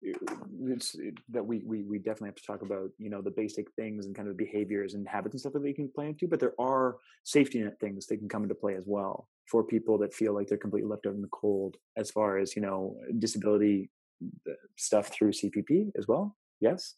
It's 0.04 0.96
it, 0.96 1.16
that 1.30 1.46
we, 1.46 1.60
we 1.60 1.84
we 1.84 1.98
definitely 2.00 2.30
have 2.30 2.36
to 2.36 2.44
talk 2.44 2.62
about 2.64 2.90
you 2.98 3.10
know 3.10 3.22
the 3.22 3.32
basic 3.32 3.72
things 3.74 4.06
and 4.06 4.16
kind 4.16 4.28
of 4.28 4.38
behaviors 4.38 4.94
and 4.96 5.08
habits 5.08 5.34
and 5.34 5.42
stuff 5.42 5.54
that 5.54 5.64
they 5.64 5.74
can 5.74 5.90
play 5.90 6.08
into. 6.08 6.28
But 6.28 6.40
there 6.40 6.54
are 6.60 6.98
safety 7.24 7.62
net 7.62 7.80
things 7.80 8.08
that 8.08 8.18
can 8.18 8.30
come 8.30 8.44
into 8.44 8.56
play 8.56 8.76
as 8.76 8.86
well 8.88 9.28
for 9.48 9.64
people 9.64 9.98
that 10.00 10.14
feel 10.14 10.34
like 10.34 10.48
they're 10.48 10.58
completely 10.58 10.90
left 10.90 11.06
out 11.06 11.14
in 11.14 11.22
the 11.22 11.28
cold 11.28 11.78
as 11.98 12.10
far 12.10 12.38
as 12.38 12.56
you 12.56 12.62
know 12.62 12.98
disability 13.20 13.90
uh, 14.50 14.54
stuff 14.76 15.08
through 15.10 15.32
CPP 15.32 15.92
as 15.98 16.08
well. 16.08 16.36
Yes, 16.60 16.96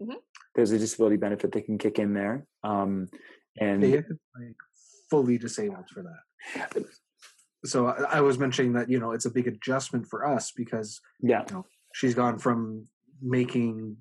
Mhm. 0.00 0.16
there's 0.54 0.72
a 0.72 0.78
disability 0.78 1.16
benefit 1.16 1.52
that 1.52 1.64
can 1.64 1.78
kick 1.78 1.98
in 1.98 2.14
there. 2.14 2.46
Um, 2.62 3.08
and 3.58 3.82
They 3.82 3.92
get, 3.92 4.06
like 4.08 4.56
fully 5.10 5.38
disabled 5.38 5.88
for 5.88 6.02
that. 6.02 6.84
So 7.64 7.86
I, 7.86 8.18
I 8.18 8.20
was 8.20 8.38
mentioning 8.38 8.72
that 8.74 8.90
you 8.90 8.98
know 8.98 9.12
it's 9.12 9.24
a 9.24 9.30
big 9.30 9.46
adjustment 9.46 10.06
for 10.06 10.26
us 10.26 10.52
because 10.52 11.00
yeah, 11.20 11.44
she's 11.94 12.14
gone 12.14 12.38
from 12.38 12.86
making 13.22 13.96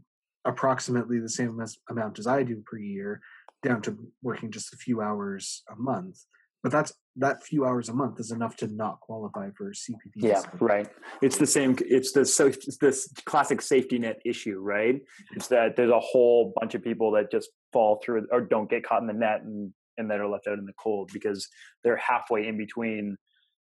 approximately 0.46 1.20
the 1.20 1.30
same 1.30 1.64
amount 1.90 2.20
as 2.20 2.28
I 2.28 2.44
do 2.44 2.62
per 2.66 2.78
year 2.78 3.22
down 3.62 3.82
to 3.84 3.98
working 4.22 4.52
just 4.52 4.74
a 4.74 4.78
few 4.78 5.00
hours 5.00 5.64
a 5.72 5.80
month. 5.80 6.20
But 6.64 6.72
that's 6.72 6.94
that 7.18 7.44
few 7.44 7.66
hours 7.66 7.90
a 7.90 7.94
month 7.94 8.20
is 8.20 8.32
enough 8.32 8.56
to 8.58 8.68
not 8.68 9.00
qualify 9.00 9.50
for 9.56 9.72
CPP. 9.72 10.14
Yeah, 10.16 10.42
right. 10.60 10.88
It's 11.22 11.38
the 11.38 11.46
same. 11.46 11.78
It's 11.82 12.14
the 12.14 12.26
so 12.26 12.48
it's 12.48 12.78
this 12.78 13.10
classic 13.26 13.62
safety 13.62 14.00
net 14.00 14.20
issue, 14.26 14.60
right? 14.60 15.02
It's 15.36 15.48
that 15.50 15.76
there's 15.76 15.92
a 15.92 16.00
whole 16.00 16.54
bunch 16.60 16.74
of 16.74 16.84
people 16.84 17.12
that 17.12 17.32
just 17.32 17.50
fall 17.72 18.02
through 18.04 18.28
or 18.32 18.42
don't 18.42 18.70
get 18.70 18.86
caught 18.86 19.02
in 19.02 19.08
the 19.08 19.14
net 19.14 19.42
and 19.44 19.72
and 19.98 20.10
that 20.10 20.20
are 20.20 20.28
left 20.28 20.48
out 20.48 20.58
in 20.58 20.66
the 20.66 20.74
cold 20.82 21.12
because 21.14 21.48
they're 21.84 21.98
halfway 21.98 22.48
in 22.48 22.58
between 22.58 23.18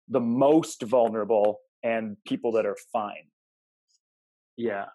the 0.08 0.20
most 0.20 0.82
vulnerable 0.82 1.58
and 1.82 2.16
people 2.26 2.52
that 2.52 2.66
are 2.66 2.76
fine. 2.92 3.29
Yeah. 4.60 4.86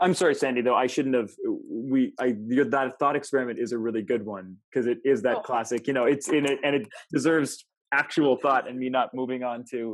I'm 0.00 0.14
sorry, 0.14 0.34
Sandi. 0.34 0.62
Though 0.62 0.74
I 0.74 0.86
shouldn't 0.86 1.14
have. 1.14 1.30
We, 1.68 2.12
I, 2.20 2.34
your, 2.46 2.64
that 2.66 2.98
thought 2.98 3.16
experiment 3.16 3.58
is 3.58 3.72
a 3.72 3.78
really 3.78 4.02
good 4.02 4.24
one 4.24 4.56
because 4.70 4.86
it 4.86 4.98
is 5.04 5.22
that 5.22 5.38
Oh. 5.38 5.40
classic. 5.40 5.86
You 5.86 5.92
know, 5.92 6.04
it's 6.04 6.28
in 6.28 6.46
it 6.46 6.58
and 6.64 6.74
it 6.76 6.88
deserves 7.12 7.64
actual 7.92 8.36
thought 8.36 8.68
and 8.68 8.78
me 8.78 8.88
not 8.88 9.10
moving 9.12 9.42
on 9.42 9.64
to 9.70 9.92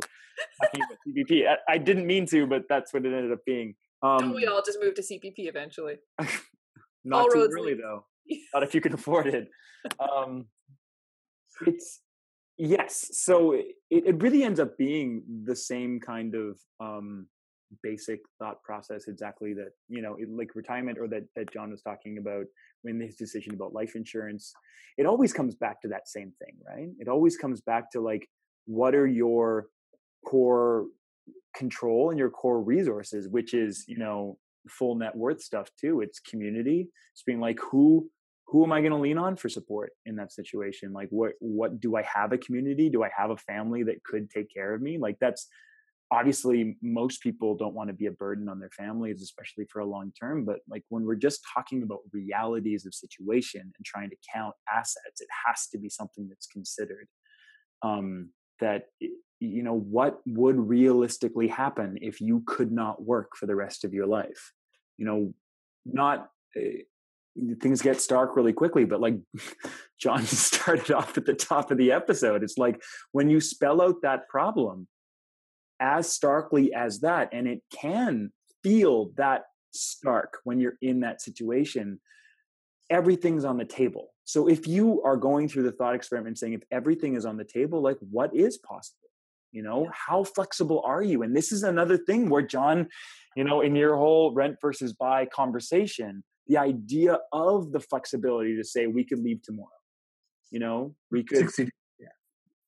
talking 0.63 0.83
about 0.83 0.99
CPP. 1.09 1.49
I, 1.49 1.57
I 1.75 1.79
didn't 1.79 2.07
mean 2.07 2.27
to, 2.27 2.47
but 2.47 2.63
that's 2.69 2.93
what 2.93 3.05
it 3.05 3.13
ended 3.13 3.33
up 3.33 3.41
being. 3.47 3.75
Um, 4.03 4.19
don't 4.19 4.35
we 4.35 4.47
all 4.47 4.63
just 4.65 4.79
move 4.81 4.95
to 4.95 5.03
cpp 5.03 5.49
eventually 5.49 5.97
not 7.05 7.23
all 7.23 7.31
too 7.31 7.49
early 7.53 7.75
though. 7.75 8.05
Not 8.55 8.63
if 8.63 8.75
you 8.75 8.81
can 8.81 8.93
afford 8.93 9.27
it. 9.27 9.49
Um, 9.99 10.47
it's 11.67 12.03
yes. 12.59 13.09
So 13.13 13.53
it, 13.55 13.67
it 13.91 14.23
really 14.23 14.43
ends 14.45 14.61
up 14.61 14.77
being 14.77 15.23
the 15.45 15.57
same 15.57 15.99
kind 15.99 16.35
of 16.35 16.59
um, 16.79 17.27
basic 17.83 18.21
thought 18.39 18.63
process 18.63 19.09
exactly 19.09 19.53
that 19.55 19.71
you 19.89 20.03
know 20.03 20.17
like 20.31 20.55
retirement 20.55 20.99
or 20.99 21.09
that 21.09 21.25
that 21.37 21.53
John 21.53 21.71
was 21.71 21.83
talking 21.83 22.19
about 22.19 22.47
when 22.83 23.01
his 23.01 23.17
decision 23.17 23.55
about 23.55 23.73
life 23.73 23.95
insurance. 23.95 24.53
It 24.97 25.07
always 25.07 25.33
comes 25.33 25.55
back 25.55 25.81
to 25.83 25.89
that 25.89 26.09
same 26.09 26.33
thing, 26.39 26.57
right? 26.67 26.89
It 26.99 27.09
always 27.09 27.37
comes 27.37 27.61
back 27.61 27.91
to 27.93 28.01
like 28.01 28.29
what 28.67 28.95
are 28.95 29.07
your 29.07 29.67
core 30.27 30.87
control 31.55 32.11
and 32.11 32.19
your 32.19 32.31
core 32.31 32.61
resources, 32.61 33.29
which 33.29 33.55
is 33.55 33.85
you 33.89 33.99
know 33.99 34.39
full 34.69 34.95
net 34.95 35.17
worth 35.17 35.43
stuff 35.43 35.69
too. 35.81 36.01
It's 36.01 36.21
community. 36.21 36.89
It's 37.13 37.23
being 37.23 37.41
like 37.41 37.59
who 37.71 38.11
who 38.47 38.65
am 38.65 38.73
I 38.73 38.81
going 38.81 38.93
to 38.93 38.99
lean 38.99 39.19
on 39.19 39.37
for 39.37 39.51
support 39.51 39.93
in 40.07 40.17
that 40.17 40.33
situation? 40.33 40.93
Like 40.93 41.09
what 41.11 41.33
what 41.41 41.81
do 41.81 41.97
I 41.97 42.03
have 42.03 42.33
a 42.33 42.39
community? 42.39 42.89
Do 42.89 43.03
I 43.03 43.11
have 43.17 43.31
a 43.31 43.37
family 43.37 43.83
that 43.85 44.03
could 44.05 44.31
take 44.31 44.53
care 44.53 44.75
of 44.75 44.81
me? 44.81 44.99
Like 44.99 45.19
that's 45.21 45.49
obviously 46.11 46.77
most 46.83 47.23
people 47.23 47.55
don't 47.55 47.75
want 47.75 47.89
to 47.89 47.95
be 47.95 48.07
a 48.07 48.13
burden 48.13 48.49
on 48.49 48.59
their 48.59 48.71
families 48.71 49.23
especially 49.23 49.67
for 49.71 49.81
a 49.81 49.87
long 49.87 50.13
term 50.19 50.45
but 50.45 50.61
like 50.69 50.83
when 50.89 51.05
we're 51.05 51.15
just 51.15 51.45
talking 51.55 51.83
about 51.83 51.99
realities 52.13 52.87
of 52.87 52.95
situation 52.95 53.61
and 53.61 53.85
trying 53.85 54.09
to 54.09 54.17
count 54.35 54.55
assets 54.73 55.21
it 55.21 55.29
has 55.47 55.67
to 55.69 55.79
be 55.79 55.89
something 55.89 56.29
that's 56.29 56.47
considered 56.47 57.09
um 57.83 58.31
that 58.61 58.87
you 59.41 59.63
know 59.63 59.75
what 59.75 60.21
would 60.27 60.57
realistically 60.57 61.49
happen 61.49 61.99
if 62.01 62.21
you 62.21 62.43
could 62.47 62.73
not 62.73 63.03
work 63.03 63.37
for 63.37 63.47
the 63.47 63.55
rest 63.55 63.85
of 63.85 63.95
your 63.95 64.07
life? 64.07 64.53
You 64.97 65.07
know 65.07 65.35
not 65.87 66.31
uh, 66.57 66.83
things 67.61 67.81
get 67.81 68.01
stark 68.01 68.35
really 68.35 68.53
quickly 68.53 68.85
but 68.85 69.01
like 69.01 69.15
john 70.01 70.23
started 70.27 70.91
off 70.91 71.17
at 71.17 71.25
the 71.25 71.35
top 71.35 71.71
of 71.71 71.79
the 71.79 71.93
episode. 71.93 72.43
It's 72.43 72.59
like 72.59 72.83
when 73.13 73.31
you 73.31 73.41
spell 73.41 73.81
out 73.81 74.03
that 74.03 74.29
problem 74.29 74.89
as 75.81 76.11
starkly 76.11 76.73
as 76.73 77.01
that 77.01 77.29
and 77.33 77.47
it 77.47 77.61
can 77.73 78.33
feel 78.63 79.13
that 79.17 79.45
stark 79.73 80.39
when 80.45 80.59
you're 80.59 80.77
in 80.83 81.01
that 81.01 81.21
situation. 81.21 82.01
Everything's 82.91 83.45
on 83.45 83.59
the 83.59 83.65
table. 83.65 84.09
So 84.25 84.49
if 84.49 84.67
you 84.67 85.03
are 85.03 85.17
going 85.17 85.49
through 85.49 85.65
the 85.65 85.73
thought 85.73 85.95
experiment 85.95 86.39
saying 86.39 86.55
if 86.55 86.63
everything 86.71 87.15
is 87.15 87.27
on 87.27 87.37
the 87.37 87.45
table 87.45 87.83
like 87.83 87.99
what 88.11 88.35
is 88.35 88.59
possible? 88.59 88.99
You 89.53 89.63
know 89.63 89.89
how 89.93 90.25
flexible 90.25 90.83
are 90.85 91.03
you? 91.03 91.23
And 91.23 91.35
this 91.35 91.53
is 91.53 91.63
another 91.63 91.97
thing 91.97 92.29
where 92.29 92.43
john 92.43 92.89
you 93.37 93.45
know 93.45 93.61
in 93.61 93.75
your 93.75 93.97
whole 93.97 94.33
rent 94.33 94.57
versus 94.61 94.93
buy 94.93 95.27
conversation 95.27 96.23
the 96.49 96.57
idea 96.57 97.19
of 97.33 97.73
the 97.73 97.81
flexibility 97.81 98.57
to 98.57 98.65
say 98.65 98.87
we 98.87 99.05
could 99.05 99.19
leave 99.19 99.43
tomorrow. 99.43 99.69
You 100.51 100.61
know, 100.61 100.95
we 101.11 101.23
could, 101.23 101.51
60, 101.51 101.71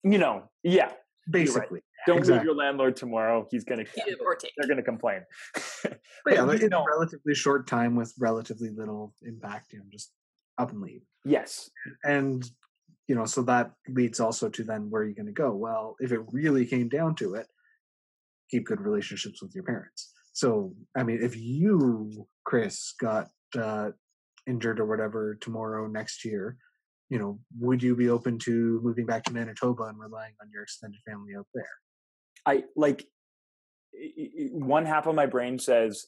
you 0.05 0.19
know, 0.19 0.45
yeah. 0.63 0.93
basically. 1.29 1.81
Don't 2.07 2.27
leave 2.27 2.45
your 2.45 2.55
landlord 2.55 2.97
tomorrow. 2.97 3.47
He's 3.51 3.65
gonna. 3.65 3.85
Give 3.85 4.21
or 4.21 4.35
take. 4.37 4.53
They're 4.57 4.69
gonna 4.69 4.83
complain. 4.83 5.23
But 6.25 6.35
yeah, 6.35 6.43
like, 6.43 6.59
you 6.61 6.67
in 6.67 6.71
know- 6.71 6.83
a 6.85 6.87
relatively 6.89 7.35
short 7.35 7.67
time 7.67 7.97
with 7.97 8.13
relatively 8.19 8.71
little 8.71 9.15
impact, 9.23 9.73
you 9.73 9.79
know, 9.79 9.85
just 9.91 10.13
up 10.59 10.71
and 10.73 10.81
leave. 10.81 11.03
yes. 11.25 11.71
And 12.05 12.45
you 13.09 13.15
know, 13.17 13.25
so 13.25 13.43
that 13.43 13.73
leads 13.89 14.21
also 14.21 14.49
to 14.51 14.63
then 14.63 14.89
where 14.89 15.03
are 15.03 15.07
you 15.09 15.15
going 15.17 15.27
to 15.27 15.33
go? 15.33 15.51
Well, 15.53 15.97
if 15.99 16.13
it 16.13 16.21
really 16.31 16.65
came 16.65 16.89
down 16.89 17.17
to 17.17 17.35
it, 17.35 17.49
keep 18.51 18.67
good 18.67 18.81
relationships 18.81 19.43
with 19.43 19.53
your 19.53 19.65
parents. 19.65 20.13
So, 20.33 20.75
I 20.97 21.03
mean, 21.03 21.19
if 21.21 21.37
you, 21.37 22.29
Chris, 22.45 22.95
got 23.01 23.29
uh, 23.59 23.91
injured 24.47 24.79
or 24.79 24.87
whatever 24.87 25.35
tomorrow, 25.41 25.89
next 25.89 26.25
year, 26.25 26.57
you 27.09 27.19
know, 27.19 27.41
would 27.59 27.83
you 27.83 27.97
be 27.97 28.09
open 28.09 28.39
to 28.41 28.81
moving 28.85 29.07
back 29.07 29.25
to 29.25 29.33
Manitoba 29.33 29.85
and 29.85 29.99
relying 29.99 30.35
on 30.41 30.49
your 30.53 30.63
extended 30.63 31.01
family 31.05 31.33
out 31.37 31.49
there? 31.53 31.65
I 32.47 32.65
like 32.77 33.05
one 34.53 34.87
half 34.87 35.07
of 35.07 35.15
my 35.15 35.27
brain 35.27 35.59
says, 35.59 36.07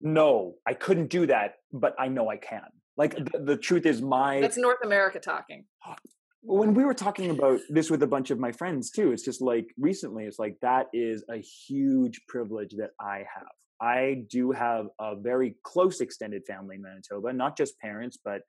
no, 0.00 0.54
I 0.66 0.74
couldn't 0.74 1.10
do 1.10 1.26
that, 1.26 1.54
but 1.72 1.94
I 1.98 2.08
know 2.08 2.28
I 2.28 2.36
can. 2.36 2.62
Like 2.96 3.16
the, 3.16 3.38
the 3.38 3.56
truth 3.56 3.86
is, 3.86 4.02
my 4.02 4.40
That's 4.40 4.56
North 4.56 4.82
America 4.84 5.20
talking. 5.20 5.64
Ah, 5.84 5.96
when 6.42 6.74
we 6.74 6.84
were 6.84 6.94
talking 6.94 7.30
about 7.30 7.60
this 7.68 7.90
with 7.90 8.02
a 8.02 8.06
bunch 8.06 8.30
of 8.30 8.38
my 8.38 8.52
friends 8.52 8.90
too, 8.90 9.12
it's 9.12 9.22
just 9.22 9.40
like 9.40 9.66
recently, 9.78 10.24
it's 10.24 10.38
like 10.38 10.56
that 10.62 10.86
is 10.92 11.22
a 11.30 11.38
huge 11.38 12.20
privilege 12.28 12.72
that 12.78 12.90
I 13.00 13.18
have. 13.18 13.46
I 13.80 14.24
do 14.30 14.50
have 14.52 14.86
a 14.98 15.16
very 15.16 15.56
close 15.64 16.00
extended 16.00 16.42
family 16.46 16.76
in 16.76 16.82
Manitoba, 16.82 17.32
not 17.32 17.56
just 17.56 17.78
parents, 17.78 18.18
but 18.22 18.42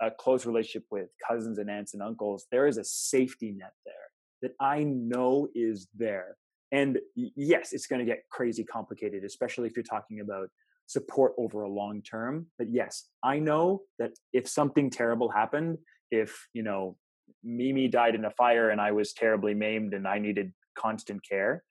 a 0.00 0.10
close 0.10 0.46
relationship 0.46 0.84
with 0.90 1.08
cousins 1.26 1.58
and 1.58 1.70
aunts 1.70 1.94
and 1.94 2.02
uncles. 2.02 2.46
There 2.50 2.66
is 2.66 2.78
a 2.78 2.84
safety 2.84 3.52
net 3.52 3.72
there 3.84 3.94
that 4.42 4.52
I 4.60 4.82
know 4.84 5.48
is 5.54 5.88
there. 5.96 6.36
And 6.72 6.98
yes, 7.14 7.72
it's 7.72 7.86
going 7.86 8.00
to 8.00 8.04
get 8.04 8.22
crazy 8.30 8.64
complicated, 8.64 9.24
especially 9.24 9.68
if 9.68 9.76
you're 9.76 9.84
talking 9.84 10.20
about 10.20 10.48
support 10.86 11.32
over 11.38 11.62
a 11.62 11.68
long 11.68 12.02
term. 12.02 12.46
But 12.58 12.68
yes, 12.70 13.04
I 13.22 13.38
know 13.38 13.82
that 13.98 14.12
if 14.32 14.48
something 14.48 14.90
terrible 14.90 15.30
happened, 15.30 15.78
if, 16.10 16.48
you 16.52 16.62
know, 16.62 16.96
Mimi 17.42 17.88
died 17.88 18.14
in 18.14 18.24
a 18.24 18.30
fire 18.30 18.70
and 18.70 18.80
I 18.80 18.92
was 18.92 19.12
terribly 19.12 19.54
maimed 19.54 19.94
and 19.94 20.06
I 20.06 20.18
needed 20.18 20.52
constant 20.76 21.22
care. 21.28 21.62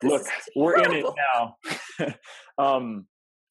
This 0.00 0.10
Look, 0.10 0.26
we're 0.56 0.82
in 0.82 0.92
it 0.92 1.06
now. 1.34 1.56
um, 2.58 3.06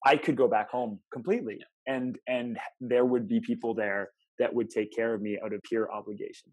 I 0.05 0.17
could 0.17 0.35
go 0.35 0.47
back 0.47 0.69
home 0.69 0.99
completely, 1.11 1.59
and 1.87 2.17
and 2.27 2.59
there 2.79 3.05
would 3.05 3.27
be 3.27 3.39
people 3.39 3.73
there 3.73 4.11
that 4.37 4.53
would 4.53 4.69
take 4.69 4.95
care 4.95 5.13
of 5.13 5.21
me 5.21 5.39
out 5.43 5.53
of 5.53 5.63
pure 5.63 5.91
obligation 5.91 6.51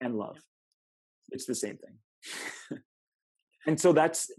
and 0.00 0.16
love. 0.16 0.38
It's 1.30 1.46
the 1.46 1.54
same 1.54 1.78
thing. 1.78 2.80
and 3.68 3.78
so 3.78 3.92
that's 3.92 4.30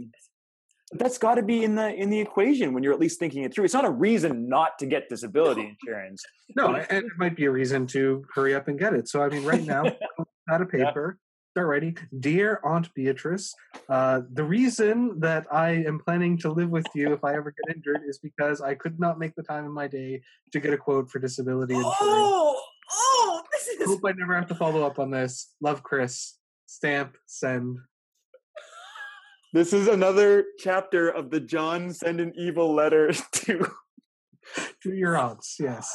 that's 0.94 1.20
got 1.20 1.36
to 1.36 1.44
be 1.44 1.64
in 1.64 1.76
the 1.76 1.94
in 1.94 2.10
the 2.10 2.20
equation 2.20 2.74
when 2.74 2.82
you're 2.82 2.94
at 2.94 3.00
least 3.00 3.20
thinking 3.20 3.44
it 3.44 3.54
through. 3.54 3.66
It's 3.66 3.74
not 3.74 3.86
a 3.86 3.92
reason 3.92 4.50
not 4.50 4.80
to 4.80 4.88
get 4.88 5.08
disability 5.08 5.78
insurance. 5.82 6.24
No, 6.56 6.74
and 6.74 7.06
it 7.06 7.14
might 7.18 7.36
be 7.36 7.46
a 7.46 7.52
reason 7.52 7.86
to 7.88 8.26
hurry 8.34 8.56
up 8.56 8.68
and 8.68 8.78
get 8.78 8.94
it. 8.94 9.08
So, 9.08 9.22
I 9.22 9.30
mean, 9.30 9.46
right 9.46 9.64
now, 9.64 9.84
out 10.50 10.62
of 10.62 10.70
paper, 10.70 11.20
start 11.52 11.68
writing. 11.68 11.96
Dear 12.20 12.60
Aunt 12.64 12.92
Beatrice, 12.96 13.54
uh, 13.88 14.22
the 14.34 14.44
reason 14.44 15.20
that 15.20 15.46
I 15.52 15.70
am 15.70 16.00
planning 16.00 16.40
to 16.40 16.52
live 16.52 16.72
with 16.72 16.88
you 16.96 17.14
if 17.14 17.24
I 17.24 17.36
ever 17.36 17.52
get 17.52 17.76
injured 17.76 18.02
is 18.08 18.18
because 18.18 18.60
I 18.60 18.74
could 18.74 19.00
not 19.00 19.20
make 19.20 19.36
the 19.36 19.44
time 19.44 19.66
in 19.66 19.72
my 19.72 19.88
day 19.88 20.24
to 20.54 20.60
get 20.60 20.74
a 20.74 20.78
quote 20.78 21.12
for 21.12 21.20
disability 21.20 21.76
insurance. 21.76 21.98
Oh, 22.02 22.60
oh, 22.92 23.44
this 23.52 23.68
is 23.68 23.86
Hope 23.86 24.02
I 24.08 24.14
never 24.14 24.36
have 24.36 24.48
to 24.48 24.56
follow 24.56 24.84
up 24.84 24.98
on 24.98 25.12
this. 25.12 25.54
Love, 25.62 25.84
Chris. 25.84 26.36
Stamp, 26.66 27.16
send. 27.28 27.78
This 29.52 29.74
is 29.74 29.88
another 29.88 30.46
chapter 30.60 31.10
of 31.10 31.32
the 31.32 31.40
John 31.40 31.92
send 31.92 32.20
an 32.20 32.34
evil 32.36 32.74
letter 32.74 33.12
to. 33.34 33.68
To 34.84 34.94
your 34.96 35.16
aunts, 35.16 35.58
yes. 35.60 35.92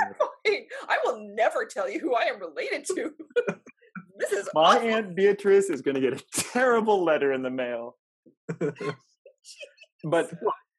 Ah, 0.00 0.06
horrifying. 0.18 0.66
I 0.88 0.98
will 1.04 1.18
never 1.34 1.66
tell 1.66 1.88
you 1.90 1.98
who 2.00 2.14
I 2.14 2.22
am 2.24 2.40
related 2.40 2.84
to. 2.86 3.12
this 4.18 4.32
is 4.32 4.48
My 4.54 4.76
awful. 4.76 4.88
aunt 4.88 5.14
Beatrice 5.14 5.68
is 5.68 5.82
going 5.82 5.96
to 5.96 6.00
get 6.00 6.14
a 6.14 6.24
terrible 6.52 7.04
letter 7.04 7.32
in 7.32 7.42
the 7.42 7.50
mail. 7.50 7.96
But 10.02 10.32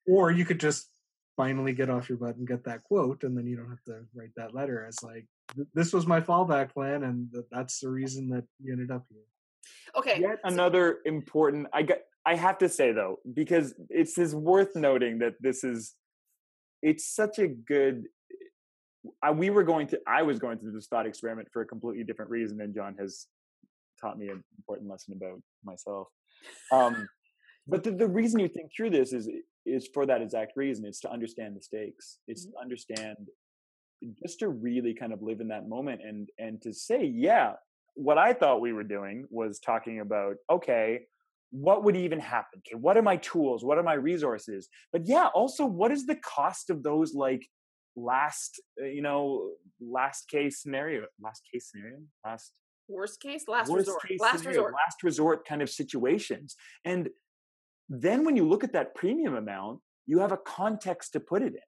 or 0.07 0.31
you 0.31 0.45
could 0.45 0.59
just 0.59 0.89
finally 1.37 1.73
get 1.73 1.91
off 1.91 2.09
your 2.09 2.17
butt 2.17 2.37
and 2.37 2.47
get 2.47 2.63
that 2.63 2.83
quote, 2.83 3.23
and 3.23 3.37
then 3.37 3.45
you 3.45 3.55
don't 3.55 3.69
have 3.69 3.83
to 3.83 4.01
write 4.15 4.31
that 4.35 4.55
letter 4.55 4.83
as 4.83 5.03
like, 5.03 5.27
this 5.75 5.93
was 5.93 6.07
my 6.07 6.21
fallback 6.21 6.73
plan, 6.73 7.03
and 7.03 7.27
that's 7.51 7.79
the 7.79 7.89
reason 7.89 8.29
that 8.29 8.45
you 8.59 8.73
ended 8.73 8.89
up 8.89 9.05
here. 9.09 9.21
Okay. 9.95 10.19
yet 10.21 10.39
another 10.43 10.99
important. 11.05 11.67
I 11.73 11.83
got. 11.83 11.97
I 12.25 12.35
have 12.35 12.57
to 12.59 12.69
say 12.69 12.91
though, 12.91 13.19
because 13.33 13.73
it's 13.89 14.17
is 14.17 14.35
worth 14.35 14.75
noting 14.75 15.19
that 15.19 15.33
this 15.39 15.63
is. 15.63 15.95
It's 16.83 17.07
such 17.07 17.37
a 17.37 17.47
good. 17.47 18.05
I, 19.21 19.31
we 19.31 19.49
were 19.49 19.63
going 19.63 19.87
to. 19.87 19.99
I 20.07 20.23
was 20.23 20.39
going 20.39 20.59
through 20.59 20.73
this 20.73 20.87
thought 20.87 21.05
experiment 21.05 21.49
for 21.51 21.61
a 21.61 21.65
completely 21.65 22.03
different 22.03 22.31
reason 22.31 22.57
than 22.57 22.73
John 22.73 22.95
has 22.99 23.27
taught 23.99 24.17
me 24.17 24.29
an 24.29 24.43
important 24.57 24.89
lesson 24.89 25.15
about 25.15 25.41
myself. 25.63 26.07
Um, 26.71 27.07
but 27.67 27.83
the, 27.83 27.91
the 27.91 28.07
reason 28.07 28.39
you 28.39 28.47
think 28.47 28.71
through 28.75 28.91
this 28.91 29.13
is 29.13 29.29
is 29.65 29.87
for 29.93 30.05
that 30.05 30.21
exact 30.21 30.53
reason. 30.55 30.85
It's 30.85 31.01
to 31.01 31.11
understand 31.11 31.55
the 31.55 31.61
stakes. 31.61 32.17
It's 32.27 32.45
to 32.45 32.51
understand 32.59 33.27
just 34.23 34.39
to 34.39 34.49
really 34.49 34.95
kind 34.95 35.13
of 35.13 35.21
live 35.21 35.41
in 35.41 35.49
that 35.49 35.69
moment 35.69 36.01
and 36.03 36.29
and 36.39 36.61
to 36.61 36.73
say, 36.73 37.05
yeah, 37.05 37.53
what 37.95 38.17
I 38.17 38.33
thought 38.33 38.61
we 38.61 38.73
were 38.73 38.83
doing 38.83 39.25
was 39.29 39.59
talking 39.59 39.99
about, 39.99 40.35
okay, 40.49 41.01
what 41.51 41.83
would 41.83 41.95
even 41.95 42.19
happen? 42.19 42.61
Okay, 42.67 42.79
what 42.79 42.97
are 42.97 43.01
my 43.01 43.17
tools? 43.17 43.63
What 43.63 43.77
are 43.77 43.83
my 43.83 43.93
resources? 43.93 44.69
But 44.91 45.05
yeah, 45.05 45.27
also 45.27 45.65
what 45.65 45.91
is 45.91 46.05
the 46.05 46.15
cost 46.15 46.69
of 46.69 46.81
those 46.81 47.13
like 47.13 47.47
last, 47.95 48.59
uh, 48.81 48.85
you 48.85 49.01
know, 49.01 49.51
last 49.79 50.27
case 50.29 50.61
scenario, 50.61 51.05
last 51.21 51.43
case 51.51 51.69
scenario, 51.71 51.99
last 52.25 52.53
Worst 52.87 53.21
case, 53.21 53.45
last 53.47 53.69
worst 53.69 53.87
resort. 53.87 54.07
case 54.07 54.19
Last 54.19 54.37
scenario, 54.39 54.59
resort. 54.59 54.73
last 54.73 55.03
resort 55.03 55.47
kind 55.47 55.61
of 55.61 55.69
situations. 55.69 56.55
And 56.83 57.09
then 57.87 58.25
when 58.25 58.35
you 58.35 58.47
look 58.47 58.63
at 58.63 58.73
that 58.73 58.95
premium 58.95 59.35
amount, 59.35 59.79
you 60.07 60.19
have 60.19 60.31
a 60.31 60.37
context 60.37 61.13
to 61.13 61.19
put 61.19 61.41
it 61.41 61.53
in. 61.53 61.59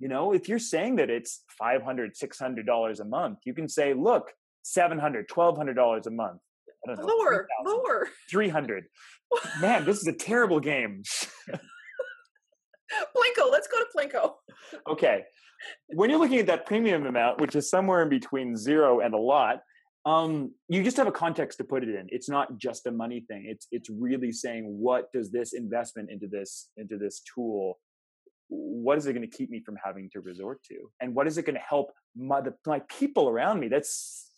You 0.00 0.08
know, 0.08 0.32
if 0.32 0.48
you're 0.48 0.58
saying 0.58 0.96
that 0.96 1.10
it's 1.10 1.44
500 1.58 2.14
$600 2.14 3.00
a 3.00 3.04
month, 3.04 3.38
you 3.44 3.54
can 3.54 3.68
say, 3.68 3.94
look, 3.94 4.32
700 4.62 5.28
$1,200 5.28 6.06
a 6.06 6.10
month. 6.10 6.40
I 6.84 6.94
don't 6.94 6.98
know. 6.98 7.06
Lower, 7.06 7.46
3,000, 7.64 7.72
lower. 7.72 8.08
300. 8.30 8.84
Man, 9.60 9.84
this 9.84 9.98
is 9.98 10.06
a 10.06 10.12
terrible 10.12 10.60
game. 10.60 11.02
Plinko, 13.16 13.50
let's 13.50 13.66
go 13.68 13.78
to 13.78 13.86
Plinko. 13.96 14.34
okay. 14.88 15.24
When 15.88 16.10
you're 16.10 16.18
looking 16.18 16.38
at 16.38 16.46
that 16.46 16.66
premium 16.66 17.06
amount, 17.06 17.40
which 17.40 17.56
is 17.56 17.70
somewhere 17.70 18.02
in 18.02 18.08
between 18.08 18.56
zero 18.56 19.00
and 19.00 19.14
a 19.14 19.18
lot, 19.18 19.60
um, 20.06 20.52
you 20.68 20.82
just 20.82 20.98
have 20.98 21.06
a 21.06 21.12
context 21.12 21.58
to 21.58 21.64
put 21.64 21.82
it 21.82 21.88
in. 21.88 22.06
It's 22.10 22.28
not 22.28 22.58
just 22.58 22.86
a 22.86 22.90
money 22.90 23.24
thing. 23.26 23.46
It's 23.48 23.66
it's 23.72 23.88
really 23.88 24.32
saying 24.32 24.64
what 24.64 25.10
does 25.12 25.30
this 25.30 25.54
investment 25.54 26.10
into 26.10 26.26
this 26.26 26.68
into 26.76 26.98
this 26.98 27.22
tool, 27.34 27.78
what 28.48 28.98
is 28.98 29.06
it 29.06 29.14
going 29.14 29.28
to 29.28 29.36
keep 29.36 29.50
me 29.50 29.62
from 29.64 29.76
having 29.82 30.10
to 30.12 30.20
resort 30.20 30.62
to, 30.64 30.90
and 31.00 31.14
what 31.14 31.26
is 31.26 31.38
it 31.38 31.46
going 31.46 31.54
to 31.54 31.62
help 31.66 31.90
my 32.14 32.42
the, 32.42 32.54
my 32.66 32.82
people 32.90 33.30
around 33.30 33.60
me? 33.60 33.68
That's 33.68 34.30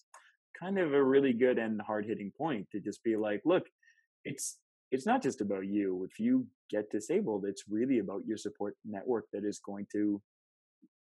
kind 0.59 0.79
of 0.79 0.93
a 0.93 1.03
really 1.03 1.33
good 1.33 1.59
and 1.59 1.81
hard 1.81 2.07
hitting 2.07 2.33
point 2.37 2.69
to 2.73 2.81
just 2.81 3.03
be 3.05 3.17
like, 3.17 3.43
look, 3.45 3.65
it's 4.25 4.59
it's 4.91 5.07
not 5.07 5.23
just 5.23 5.41
about 5.41 5.67
you. 5.67 6.07
If 6.09 6.19
you 6.19 6.47
get 6.71 6.91
disabled, 6.91 7.45
it's 7.47 7.65
really 7.69 7.99
about 7.99 8.23
your 8.27 8.37
support 8.37 8.77
network 8.85 9.27
that 9.33 9.45
is 9.45 9.59
going 9.59 9.87
to, 9.93 10.21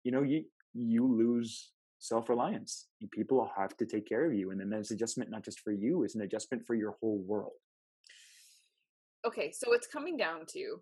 you 0.04 0.12
know, 0.12 0.22
you 0.22 0.44
you 0.74 1.06
lose 1.06 1.72
self 1.98 2.28
reliance. 2.28 2.86
People 3.10 3.50
have 3.56 3.76
to 3.78 3.86
take 3.86 4.08
care 4.08 4.26
of 4.26 4.34
you, 4.34 4.50
and 4.50 4.60
then 4.60 4.70
there's 4.70 4.90
adjustment 4.90 5.30
not 5.30 5.44
just 5.44 5.60
for 5.60 5.72
you; 5.72 6.04
it's 6.04 6.14
an 6.14 6.22
adjustment 6.22 6.64
for 6.66 6.74
your 6.74 6.96
whole 7.00 7.22
world. 7.26 7.52
Okay, 9.26 9.52
so 9.52 9.72
it's 9.72 9.86
coming 9.86 10.16
down 10.16 10.46
to 10.52 10.80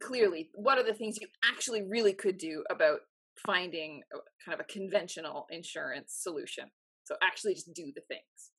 clearly 0.00 0.48
what 0.54 0.78
are 0.78 0.84
the 0.84 0.94
things 0.94 1.18
you 1.20 1.26
actually 1.44 1.82
really 1.82 2.12
could 2.12 2.38
do 2.38 2.64
about 2.70 3.00
finding 3.44 4.02
a, 4.12 4.18
kind 4.44 4.58
of 4.58 4.64
a 4.64 4.72
conventional 4.72 5.46
insurance 5.50 6.16
solution. 6.20 6.64
So 7.04 7.16
actually 7.22 7.54
just 7.54 7.72
do 7.74 7.92
the 7.94 8.02
things. 8.08 8.52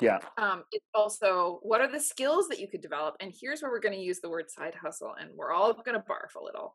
Yeah, 0.00 0.18
um, 0.36 0.64
it's 0.72 0.86
also 0.94 1.60
what 1.62 1.80
are 1.80 1.90
the 1.90 2.00
skills 2.00 2.48
that 2.48 2.60
you 2.60 2.68
could 2.68 2.82
develop 2.82 3.14
and 3.20 3.32
here's 3.40 3.62
where 3.62 3.70
we're 3.70 3.80
going 3.80 3.94
to 3.94 4.00
use 4.00 4.20
the 4.20 4.28
word 4.28 4.50
side 4.50 4.74
hustle 4.74 5.14
and 5.18 5.30
we're 5.34 5.52
all 5.52 5.72
going 5.72 5.94
to 5.94 6.00
barf 6.00 6.38
a 6.38 6.44
little 6.44 6.74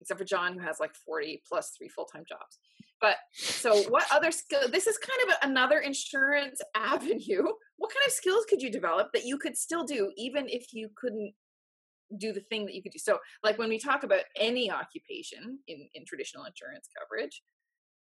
except 0.00 0.18
for 0.18 0.24
john 0.24 0.54
who 0.54 0.60
has 0.60 0.80
like 0.80 0.94
40 1.04 1.42
plus 1.46 1.72
three 1.76 1.88
full-time 1.88 2.22
jobs 2.26 2.58
but 3.00 3.16
so 3.34 3.82
what 3.90 4.06
other 4.10 4.30
skill 4.30 4.60
this 4.70 4.86
is 4.86 4.96
kind 4.96 5.28
of 5.28 5.34
a, 5.34 5.50
another 5.50 5.80
insurance 5.80 6.62
avenue 6.74 7.44
what 7.76 7.92
kind 7.92 8.06
of 8.06 8.12
skills 8.12 8.46
could 8.48 8.62
you 8.62 8.70
develop 8.70 9.08
that 9.12 9.26
you 9.26 9.36
could 9.36 9.56
still 9.56 9.84
do 9.84 10.10
even 10.16 10.48
if 10.48 10.72
you 10.72 10.88
couldn't 10.96 11.34
do 12.18 12.32
the 12.32 12.40
thing 12.50 12.64
that 12.66 12.74
you 12.74 12.82
could 12.82 12.92
do. 12.92 12.98
So, 12.98 13.18
like 13.42 13.58
when 13.58 13.68
we 13.68 13.78
talk 13.78 14.02
about 14.02 14.24
any 14.36 14.70
occupation 14.70 15.58
in 15.68 15.88
in 15.94 16.04
traditional 16.04 16.44
insurance 16.44 16.88
coverage, 16.98 17.42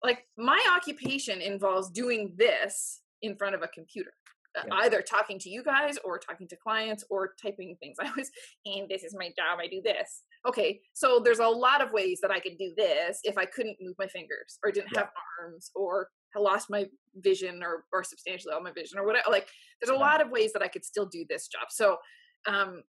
like 0.02 0.26
my 0.36 0.60
occupation 0.76 1.40
involves 1.40 1.90
doing 1.90 2.34
this 2.36 3.00
in 3.22 3.36
front 3.36 3.54
of 3.54 3.62
a 3.62 3.68
computer. 3.68 4.12
Uh, 4.58 4.62
Yeah. 4.66 4.74
Either 4.82 5.00
talking 5.02 5.38
to 5.38 5.48
you 5.48 5.62
guys 5.62 5.96
or 6.02 6.18
talking 6.18 6.48
to 6.48 6.56
clients 6.56 7.04
or 7.08 7.34
typing 7.40 7.76
things. 7.78 7.96
I 8.00 8.10
was, 8.16 8.30
and 8.66 8.88
this 8.88 9.04
is 9.04 9.14
my 9.16 9.28
job. 9.28 9.60
I 9.60 9.68
do 9.68 9.80
this. 9.80 10.22
Okay, 10.44 10.80
so 10.94 11.20
there's 11.20 11.38
a 11.38 11.46
lot 11.46 11.80
of 11.82 11.92
ways 11.92 12.18
that 12.22 12.32
I 12.32 12.40
could 12.40 12.58
do 12.58 12.72
this 12.76 13.20
if 13.22 13.38
I 13.38 13.44
couldn't 13.44 13.76
move 13.80 13.94
my 13.98 14.08
fingers 14.08 14.58
or 14.64 14.72
didn't 14.72 14.90
Yeah. 14.92 15.00
have 15.00 15.10
arms 15.40 15.70
or 15.76 16.08
had 16.34 16.40
lost 16.42 16.68
my 16.70 16.86
vision 17.16 17.62
or 17.62 17.84
or 17.92 18.02
substantially 18.02 18.52
all 18.54 18.62
my 18.62 18.72
vision 18.72 18.98
or 18.98 19.04
whatever. 19.04 19.30
Like 19.30 19.48
there's 19.80 19.90
a 19.90 19.94
Yeah. 19.94 20.00
lot 20.08 20.20
of 20.20 20.30
ways 20.30 20.52
that 20.54 20.62
I 20.62 20.68
could 20.68 20.84
still 20.84 21.06
do 21.06 21.24
this 21.28 21.46
job. 21.46 21.66
So, 21.70 21.98
um, 22.46 22.82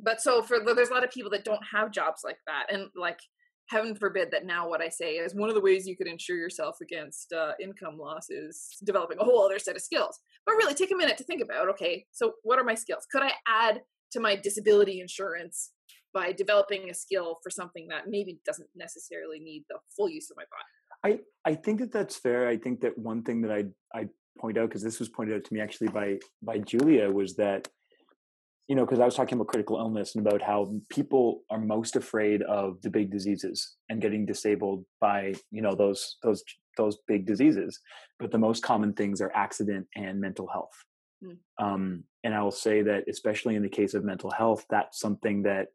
but 0.00 0.20
so 0.20 0.42
for 0.42 0.58
there's 0.60 0.90
a 0.90 0.94
lot 0.94 1.04
of 1.04 1.10
people 1.10 1.30
that 1.30 1.44
don't 1.44 1.62
have 1.72 1.90
jobs 1.90 2.22
like 2.24 2.38
that, 2.46 2.72
and 2.72 2.88
like 2.96 3.18
heaven 3.68 3.94
forbid 3.94 4.30
that 4.30 4.46
now 4.46 4.68
what 4.68 4.80
I 4.80 4.88
say 4.88 5.14
is 5.14 5.34
one 5.34 5.48
of 5.48 5.54
the 5.54 5.60
ways 5.60 5.86
you 5.86 5.96
could 5.96 6.06
insure 6.06 6.36
yourself 6.36 6.76
against 6.80 7.32
uh, 7.32 7.52
income 7.60 7.98
loss 7.98 8.30
is 8.30 8.76
developing 8.84 9.18
a 9.18 9.24
whole 9.24 9.44
other 9.44 9.58
set 9.58 9.76
of 9.76 9.82
skills. 9.82 10.20
But 10.44 10.56
really, 10.56 10.74
take 10.74 10.92
a 10.92 10.96
minute 10.96 11.18
to 11.18 11.24
think 11.24 11.42
about. 11.42 11.68
Okay, 11.70 12.06
so 12.12 12.34
what 12.42 12.58
are 12.58 12.64
my 12.64 12.74
skills? 12.74 13.06
Could 13.10 13.22
I 13.22 13.32
add 13.48 13.80
to 14.12 14.20
my 14.20 14.36
disability 14.36 15.00
insurance 15.00 15.72
by 16.14 16.32
developing 16.32 16.88
a 16.88 16.94
skill 16.94 17.38
for 17.42 17.50
something 17.50 17.88
that 17.88 18.04
maybe 18.08 18.38
doesn't 18.46 18.68
necessarily 18.74 19.40
need 19.40 19.64
the 19.68 19.78
full 19.96 20.08
use 20.08 20.30
of 20.30 20.36
my 20.36 20.44
body? 20.44 21.20
I, 21.44 21.50
I 21.50 21.54
think 21.54 21.80
that 21.80 21.92
that's 21.92 22.16
fair. 22.16 22.48
I 22.48 22.56
think 22.56 22.80
that 22.80 22.96
one 22.96 23.22
thing 23.22 23.42
that 23.42 23.52
I 23.52 23.64
I 23.98 24.08
point 24.38 24.58
out 24.58 24.68
because 24.68 24.82
this 24.82 24.98
was 24.98 25.08
pointed 25.08 25.34
out 25.34 25.44
to 25.44 25.54
me 25.54 25.60
actually 25.60 25.88
by 25.88 26.18
by 26.42 26.58
Julia 26.58 27.10
was 27.10 27.36
that 27.36 27.68
you 28.68 28.74
know 28.74 28.84
because 28.84 29.00
I 29.00 29.04
was 29.04 29.14
talking 29.14 29.36
about 29.36 29.48
critical 29.48 29.78
illness 29.78 30.14
and 30.14 30.26
about 30.26 30.42
how 30.42 30.72
people 30.90 31.42
are 31.50 31.60
most 31.60 31.96
afraid 31.96 32.42
of 32.42 32.80
the 32.82 32.90
big 32.90 33.10
diseases 33.10 33.76
and 33.88 34.00
getting 34.00 34.26
disabled 34.26 34.84
by 35.00 35.34
you 35.50 35.62
know 35.62 35.74
those 35.74 36.16
those 36.22 36.42
those 36.76 36.98
big 37.08 37.26
diseases, 37.26 37.80
but 38.18 38.30
the 38.30 38.38
most 38.38 38.62
common 38.62 38.92
things 38.92 39.20
are 39.22 39.32
accident 39.34 39.86
and 39.96 40.20
mental 40.20 40.46
health. 40.46 40.84
Mm. 41.24 41.38
Um, 41.58 42.04
and 42.22 42.34
I 42.34 42.42
will 42.42 42.50
say 42.50 42.82
that 42.82 43.04
especially 43.08 43.54
in 43.54 43.62
the 43.62 43.68
case 43.68 43.94
of 43.94 44.04
mental 44.04 44.30
health, 44.30 44.66
that's 44.68 45.00
something 45.00 45.42
that 45.44 45.68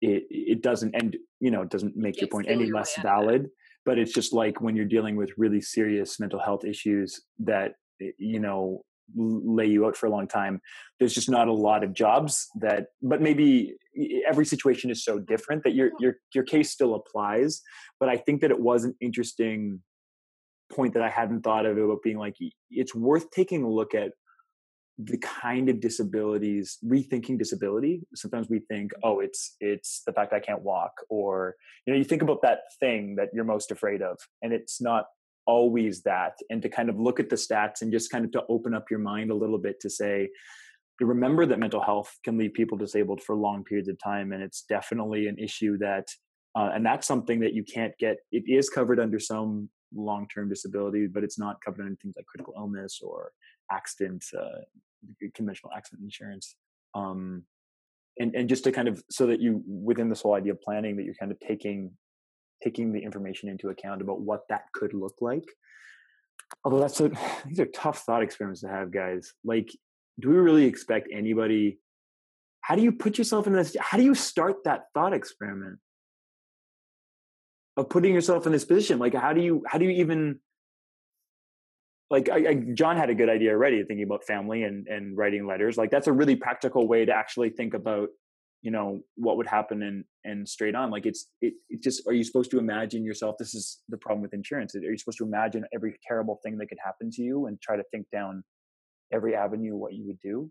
it 0.00 0.24
it 0.30 0.62
doesn't 0.62 0.94
and 0.94 1.16
you 1.40 1.50
know 1.50 1.62
it 1.62 1.70
doesn't 1.70 1.96
make 1.96 2.20
your 2.20 2.28
point 2.28 2.48
any 2.48 2.70
less 2.70 2.94
valid 3.00 3.48
but 3.84 3.98
it's 3.98 4.12
just 4.12 4.32
like 4.32 4.60
when 4.60 4.74
you're 4.76 4.84
dealing 4.84 5.16
with 5.16 5.30
really 5.36 5.60
serious 5.60 6.18
mental 6.18 6.40
health 6.40 6.64
issues 6.64 7.22
that 7.38 7.72
eh, 8.00 8.10
you 8.18 8.40
know 8.40 8.84
lay 9.14 9.66
you 9.66 9.86
out 9.86 9.96
for 9.96 10.06
a 10.06 10.10
long 10.10 10.26
time. 10.26 10.60
There's 10.98 11.14
just 11.14 11.30
not 11.30 11.48
a 11.48 11.52
lot 11.52 11.84
of 11.84 11.92
jobs 11.92 12.48
that 12.60 12.86
but 13.02 13.20
maybe 13.20 13.76
every 14.28 14.44
situation 14.44 14.90
is 14.90 15.04
so 15.04 15.18
different 15.18 15.62
that 15.64 15.74
your 15.74 15.90
your 16.00 16.16
your 16.34 16.44
case 16.44 16.70
still 16.70 16.94
applies 16.94 17.62
but 18.00 18.08
i 18.08 18.16
think 18.16 18.40
that 18.40 18.50
it 18.50 18.58
was 18.58 18.84
an 18.84 18.94
interesting 19.00 19.80
point 20.72 20.94
that 20.94 21.02
i 21.02 21.08
hadn't 21.08 21.42
thought 21.42 21.66
of 21.66 21.78
about 21.78 22.02
being 22.02 22.18
like 22.18 22.34
it's 22.70 22.94
worth 22.94 23.30
taking 23.30 23.62
a 23.62 23.68
look 23.68 23.94
at 23.94 24.12
the 24.98 25.18
kind 25.18 25.68
of 25.68 25.80
disabilities 25.80 26.78
rethinking 26.84 27.36
disability. 27.36 28.02
Sometimes 28.14 28.48
we 28.48 28.60
think 28.60 28.92
mm-hmm. 28.92 29.08
oh 29.08 29.20
it's 29.20 29.56
it's 29.60 30.02
the 30.06 30.12
fact 30.12 30.32
i 30.32 30.40
can't 30.40 30.62
walk 30.62 30.92
or 31.08 31.56
you 31.84 31.92
know 31.92 31.98
you 31.98 32.04
think 32.04 32.22
about 32.22 32.42
that 32.42 32.60
thing 32.78 33.16
that 33.16 33.28
you're 33.32 33.44
most 33.44 33.70
afraid 33.70 34.02
of 34.02 34.18
and 34.42 34.52
it's 34.52 34.80
not 34.80 35.06
always 35.46 36.02
that 36.02 36.34
and 36.50 36.62
to 36.62 36.68
kind 36.68 36.88
of 36.88 36.98
look 36.98 37.20
at 37.20 37.28
the 37.28 37.36
stats 37.36 37.82
and 37.82 37.92
just 37.92 38.10
kind 38.10 38.24
of 38.24 38.32
to 38.32 38.42
open 38.48 38.74
up 38.74 38.90
your 38.90 38.98
mind 38.98 39.30
a 39.30 39.34
little 39.34 39.58
bit 39.58 39.80
to 39.80 39.90
say 39.90 40.28
to 40.98 41.06
remember 41.06 41.44
that 41.44 41.58
mental 41.58 41.82
health 41.82 42.16
can 42.24 42.38
leave 42.38 42.54
people 42.54 42.78
disabled 42.78 43.20
for 43.22 43.34
long 43.34 43.64
periods 43.64 43.88
of 43.88 43.98
time 44.02 44.32
and 44.32 44.42
it's 44.42 44.62
definitely 44.68 45.26
an 45.26 45.38
issue 45.38 45.76
that 45.78 46.08
uh, 46.56 46.70
and 46.72 46.86
that's 46.86 47.06
something 47.06 47.40
that 47.40 47.52
you 47.52 47.64
can't 47.64 47.96
get 47.98 48.18
it 48.32 48.44
is 48.46 48.70
covered 48.70 49.00
under 49.00 49.18
some 49.18 49.68
long-term 49.94 50.48
disability 50.48 51.06
but 51.06 51.24
it's 51.24 51.38
not 51.38 51.56
covered 51.64 51.82
under 51.82 51.96
things 51.96 52.14
like 52.16 52.26
critical 52.26 52.54
illness 52.56 53.00
or 53.02 53.32
accident 53.70 54.24
uh, 54.38 54.60
conventional 55.34 55.72
accident 55.76 56.02
insurance 56.02 56.56
um, 56.94 57.42
and 58.18 58.34
and 58.34 58.48
just 58.48 58.64
to 58.64 58.72
kind 58.72 58.88
of 58.88 59.02
so 59.10 59.26
that 59.26 59.40
you 59.40 59.62
within 59.66 60.08
this 60.08 60.22
whole 60.22 60.34
idea 60.34 60.52
of 60.52 60.60
planning 60.60 60.96
that 60.96 61.04
you're 61.04 61.14
kind 61.14 61.32
of 61.32 61.38
taking 61.40 61.90
taking 62.64 62.92
the 62.92 63.02
information 63.02 63.48
into 63.48 63.68
account 63.68 64.00
about 64.00 64.20
what 64.20 64.48
that 64.48 64.64
could 64.72 64.94
look 64.94 65.14
like. 65.20 65.44
Although 66.64 66.80
that's 66.80 67.00
a, 67.00 67.10
these 67.46 67.60
are 67.60 67.66
tough 67.66 68.00
thought 68.00 68.22
experiments 68.22 68.62
to 68.62 68.68
have 68.68 68.90
guys. 68.90 69.34
Like 69.44 69.70
do 70.20 70.30
we 70.30 70.36
really 70.36 70.64
expect 70.64 71.08
anybody 71.12 71.78
how 72.60 72.76
do 72.76 72.82
you 72.82 72.92
put 72.92 73.18
yourself 73.18 73.46
in 73.46 73.52
this 73.52 73.76
how 73.78 73.98
do 73.98 74.04
you 74.04 74.14
start 74.14 74.64
that 74.64 74.84
thought 74.94 75.12
experiment? 75.12 75.78
Of 77.76 77.88
putting 77.88 78.14
yourself 78.14 78.46
in 78.46 78.52
this 78.52 78.64
position 78.64 78.98
like 78.98 79.14
how 79.14 79.32
do 79.32 79.40
you 79.40 79.62
how 79.66 79.78
do 79.78 79.84
you 79.84 79.90
even 79.92 80.40
like 82.10 82.28
I, 82.28 82.48
I, 82.50 82.54
John 82.74 82.96
had 82.96 83.10
a 83.10 83.14
good 83.14 83.28
idea 83.28 83.50
already 83.52 83.82
thinking 83.82 84.04
about 84.04 84.24
family 84.24 84.62
and 84.62 84.86
and 84.86 85.16
writing 85.16 85.46
letters. 85.46 85.76
Like 85.76 85.90
that's 85.90 86.06
a 86.06 86.12
really 86.12 86.36
practical 86.36 86.86
way 86.86 87.04
to 87.04 87.12
actually 87.12 87.50
think 87.50 87.74
about 87.74 88.08
you 88.64 88.70
know 88.70 88.98
what 89.16 89.36
would 89.36 89.46
happen 89.46 89.82
and 89.82 90.04
and 90.24 90.48
straight 90.48 90.74
on 90.74 90.90
like 90.90 91.04
it's 91.04 91.26
it, 91.42 91.52
it 91.68 91.82
just 91.82 92.06
are 92.08 92.14
you 92.14 92.24
supposed 92.24 92.50
to 92.50 92.58
imagine 92.58 93.04
yourself 93.04 93.36
this 93.38 93.54
is 93.54 93.82
the 93.90 93.98
problem 93.98 94.22
with 94.22 94.32
insurance 94.32 94.74
are 94.74 94.80
you 94.80 94.96
supposed 94.96 95.18
to 95.18 95.24
imagine 95.24 95.64
every 95.72 95.94
terrible 96.08 96.40
thing 96.42 96.56
that 96.56 96.66
could 96.66 96.78
happen 96.82 97.10
to 97.10 97.22
you 97.22 97.46
and 97.46 97.60
try 97.60 97.76
to 97.76 97.84
think 97.92 98.06
down 98.10 98.42
every 99.12 99.36
avenue 99.36 99.76
what 99.76 99.92
you 99.92 100.04
would 100.06 100.18
do 100.20 100.50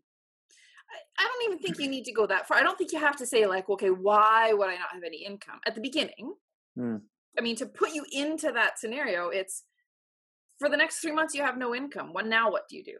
I 1.17 1.23
don't 1.23 1.51
even 1.51 1.57
think 1.57 1.79
you 1.79 1.89
need 1.89 2.05
to 2.05 2.11
go 2.11 2.27
that 2.27 2.47
far. 2.47 2.57
I 2.57 2.61
don't 2.61 2.77
think 2.77 2.91
you 2.91 2.99
have 2.99 3.15
to 3.15 3.25
say 3.25 3.47
like, 3.47 3.67
okay, 3.67 3.89
why 3.89 4.53
would 4.53 4.67
I 4.67 4.75
not 4.75 4.89
have 4.93 5.01
any 5.03 5.25
income 5.25 5.59
at 5.65 5.73
the 5.73 5.81
beginning? 5.81 6.35
Hmm. 6.77 6.97
I 7.35 7.41
mean, 7.41 7.55
to 7.55 7.65
put 7.65 7.93
you 7.93 8.05
into 8.11 8.51
that 8.51 8.77
scenario, 8.77 9.29
it's 9.29 9.63
for 10.59 10.69
the 10.69 10.77
next 10.77 10.99
three 10.99 11.11
months 11.11 11.33
you 11.33 11.41
have 11.41 11.57
no 11.57 11.73
income. 11.73 12.13
Well, 12.13 12.25
now 12.25 12.51
what 12.51 12.67
do 12.69 12.77
you 12.77 12.83
do? 12.83 12.97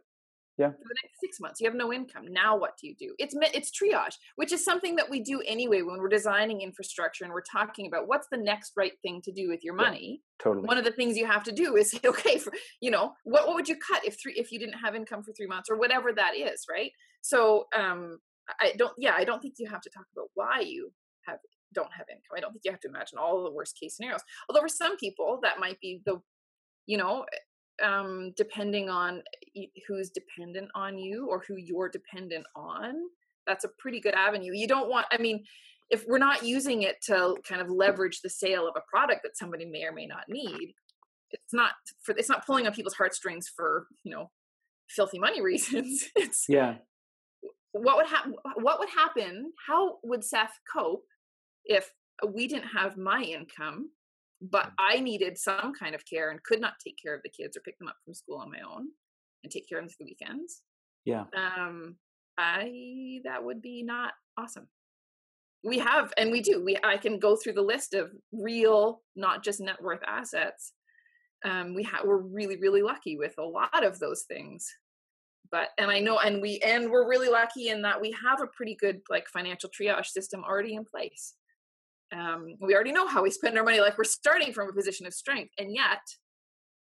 Yeah. 0.58 0.70
For 0.70 0.88
the 0.88 0.96
next 1.04 1.20
six 1.20 1.40
months 1.40 1.60
you 1.60 1.68
have 1.68 1.76
no 1.76 1.92
income. 1.92 2.26
Now 2.30 2.58
what 2.58 2.78
do 2.80 2.88
you 2.88 2.96
do? 2.98 3.16
It's 3.18 3.36
it's 3.54 3.72
triage, 3.72 4.16
which 4.36 4.52
is 4.52 4.64
something 4.64 4.96
that 4.98 5.10
we 5.10 5.20
do 5.20 5.42
anyway 5.48 5.82
when 5.82 5.98
we're 6.00 6.10
designing 6.10 6.62
infrastructure 6.62 7.24
and 7.24 7.34
we're 7.34 7.42
talking 7.42 7.88
about 7.88 8.08
what's 8.08 8.28
the 8.32 8.38
next 8.38 8.74
right 8.78 8.94
thing 9.02 9.22
to 9.24 9.32
do 9.32 9.50
with 9.50 9.64
your 9.64 9.76
Yeah. 9.76 9.84
money 9.90 10.22
totally 10.40 10.68
one 10.68 10.78
of 10.78 10.84
the 10.84 10.92
things 10.92 11.18
you 11.18 11.26
have 11.26 11.44
to 11.44 11.52
do 11.52 11.76
is 11.76 11.92
say 11.92 12.00
okay 12.06 12.38
for 12.38 12.54
you 12.82 12.92
know 12.92 13.14
what, 13.24 13.48
what 13.48 13.56
would 13.56 13.70
you 13.70 13.78
cut 13.78 14.06
if 14.06 14.18
three 14.22 14.34
if 14.36 14.52
you 14.52 14.60
didn't 14.60 14.78
have 14.78 14.94
income 14.96 15.24
for 15.24 15.34
three 15.34 15.48
months 15.48 15.70
or 15.70 15.78
whatever 15.78 16.12
that 16.14 16.36
is 16.36 16.66
right 16.70 16.92
so 17.22 17.66
um 17.76 18.20
i 18.60 18.74
don't 18.78 18.94
yeah 18.98 19.14
i 19.16 19.24
don't 19.24 19.42
think 19.42 19.56
you 19.58 19.68
have 19.68 19.82
to 19.82 19.90
talk 19.90 20.06
about 20.16 20.28
why 20.36 20.60
you 20.60 20.92
have 21.26 21.40
don't 21.74 21.92
have 21.94 22.06
income 22.10 22.36
i 22.36 22.40
don't 22.40 22.52
think 22.52 22.62
you 22.66 22.72
have 22.72 22.80
to 22.80 22.88
imagine 22.90 23.18
all 23.18 23.44
the 23.44 23.52
worst 23.52 23.78
case 23.80 23.96
scenarios 23.96 24.22
although 24.50 24.62
for 24.62 24.68
some 24.68 24.98
people 24.98 25.40
that 25.42 25.60
might 25.60 25.80
be 25.80 26.02
the 26.06 26.20
you 26.86 26.98
know 26.98 27.26
um 27.82 28.34
depending 28.36 28.90
on 28.90 29.22
who's 29.88 30.10
dependent 30.10 30.70
on 30.76 30.98
you 30.98 31.28
or 31.28 31.44
who 31.48 31.56
you're 31.56 31.90
dependent 31.90 32.46
on 32.56 32.94
that's 33.46 33.66
a 33.66 33.70
pretty 33.78 34.00
good 34.00 34.14
avenue. 34.14 34.54
You 34.54 34.68
don't 34.68 34.90
want 34.90 35.08
i 35.12 35.18
mean 35.18 35.44
if 35.90 36.06
we're 36.08 36.18
not 36.18 36.44
using 36.44 36.84
it 36.84 37.02
to 37.04 37.36
kind 37.48 37.62
of 37.62 37.70
leverage 37.70 38.22
the 38.22 38.30
sale 38.30 38.68
of 38.68 38.76
a 38.76 38.82
product 38.90 39.22
that 39.24 39.38
somebody 39.38 39.66
may 39.66 39.84
or 39.84 39.92
may 39.92 40.06
not 40.06 40.24
need 40.30 40.74
it's 41.34 41.54
not 41.54 41.72
for 42.02 42.16
it's 42.16 42.30
not 42.30 42.46
pulling 42.46 42.66
on 42.66 42.74
people's 42.74 42.94
heartstrings 42.94 43.50
for 43.54 43.88
you 44.04 44.12
know 44.12 44.30
filthy 44.90 45.20
money 45.20 45.42
reasons. 45.52 46.06
It's 46.16 46.46
yeah. 46.48 46.76
what 47.72 47.98
would 47.98 48.08
happen 48.08 48.36
what 48.56 48.80
would 48.80 48.90
happen 48.90 49.52
how 49.68 49.98
would 50.04 50.24
seth 50.24 50.54
cope 50.72 51.04
if 51.66 51.92
we 52.28 52.48
didn't 52.48 52.68
have 52.68 52.98
my 52.98 53.22
income 53.22 53.90
but 54.52 54.72
i 54.78 55.00
needed 55.00 55.38
some 55.38 55.74
kind 55.78 55.96
of 55.96 56.04
care 56.06 56.30
and 56.30 56.44
could 56.44 56.60
not 56.60 56.74
take 56.84 56.98
care 57.02 57.16
of 57.16 57.22
the 57.24 57.30
kids 57.30 57.56
or 57.56 57.62
pick 57.62 57.78
them 57.80 57.88
up 57.88 57.96
from 58.04 58.14
school 58.14 58.38
on 58.38 58.52
my 58.52 58.60
own 58.60 58.88
and 59.44 59.52
take 59.52 59.68
care 59.68 59.78
of 59.78 59.84
them 59.84 59.90
through 59.90 60.06
the 60.06 60.12
weekends. 60.12 60.62
Yeah. 61.06 61.26
Um 61.36 61.96
i 62.38 63.20
that 63.26 63.44
would 63.44 63.62
be 63.62 63.84
not 63.84 64.14
awesome. 64.38 64.68
We 65.64 65.80
have 65.80 66.14
and 66.18 66.32
we 66.32 66.42
do 66.42 66.64
we 66.64 66.78
i 66.84 66.98
can 66.98 67.20
go 67.20 67.36
through 67.36 67.54
the 67.54 67.62
list 67.62 67.94
of 67.94 68.12
real 68.32 69.02
not 69.16 69.44
just 69.44 69.62
net 69.62 69.82
worth 69.82 70.02
assets. 70.08 70.74
Um 71.46 71.76
we 71.76 71.84
have 71.84 72.06
we're 72.06 72.18
really 72.18 72.58
really 72.58 72.82
lucky 72.82 73.18
with 73.18 73.34
a 73.38 73.44
lot 73.44 73.86
of 73.86 74.00
those 74.00 74.24
things. 74.24 74.68
But 75.52 75.70
and 75.78 75.92
i 75.92 76.00
know 76.00 76.18
and 76.20 76.42
we 76.42 76.60
and 76.60 76.90
we're 76.90 77.08
really 77.08 77.30
lucky 77.30 77.70
in 77.70 77.82
that 77.84 78.02
we 78.02 78.16
have 78.24 78.42
a 78.42 78.48
pretty 78.48 78.76
good 78.76 79.02
like 79.10 79.28
financial 79.28 79.70
triage 79.70 80.08
system 80.08 80.44
already 80.44 80.74
in 80.76 80.86
place 80.86 81.36
um 82.14 82.56
we 82.62 82.74
already 82.74 82.92
know 82.92 83.08
how 83.08 83.24
we 83.24 83.30
spend 83.32 83.58
our 83.58 83.64
money 83.64 83.80
like 83.80 83.98
we're 83.98 84.04
starting 84.04 84.54
from 84.54 84.70
a 84.70 84.74
position 84.74 85.06
of 85.06 85.14
strength 85.14 85.52
and 85.58 85.74
yet 85.74 86.00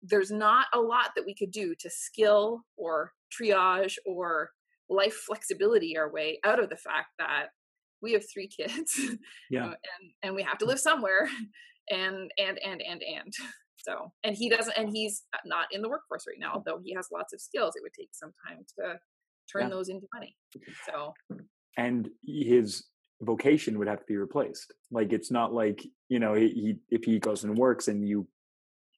there's 0.02 0.32
not 0.32 0.68
a 0.74 0.80
lot 0.80 1.12
that 1.16 1.26
we 1.26 1.36
could 1.36 1.52
do 1.52 1.76
to 1.80 1.90
skill 1.90 2.62
or 2.78 3.12
triage 3.38 3.96
or 4.06 4.50
life 4.90 5.14
flexibility 5.14 5.98
our 5.98 6.12
way 6.12 6.40
out 6.46 6.62
of 6.62 6.70
the 6.70 6.78
fact 6.78 7.08
that 7.20 7.48
we 8.02 8.14
have 8.14 8.24
three 8.34 8.48
kids 8.48 9.00
Yeah. 9.52 9.66
uh, 9.66 9.68
and 9.74 10.12
and 10.24 10.36
we 10.36 10.44
have 10.44 10.58
to 10.60 10.66
live 10.66 10.80
somewhere 10.80 11.30
and 11.92 12.32
and 12.38 12.60
and 12.66 12.82
and 12.82 13.02
and 13.04 13.34
so 13.78 14.12
and 14.24 14.36
he 14.36 14.50
doesn't 14.50 14.78
and 14.78 14.90
he's 14.90 15.24
not 15.46 15.68
in 15.72 15.82
the 15.82 15.90
workforce 15.90 16.26
right 16.28 16.40
now 16.40 16.54
although 16.56 16.80
he 16.84 16.94
has 16.94 17.08
lots 17.14 17.34
of 17.34 17.42
skills 17.42 17.74
it 17.76 17.82
would 17.84 17.94
take 17.94 18.10
some 18.14 18.32
time 18.48 18.60
to 18.78 18.98
turn 19.52 19.64
Yeah. 19.64 19.70
those 19.70 19.90
into 19.90 20.08
money 20.14 20.36
so 20.86 21.14
and 21.78 22.10
his 22.26 22.86
vocation 23.22 23.78
would 23.80 23.88
have 23.88 24.00
to 24.00 24.06
be 24.06 24.18
replaced. 24.18 24.74
Like 24.92 25.12
it's 25.14 25.32
not 25.32 25.54
like 25.54 25.86
you 26.08 26.20
know 26.20 26.34
he, 26.34 26.50
he 26.50 26.76
if 26.90 27.04
he 27.04 27.20
goes 27.20 27.44
and 27.44 27.58
works 27.58 27.88
and 27.88 28.08
you 28.08 28.28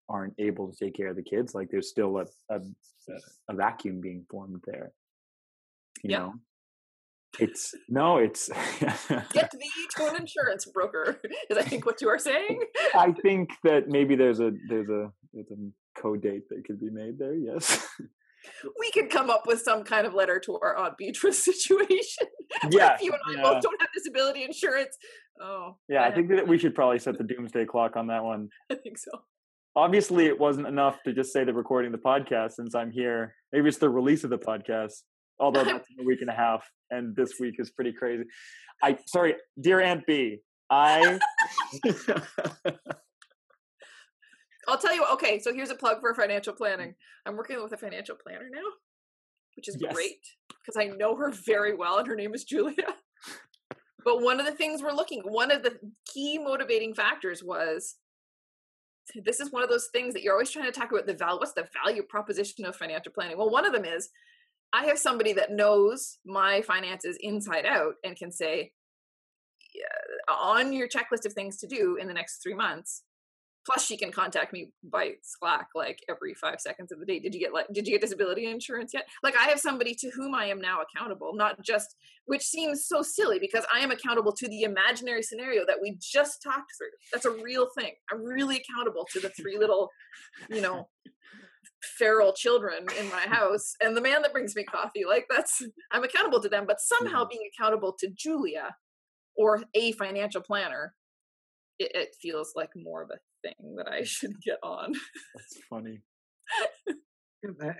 aren't 0.09 0.34
able 0.39 0.72
to 0.72 0.78
take 0.78 0.95
care 0.95 1.07
of 1.07 1.15
the 1.15 1.24
kids, 1.24 1.55
like 1.55 1.69
there's 1.69 1.89
still 1.89 2.17
a 2.17 2.26
a, 2.53 2.61
a 3.49 3.53
vacuum 3.55 4.01
being 4.01 4.26
formed 4.30 4.61
there. 4.65 4.91
You 6.03 6.11
Yep. 6.11 6.19
know, 6.19 6.34
it's 7.39 7.74
no, 7.88 8.17
it's. 8.17 8.49
Get 8.80 9.51
thee 9.51 9.69
to 9.97 10.07
an 10.07 10.15
insurance 10.17 10.65
broker. 10.65 11.19
Is 11.49 11.57
I 11.57 11.63
think 11.63 11.86
what 11.86 12.01
you 12.01 12.09
are 12.09 12.19
saying. 12.19 12.61
I 12.95 13.11
think 13.13 13.51
that 13.63 13.88
maybe 13.88 14.15
there's 14.15 14.39
a 14.39 14.51
there's 14.67 14.89
a 14.89 15.11
there's 15.34 15.49
a 15.51 15.99
code 15.99 16.22
date 16.22 16.49
that 16.49 16.65
could 16.65 16.80
be 16.80 16.89
made 16.89 17.17
there. 17.19 17.36
Yes. 17.36 17.88
We 18.80 18.92
could 18.92 19.10
come 19.10 19.30
up 19.30 19.44
with 19.46 19.62
some 19.62 19.84
kind 19.84 20.06
of 20.06 20.14
letter 20.14 20.39
to 20.39 20.58
our 20.60 20.76
Aunt 20.78 20.98
Beatrice 20.98 21.44
situation. 21.46 22.28
yeah. 22.70 22.96
if 22.96 23.02
you 23.02 23.12
and 23.12 23.22
I 23.26 23.42
yeah. 23.42 23.54
both 23.54 23.62
don't 23.62 23.80
have 23.82 23.89
disability 23.94 24.44
insurance. 24.44 24.98
Oh, 25.39 25.78
Yeah, 25.88 26.04
I 26.04 26.12
think 26.12 26.30
that 26.30 26.48
we 26.48 26.58
should 26.58 26.76
probably 26.76 27.00
set 27.00 27.18
the 27.18 27.24
doomsday 27.24 27.66
clock 27.66 27.96
on 27.96 28.08
that 28.08 28.24
one. 28.24 28.50
I 28.72 28.76
think 28.76 28.98
so. 28.98 29.12
Obviously, 29.76 30.26
it 30.26 30.38
wasn't 30.38 30.68
enough 30.68 31.02
to 31.04 31.14
just 31.14 31.32
say 31.32 31.46
the 31.46 31.54
recording 31.54 31.92
the 31.92 31.98
podcast 31.98 32.54
since 32.54 32.76
I'm 32.76 32.92
here. 32.92 33.36
Maybe 33.54 33.70
it's 33.70 33.78
the 33.78 33.89
release 33.89 34.26
of 34.26 34.30
the 34.30 34.38
podcast, 34.38 34.94
although 35.39 35.64
that's 35.64 35.88
in 35.98 36.04
a 36.04 36.06
week 36.06 36.20
and 36.22 36.30
a 36.30 36.34
half, 36.34 36.70
and 36.89 37.16
this 37.16 37.39
week 37.39 37.56
is 37.58 37.72
pretty 37.72 37.94
crazy. 37.94 38.26
I 38.84 38.98
sorry, 39.08 39.36
dear 39.60 39.80
Aunt 39.80 40.06
B, 40.06 40.39
I 40.70 41.20
I'll 44.68 44.78
tell 44.78 44.95
you. 44.95 45.05
Okay, 45.14 45.39
so 45.39 45.53
here's 45.53 45.70
a 45.70 45.76
plug 45.76 45.99
for 45.99 46.14
financial 46.14 46.53
planning. 46.53 46.95
I'm 47.26 47.36
working 47.36 47.62
with 47.62 47.74
a 47.74 47.78
financial 47.78 48.16
planner 48.16 48.47
now, 48.51 48.62
which 49.55 49.68
is 49.68 49.78
Yes. 49.80 49.93
great 49.93 50.26
because 50.49 50.78
I 50.78 50.88
know 50.95 51.16
her 51.16 51.32
very 51.32 51.74
well, 51.74 51.97
and 51.97 52.07
her 52.07 52.16
name 52.16 52.34
is 52.34 52.43
Julia. 52.43 52.95
But 54.03 54.22
one 54.22 54.39
of 54.39 54.45
the 54.45 54.51
things 54.51 54.82
we're 54.82 54.91
looking, 54.93 55.22
one 55.22 55.51
of 55.51 55.62
the 55.62 55.80
key 56.05 56.39
motivating 56.39 56.95
factors 56.95 57.43
was 57.43 57.97
this 59.16 59.39
is 59.39 59.51
one 59.51 59.64
of 59.64 59.70
those 59.70 59.89
things 59.91 60.14
that 60.14 60.24
you're 60.24 60.34
always 60.34 60.49
trying 60.49 60.66
to 60.66 60.72
talk 60.72 60.91
about 60.91 61.05
the 61.05 61.14
value. 61.14 61.39
What's 61.39 61.53
the 61.53 61.68
value 61.84 62.03
proposition 62.03 62.66
of 62.66 62.76
financial 62.76 63.12
planning? 63.12 63.38
Well, 63.38 63.51
one 63.51 63.66
of 63.66 63.74
them 63.74 63.86
is 63.86 64.09
I 64.74 64.86
have 64.86 64.97
somebody 64.97 65.34
that 65.34 65.51
knows 65.51 66.20
my 66.26 66.62
finances 66.62 67.18
inside 67.20 67.66
out 67.66 67.95
and 68.03 68.16
can 68.16 68.32
say, 68.32 68.72
yeah, 69.76 70.34
on 70.34 70.74
your 70.74 70.88
checklist 70.88 71.26
of 71.26 71.34
things 71.34 71.57
to 71.57 71.68
do 71.68 71.97
in 71.99 72.07
the 72.07 72.14
next 72.14 72.41
three 72.41 72.53
months. 72.53 73.03
Plus, 73.66 73.86
she 73.86 73.95
can 73.95 74.12
contact 74.12 74.53
me 74.53 74.72
by 74.84 75.12
Slack 75.22 75.68
like 75.76 75.99
every 76.09 76.34
five 76.34 76.59
seconds 76.59 76.91
of 76.91 76.99
the 76.99 77.05
day. 77.05 77.20
Did 77.20 77.34
you 77.36 77.39
get 77.39 77.53
like? 77.53 77.68
Did 77.72 77.88
you 77.88 77.93
get 77.93 78.01
disability 78.01 78.47
insurance 78.47 78.91
yet? 78.93 79.07
Like, 79.22 79.36
I 79.38 79.43
have 79.43 79.59
somebody 79.59 79.93
to 79.95 80.09
whom 80.09 80.34
I 80.34 80.45
am 80.45 80.59
now 80.59 80.80
accountable, 80.82 81.34
not 81.36 81.62
just 81.64 81.95
which 82.26 82.43
seems 82.43 82.88
so 82.88 83.01
silly 83.01 83.39
because 83.39 83.66
I 83.74 83.80
am 83.80 83.91
accountable 83.91 84.34
to 84.34 84.47
the 84.47 84.64
imaginary 84.64 85.22
scenario 85.22 85.66
that 85.68 85.78
we 85.82 85.97
just 86.01 86.41
talked 86.41 86.72
through. 86.78 86.88
That's 87.14 87.26
a 87.26 87.43
real 87.43 87.68
thing. 87.78 87.91
I'm 88.12 88.24
really 88.24 88.57
accountable 88.57 89.05
to 89.14 89.20
the 89.20 89.30
three 89.30 89.57
little, 89.57 89.89
you 90.49 90.62
know, 90.62 90.88
feral 91.97 92.34
children 92.34 92.86
in 92.99 93.09
my 93.09 93.22
house 93.22 93.74
and 93.82 93.95
the 93.95 94.01
man 94.01 94.22
that 94.22 94.34
brings 94.34 94.55
me 94.55 94.64
coffee. 94.64 95.03
Like 95.07 95.26
that's 95.30 95.62
I'm 95.91 96.03
accountable 96.03 96.41
to 96.41 96.49
them, 96.49 96.66
but 96.68 96.80
somehow 96.80 97.22
mm-hmm. 97.22 97.30
being 97.30 97.49
accountable 97.53 97.95
to 97.99 98.09
Julia 98.16 98.76
or 99.36 99.64
a 99.74 99.91
financial 99.93 100.41
planner, 100.41 100.93
it, 101.82 101.91
it 101.95 102.15
feels 102.21 102.53
like 102.55 102.69
more 102.75 103.01
of 103.01 103.09
a 103.11 103.19
thing 103.47 103.75
that 103.77 103.88
I 103.88 104.03
should 104.03 104.36
get 104.45 104.57
on. 104.63 104.93
that's 105.36 105.57
funny. 105.69 106.01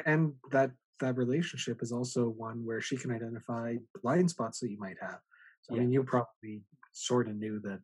And 0.08 0.34
that 0.52 0.72
that 1.02 1.18
relationship 1.18 1.84
is 1.84 1.92
also 1.92 2.30
one 2.30 2.66
where 2.66 2.82
she 2.82 2.98
can 2.98 3.12
identify 3.12 3.76
blind 4.02 4.32
spots 4.32 4.60
that 4.60 4.72
you 4.72 4.80
might 4.80 4.98
have. 5.00 5.20
So 5.62 5.76
I 5.76 5.80
mean, 5.80 5.92
you 5.92 6.04
probably 6.04 6.64
sort 6.94 7.28
of 7.28 7.36
knew 7.36 7.60
that 7.66 7.80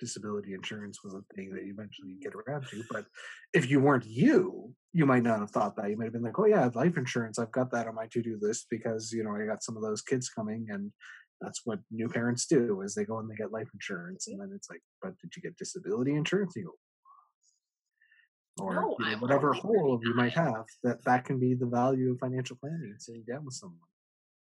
disability 0.00 0.54
insurance 0.54 1.04
was 1.04 1.12
a 1.14 1.20
thing 1.34 1.50
that 1.52 1.64
you 1.64 1.72
eventually 1.72 2.16
get 2.22 2.32
around 2.34 2.66
to. 2.68 2.82
But 2.90 3.04
if 3.52 3.68
you 3.70 3.80
weren't 3.80 4.06
you, 4.06 4.72
you 4.94 5.04
might 5.04 5.22
not 5.22 5.40
have 5.40 5.50
thought 5.50 5.76
that. 5.76 5.90
You 5.90 5.98
might 5.98 6.04
have 6.04 6.12
been 6.14 6.22
like, 6.22 6.38
"Oh 6.38 6.46
yeah, 6.46 6.70
life 6.74 6.96
insurance. 6.96 7.38
I've 7.38 7.52
got 7.52 7.70
that 7.72 7.86
on 7.86 7.94
my 7.94 8.06
to-do 8.06 8.38
list 8.40 8.68
because 8.70 9.12
you 9.12 9.22
know 9.22 9.36
I 9.36 9.44
got 9.44 9.62
some 9.62 9.76
of 9.76 9.82
those 9.82 10.00
kids 10.00 10.30
coming, 10.30 10.68
and 10.70 10.92
that's 11.40 11.62
what 11.64 11.78
new 11.90 12.08
parents 12.08 12.46
do 12.46 12.82
is 12.82 12.94
they 12.94 13.04
go 13.04 13.18
and 13.18 13.30
they 13.30 13.36
get 13.36 13.52
life 13.52 13.68
insurance, 13.72 14.28
and 14.28 14.40
then 14.40 14.50
it's 14.54 14.68
like, 14.68 14.82
but 15.02 15.16
did 15.18 15.34
you 15.36 15.42
get 15.42 15.56
disability 15.56 16.14
insurance? 16.14 16.54
You 16.56 16.64
go, 16.64 18.64
or 18.64 18.74
No, 18.74 18.96
you 18.98 19.12
know, 19.12 19.18
whatever 19.18 19.52
hole 19.52 20.00
you 20.02 20.14
might 20.14 20.32
have, 20.32 20.64
that 20.82 21.04
that 21.04 21.24
can 21.24 21.38
be 21.38 21.54
the 21.54 21.66
value 21.66 22.12
of 22.12 22.18
financial 22.18 22.56
planning 22.56 22.90
and 22.90 23.02
sitting 23.02 23.24
down 23.28 23.44
with 23.44 23.54
someone. 23.54 23.78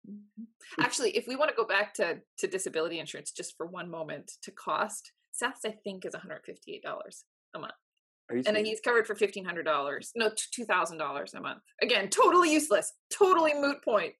Mm-hmm. 0.09 0.81
Actually, 0.81 1.17
if 1.17 1.27
we 1.27 1.35
want 1.35 1.49
to 1.49 1.55
go 1.55 1.65
back 1.65 1.93
to 1.95 2.19
to 2.39 2.47
disability 2.47 2.99
insurance 2.99 3.31
just 3.31 3.55
for 3.57 3.65
one 3.65 3.89
moment, 3.89 4.31
to 4.43 4.51
cost, 4.51 5.11
Seth's 5.31 5.65
I 5.65 5.75
think 5.83 6.05
is 6.05 6.13
$158 6.13 6.81
a 7.55 7.59
month. 7.59 7.73
Are 8.29 8.35
you 8.35 8.43
and 8.45 8.55
then 8.55 8.65
he's 8.65 8.81
covered 8.81 9.07
for 9.07 9.15
fifteen 9.15 9.45
hundred 9.45 9.63
dollars. 9.63 10.11
No, 10.15 10.29
two 10.51 10.65
thousand 10.65 10.97
dollars 10.97 11.33
a 11.33 11.41
month. 11.41 11.61
Again, 11.81 12.09
totally 12.09 12.51
useless, 12.51 12.93
totally 13.09 13.53
moot 13.53 13.81
point. 13.83 14.13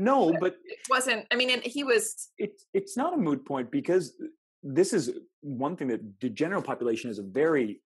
No, 0.00 0.34
but 0.40 0.56
It 0.64 0.78
wasn't. 0.88 1.26
I 1.30 1.36
mean, 1.36 1.50
and 1.50 1.62
he 1.62 1.84
was. 1.84 2.30
it's 2.38 2.66
it's 2.72 2.96
not 2.96 3.14
a 3.14 3.16
moot 3.16 3.44
point 3.44 3.70
because 3.70 4.14
this 4.62 4.92
is 4.92 5.10
one 5.40 5.76
thing 5.76 5.88
that 5.88 6.00
the 6.20 6.28
general 6.28 6.62
population 6.62 7.10
has 7.10 7.18
a 7.18 7.22
very 7.22 7.80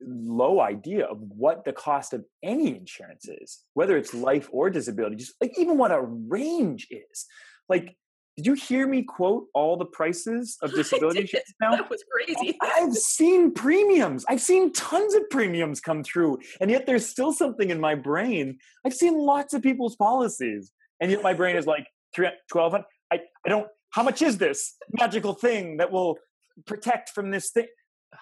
low 0.00 0.60
idea 0.60 1.06
of 1.06 1.18
what 1.20 1.64
the 1.64 1.72
cost 1.72 2.12
of 2.12 2.24
any 2.42 2.76
insurance 2.76 3.28
is, 3.28 3.60
whether 3.74 3.96
it's 3.96 4.12
life 4.14 4.48
or 4.52 4.70
disability, 4.70 5.16
just 5.16 5.34
like 5.40 5.58
even 5.58 5.78
what 5.78 5.92
a 5.92 6.00
range 6.00 6.88
is. 6.90 7.26
Like, 7.68 7.96
did 8.36 8.46
you 8.46 8.54
hear 8.54 8.86
me 8.88 9.02
quote 9.02 9.46
all 9.54 9.76
the 9.76 9.84
prices 9.84 10.58
of 10.62 10.72
disability 10.72 11.20
insurance 11.20 11.54
now? 11.60 11.76
That 11.76 11.90
was 11.90 12.02
crazy. 12.10 12.58
I've 12.60 12.94
seen 12.94 13.52
premiums. 13.52 14.24
I've 14.28 14.40
seen 14.40 14.72
tons 14.72 15.14
of 15.14 15.28
premiums 15.30 15.80
come 15.80 16.02
through, 16.02 16.38
and 16.60 16.70
yet 16.70 16.86
there's 16.86 17.06
still 17.08 17.32
something 17.32 17.70
in 17.70 17.80
my 17.80 17.94
brain. 17.94 18.58
I've 18.84 18.94
seen 18.94 19.18
lots 19.18 19.54
of 19.54 19.62
people's 19.62 19.96
policies, 19.96 20.72
and 21.02 21.10
yet 21.10 21.22
my 21.22 21.34
brain 21.34 21.56
is 21.56 21.66
like, 21.66 21.86
1200. 22.16 22.84
I, 23.12 23.20
I 23.44 23.48
don't, 23.48 23.66
how 23.90 24.04
much 24.04 24.22
is 24.22 24.38
this 24.38 24.76
magical 24.92 25.34
thing 25.34 25.78
that 25.78 25.90
will 25.90 26.16
protect 26.64 27.10
from 27.10 27.30
this 27.30 27.50
thing? 27.50 27.66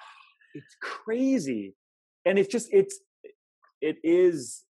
It's 0.53 0.75
crazy. 0.83 1.77
And 2.25 2.37
it's 2.37 2.49
just, 2.49 2.69
it's, 2.73 2.99
it 3.81 3.99
is, 4.03 4.65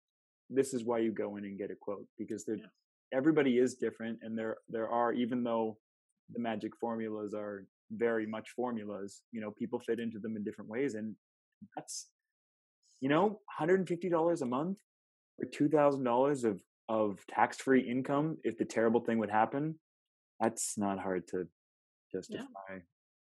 this 0.50 0.74
is 0.74 0.84
why 0.84 1.00
you 1.00 1.12
go 1.12 1.36
in 1.36 1.46
and 1.46 1.56
get 1.56 1.70
a 1.70 1.76
quote 1.80 2.08
because 2.18 2.46
they're, 2.46 2.58
everybody 3.14 3.60
is 3.60 3.76
different. 3.76 4.18
And 4.24 4.36
there, 4.36 4.58
there 4.70 4.90
are, 4.90 5.14
even 5.14 5.44
though 5.44 5.78
the 6.34 6.40
magic 6.40 6.72
formulas 6.80 7.36
are 7.36 7.68
very 7.92 8.26
much 8.26 8.50
formulas, 8.56 9.22
you 9.32 9.40
know, 9.40 9.52
people 9.52 9.80
fit 9.80 10.00
into 10.00 10.18
them 10.18 10.36
in 10.36 10.44
different 10.44 10.70
ways. 10.70 10.96
And 10.96 11.16
that's, 11.76 12.08
you 13.02 13.10
know, 13.10 13.42
$150 13.60 14.42
a 14.42 14.46
month 14.46 14.78
or 15.40 15.46
$2,000 15.46 16.44
of, 16.44 16.60
of 16.90 17.20
tax-free 17.28 17.82
income. 17.82 18.38
If 18.44 18.58
the 18.58 18.66
terrible 18.66 19.02
thing 19.02 19.18
would 19.20 19.30
happen, 19.30 19.80
that's 20.40 20.78
not 20.78 21.00
hard 21.00 21.28
to 21.30 21.48
justify 22.12 22.80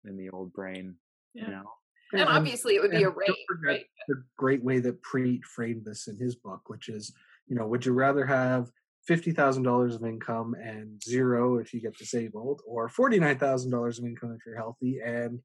in 0.05 0.17
the 0.17 0.31
old 0.31 0.53
brain, 0.53 0.97
Yeah. 1.35 1.45
you 1.45 1.51
know? 1.53 1.71
And 2.13 2.23
obviously, 2.23 2.77
it 2.77 2.81
would 2.83 2.91
be 2.91 3.03
a 3.03 3.11
range, 3.11 3.37
right? 3.63 3.85
The 4.07 4.23
great 4.39 4.63
way 4.65 4.79
that 4.81 5.03
Preet 5.03 5.45
framed 5.45 5.85
this 5.85 6.09
in 6.09 6.17
his 6.17 6.37
book, 6.37 6.63
which 6.69 6.89
is, 6.89 7.13
you 7.47 7.55
know, 7.55 7.67
would 7.67 7.85
you 7.85 7.93
rather 7.93 8.25
have 8.25 8.71
fifty 9.07 9.31
thousand 9.31 9.65
dollars 9.65 9.95
of 9.95 10.05
income 10.05 10.55
and 10.55 11.03
zero 11.03 11.59
if 11.59 11.75
you 11.75 11.81
get 11.81 11.97
disabled, 11.99 12.63
or 12.67 12.89
forty 12.89 13.19
nine 13.19 13.39
thousand 13.39 13.73
dollars 13.73 13.99
of 13.99 14.07
income 14.07 14.33
if 14.33 14.47
you're 14.47 14.57
healthy, 14.57 15.01
and 15.05 15.41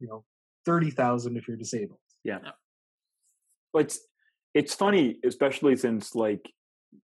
you 0.00 0.08
know, 0.08 0.24
thirty 0.64 0.90
thousand 0.90 1.36
if 1.36 1.46
you're 1.46 1.56
disabled? 1.56 2.00
Yeah. 2.24 2.38
But 3.72 3.82
it's 3.84 4.00
it's 4.52 4.74
funny, 4.74 5.20
especially 5.24 5.76
since 5.76 6.16
like 6.16 6.50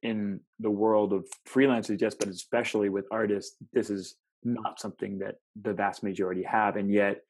in 0.02 0.40
the 0.60 0.70
world 0.70 1.14
of 1.14 1.26
freelancers, 1.48 2.02
yes, 2.02 2.16
but 2.16 2.28
especially 2.28 2.90
with 2.90 3.06
artists, 3.12 3.56
this 3.74 3.90
is 3.90 4.16
not 4.44 4.80
something 4.80 5.20
that 5.20 5.36
the 5.62 5.74
vast 5.74 6.04
majority 6.04 6.44
have, 6.44 6.76
and 6.76 6.92
yet 6.92 7.22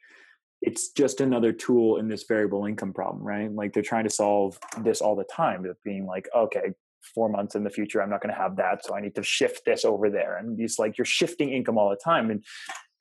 it's 0.62 0.92
just 0.92 1.22
another 1.22 1.52
tool 1.52 1.98
in 1.98 2.08
this 2.08 2.24
variable 2.24 2.66
income 2.66 2.94
problem, 2.94 3.24
right? 3.24 3.52
Like 3.52 3.74
they're 3.74 3.84
trying 3.84 4.06
to 4.06 4.10
solve 4.10 4.58
this 4.82 5.02
all 5.02 5.16
the 5.16 5.26
time 5.26 5.66
of 5.66 5.78
being 5.84 6.06
like, 6.06 6.28
okay, 6.36 6.74
four 7.14 7.28
months 7.28 7.56
in 7.56 7.64
the 7.64 7.70
future, 7.70 8.02
I'm 8.02 8.10
not 8.10 8.22
going 8.22 8.34
to 8.34 8.40
have 8.40 8.56
that, 8.56 8.86
so 8.86 8.96
I 8.96 9.02
need 9.02 9.16
to 9.16 9.24
shift 9.24 9.66
this 9.66 9.84
over 9.86 10.10
there, 10.10 10.38
and 10.38 10.60
it's 10.60 10.80
like 10.80 10.98
you're 10.98 11.06
shifting 11.06 11.52
income 11.52 11.78
all 11.78 11.90
the 11.90 11.98
time, 12.04 12.32
and 12.32 12.44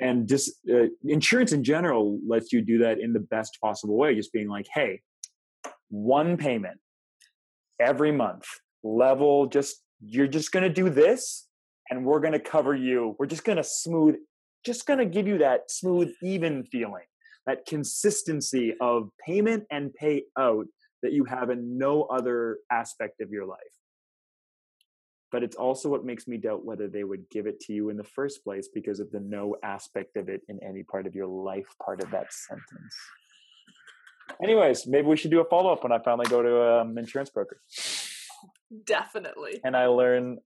and 0.00 0.26
just 0.26 0.50
uh, 0.68 0.86
insurance 1.05 1.53
in 1.53 1.62
general 1.62 2.18
lets 2.26 2.53
you 2.53 2.61
do 2.61 2.78
that 2.78 2.98
in 2.98 3.12
the 3.12 3.20
best 3.20 3.59
possible 3.61 3.96
way, 3.96 4.14
just 4.16 4.32
being 4.32 4.48
like, 4.48 4.66
hey, 4.74 5.00
one 5.90 6.36
payment 6.36 6.80
every 7.78 8.11
month 8.11 8.46
level 8.83 9.47
just 9.47 9.83
you're 10.05 10.26
just 10.26 10.53
going 10.53 10.64
to 10.64 10.72
do 10.72 10.91
this 10.91 11.49
and 11.91 12.05
we're 12.05 12.20
going 12.20 12.33
to 12.33 12.41
cover 12.41 12.74
you. 12.74 13.14
We're 13.18 13.26
just 13.26 13.45
going 13.45 13.59
to 13.59 13.64
smooth 13.64 14.16
just 14.64 14.87
going 14.87 14.99
to 14.99 15.07
give 15.07 15.26
you 15.26 15.39
that 15.39 15.70
smooth 15.70 16.12
even 16.22 16.64
feeling 16.64 17.05
that 17.47 17.66
consistency 17.66 18.74
of 18.80 19.11
payment 19.26 19.64
and 19.70 19.91
payout 20.01 20.64
that 21.03 21.12
you 21.12 21.24
have 21.24 21.51
in 21.51 21.76
no 21.76 22.05
other 22.05 22.59
aspect 22.70 23.20
of 23.20 23.30
your 23.30 23.45
life. 23.45 23.59
But 25.33 25.43
it's 25.43 25.57
also 25.57 25.89
what 25.89 26.05
makes 26.05 26.28
me 26.28 26.37
doubt 26.37 26.64
whether 26.64 26.89
they 26.89 27.05
would 27.05 27.28
give 27.30 27.47
it 27.47 27.59
to 27.61 27.72
you 27.72 27.89
in 27.89 27.97
the 27.97 28.05
first 28.05 28.45
place 28.45 28.68
because 28.72 29.01
of 29.01 29.11
the 29.11 29.18
no 29.18 29.57
aspect 29.64 30.16
of 30.16 30.28
it 30.28 30.43
in 30.49 30.62
any 30.62 30.83
part 30.83 31.07
of 31.07 31.14
your 31.14 31.26
life 31.26 31.66
part 31.85 32.03
of 32.03 32.11
that 32.11 32.33
sentence. 32.33 32.95
Anyways, 34.43 34.87
maybe 34.87 35.09
we 35.09 35.16
should 35.16 35.30
do 35.30 35.41
a 35.41 35.45
follow 35.45 35.72
up 35.72 35.83
when 35.83 35.93
I 35.93 35.99
finally 35.99 36.26
go 36.28 36.43
to 36.43 36.80
an 36.80 36.97
insurance 36.97 37.30
broker 37.30 37.59
Definitely. 38.87 39.61
and 39.64 39.77
I 39.77 39.87
learn 39.87 40.39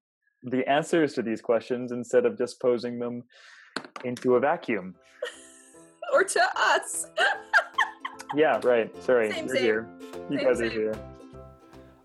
the 0.42 0.68
answers 0.68 1.14
to 1.14 1.22
these 1.22 1.40
questions 1.40 1.92
instead 1.92 2.24
of 2.26 2.36
just 2.38 2.60
posing 2.60 2.98
them 2.98 3.22
into 4.04 4.34
a 4.36 4.40
vacuum. 4.40 4.94
Or 6.12 6.22
to 6.24 6.40
us. 6.56 7.06
Yeah, 8.34 8.60
right. 8.64 8.90
Sorry, 9.02 9.30
Same, 9.30 9.46
you're 9.46 9.54
same. 9.56 9.64
here. 9.64 9.88
You 10.30 10.38
Same, 10.38 10.46
guys 10.46 10.60
are 10.60 10.68
here. 10.68 10.94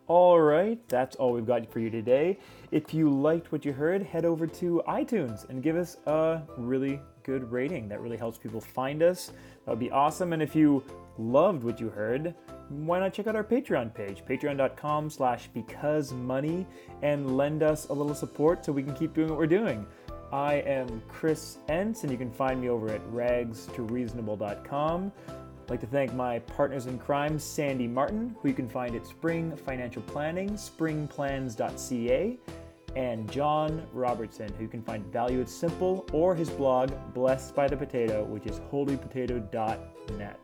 All 0.08 0.40
right, 0.40 0.80
that's 0.88 1.16
all 1.16 1.32
we've 1.34 1.46
got 1.48 1.72
for 1.72 1.80
you 1.80 1.90
today. 1.90 2.38
If 2.72 2.94
you 2.94 3.10
liked 3.10 3.52
what 3.52 3.64
you 3.66 3.74
heard, 3.74 4.04
head 4.04 4.24
over 4.26 4.46
to 4.46 4.84
iTunes 4.88 5.50
and 5.50 5.64
give 5.64 5.76
us 5.76 5.98
a 6.06 6.42
really 6.58 7.00
good 7.24 7.50
rating. 7.52 7.88
That 7.90 8.02
really 8.02 8.18
helps 8.18 8.38
people 8.38 8.62
find 8.62 9.02
us. 9.02 9.32
That 9.66 9.72
would 9.72 9.80
be 9.80 9.90
awesome. 9.92 10.34
And 10.34 10.42
if 10.44 10.56
you 10.56 10.84
loved 11.18 11.64
what 11.64 11.80
you 11.80 11.90
heard, 11.90 12.36
why 12.72 13.00
not 13.00 13.14
check 13.14 13.28
out 13.28 13.36
our 13.36 13.44
Patreon 13.44 13.94
page, 13.94 14.24
patreon.com 14.26 15.10
slash 15.10 15.50
because 15.54 16.14
money, 16.14 16.66
and 17.02 17.38
lend 17.38 17.64
us 17.64 17.90
a 17.90 17.94
little 17.94 18.16
support 18.16 18.66
so 18.66 18.72
we 18.72 18.84
can 18.84 18.94
keep 18.94 19.14
doing 19.14 19.30
what 19.30 19.38
we're 19.38 19.48
doing. 19.48 19.86
I 20.32 20.56
am 20.56 21.02
Chris 21.10 21.58
Enns, 21.68 22.04
and 22.04 22.12
you 22.12 22.18
can 22.18 22.32
find 22.32 22.62
me 22.62 22.70
over 22.70 22.90
at 22.90 23.06
rags2reasonable.com. 23.12 25.12
I'd 25.28 25.70
like 25.70 25.82
to 25.82 25.88
thank 25.88 26.14
my 26.14 26.40
partners 26.40 26.86
in 26.86 26.98
crime, 26.98 27.38
Sandi 27.38 27.88
Martin, 27.88 28.36
who 28.42 28.48
you 28.48 28.54
can 28.54 28.70
find 28.70 28.96
at 28.96 29.06
Spring 29.06 29.56
Financial 29.56 30.02
Planning, 30.04 30.52
springplans.ca, 30.52 32.40
and 32.96 33.32
John 33.32 33.86
Robertson, 33.94 34.52
who 34.58 34.64
you 34.64 34.70
can 34.70 34.82
find 34.82 35.06
at 35.06 35.12
Value 35.12 35.42
It's 35.42 35.54
Simple 35.54 36.06
or 36.14 36.36
his 36.36 36.50
blog, 36.50 36.92
Blessed 37.14 37.56
by 37.56 37.68
the 37.68 37.78
Potato, 37.78 38.24
which 38.24 38.46
is 38.46 38.60
holypotato.net. 38.72 40.40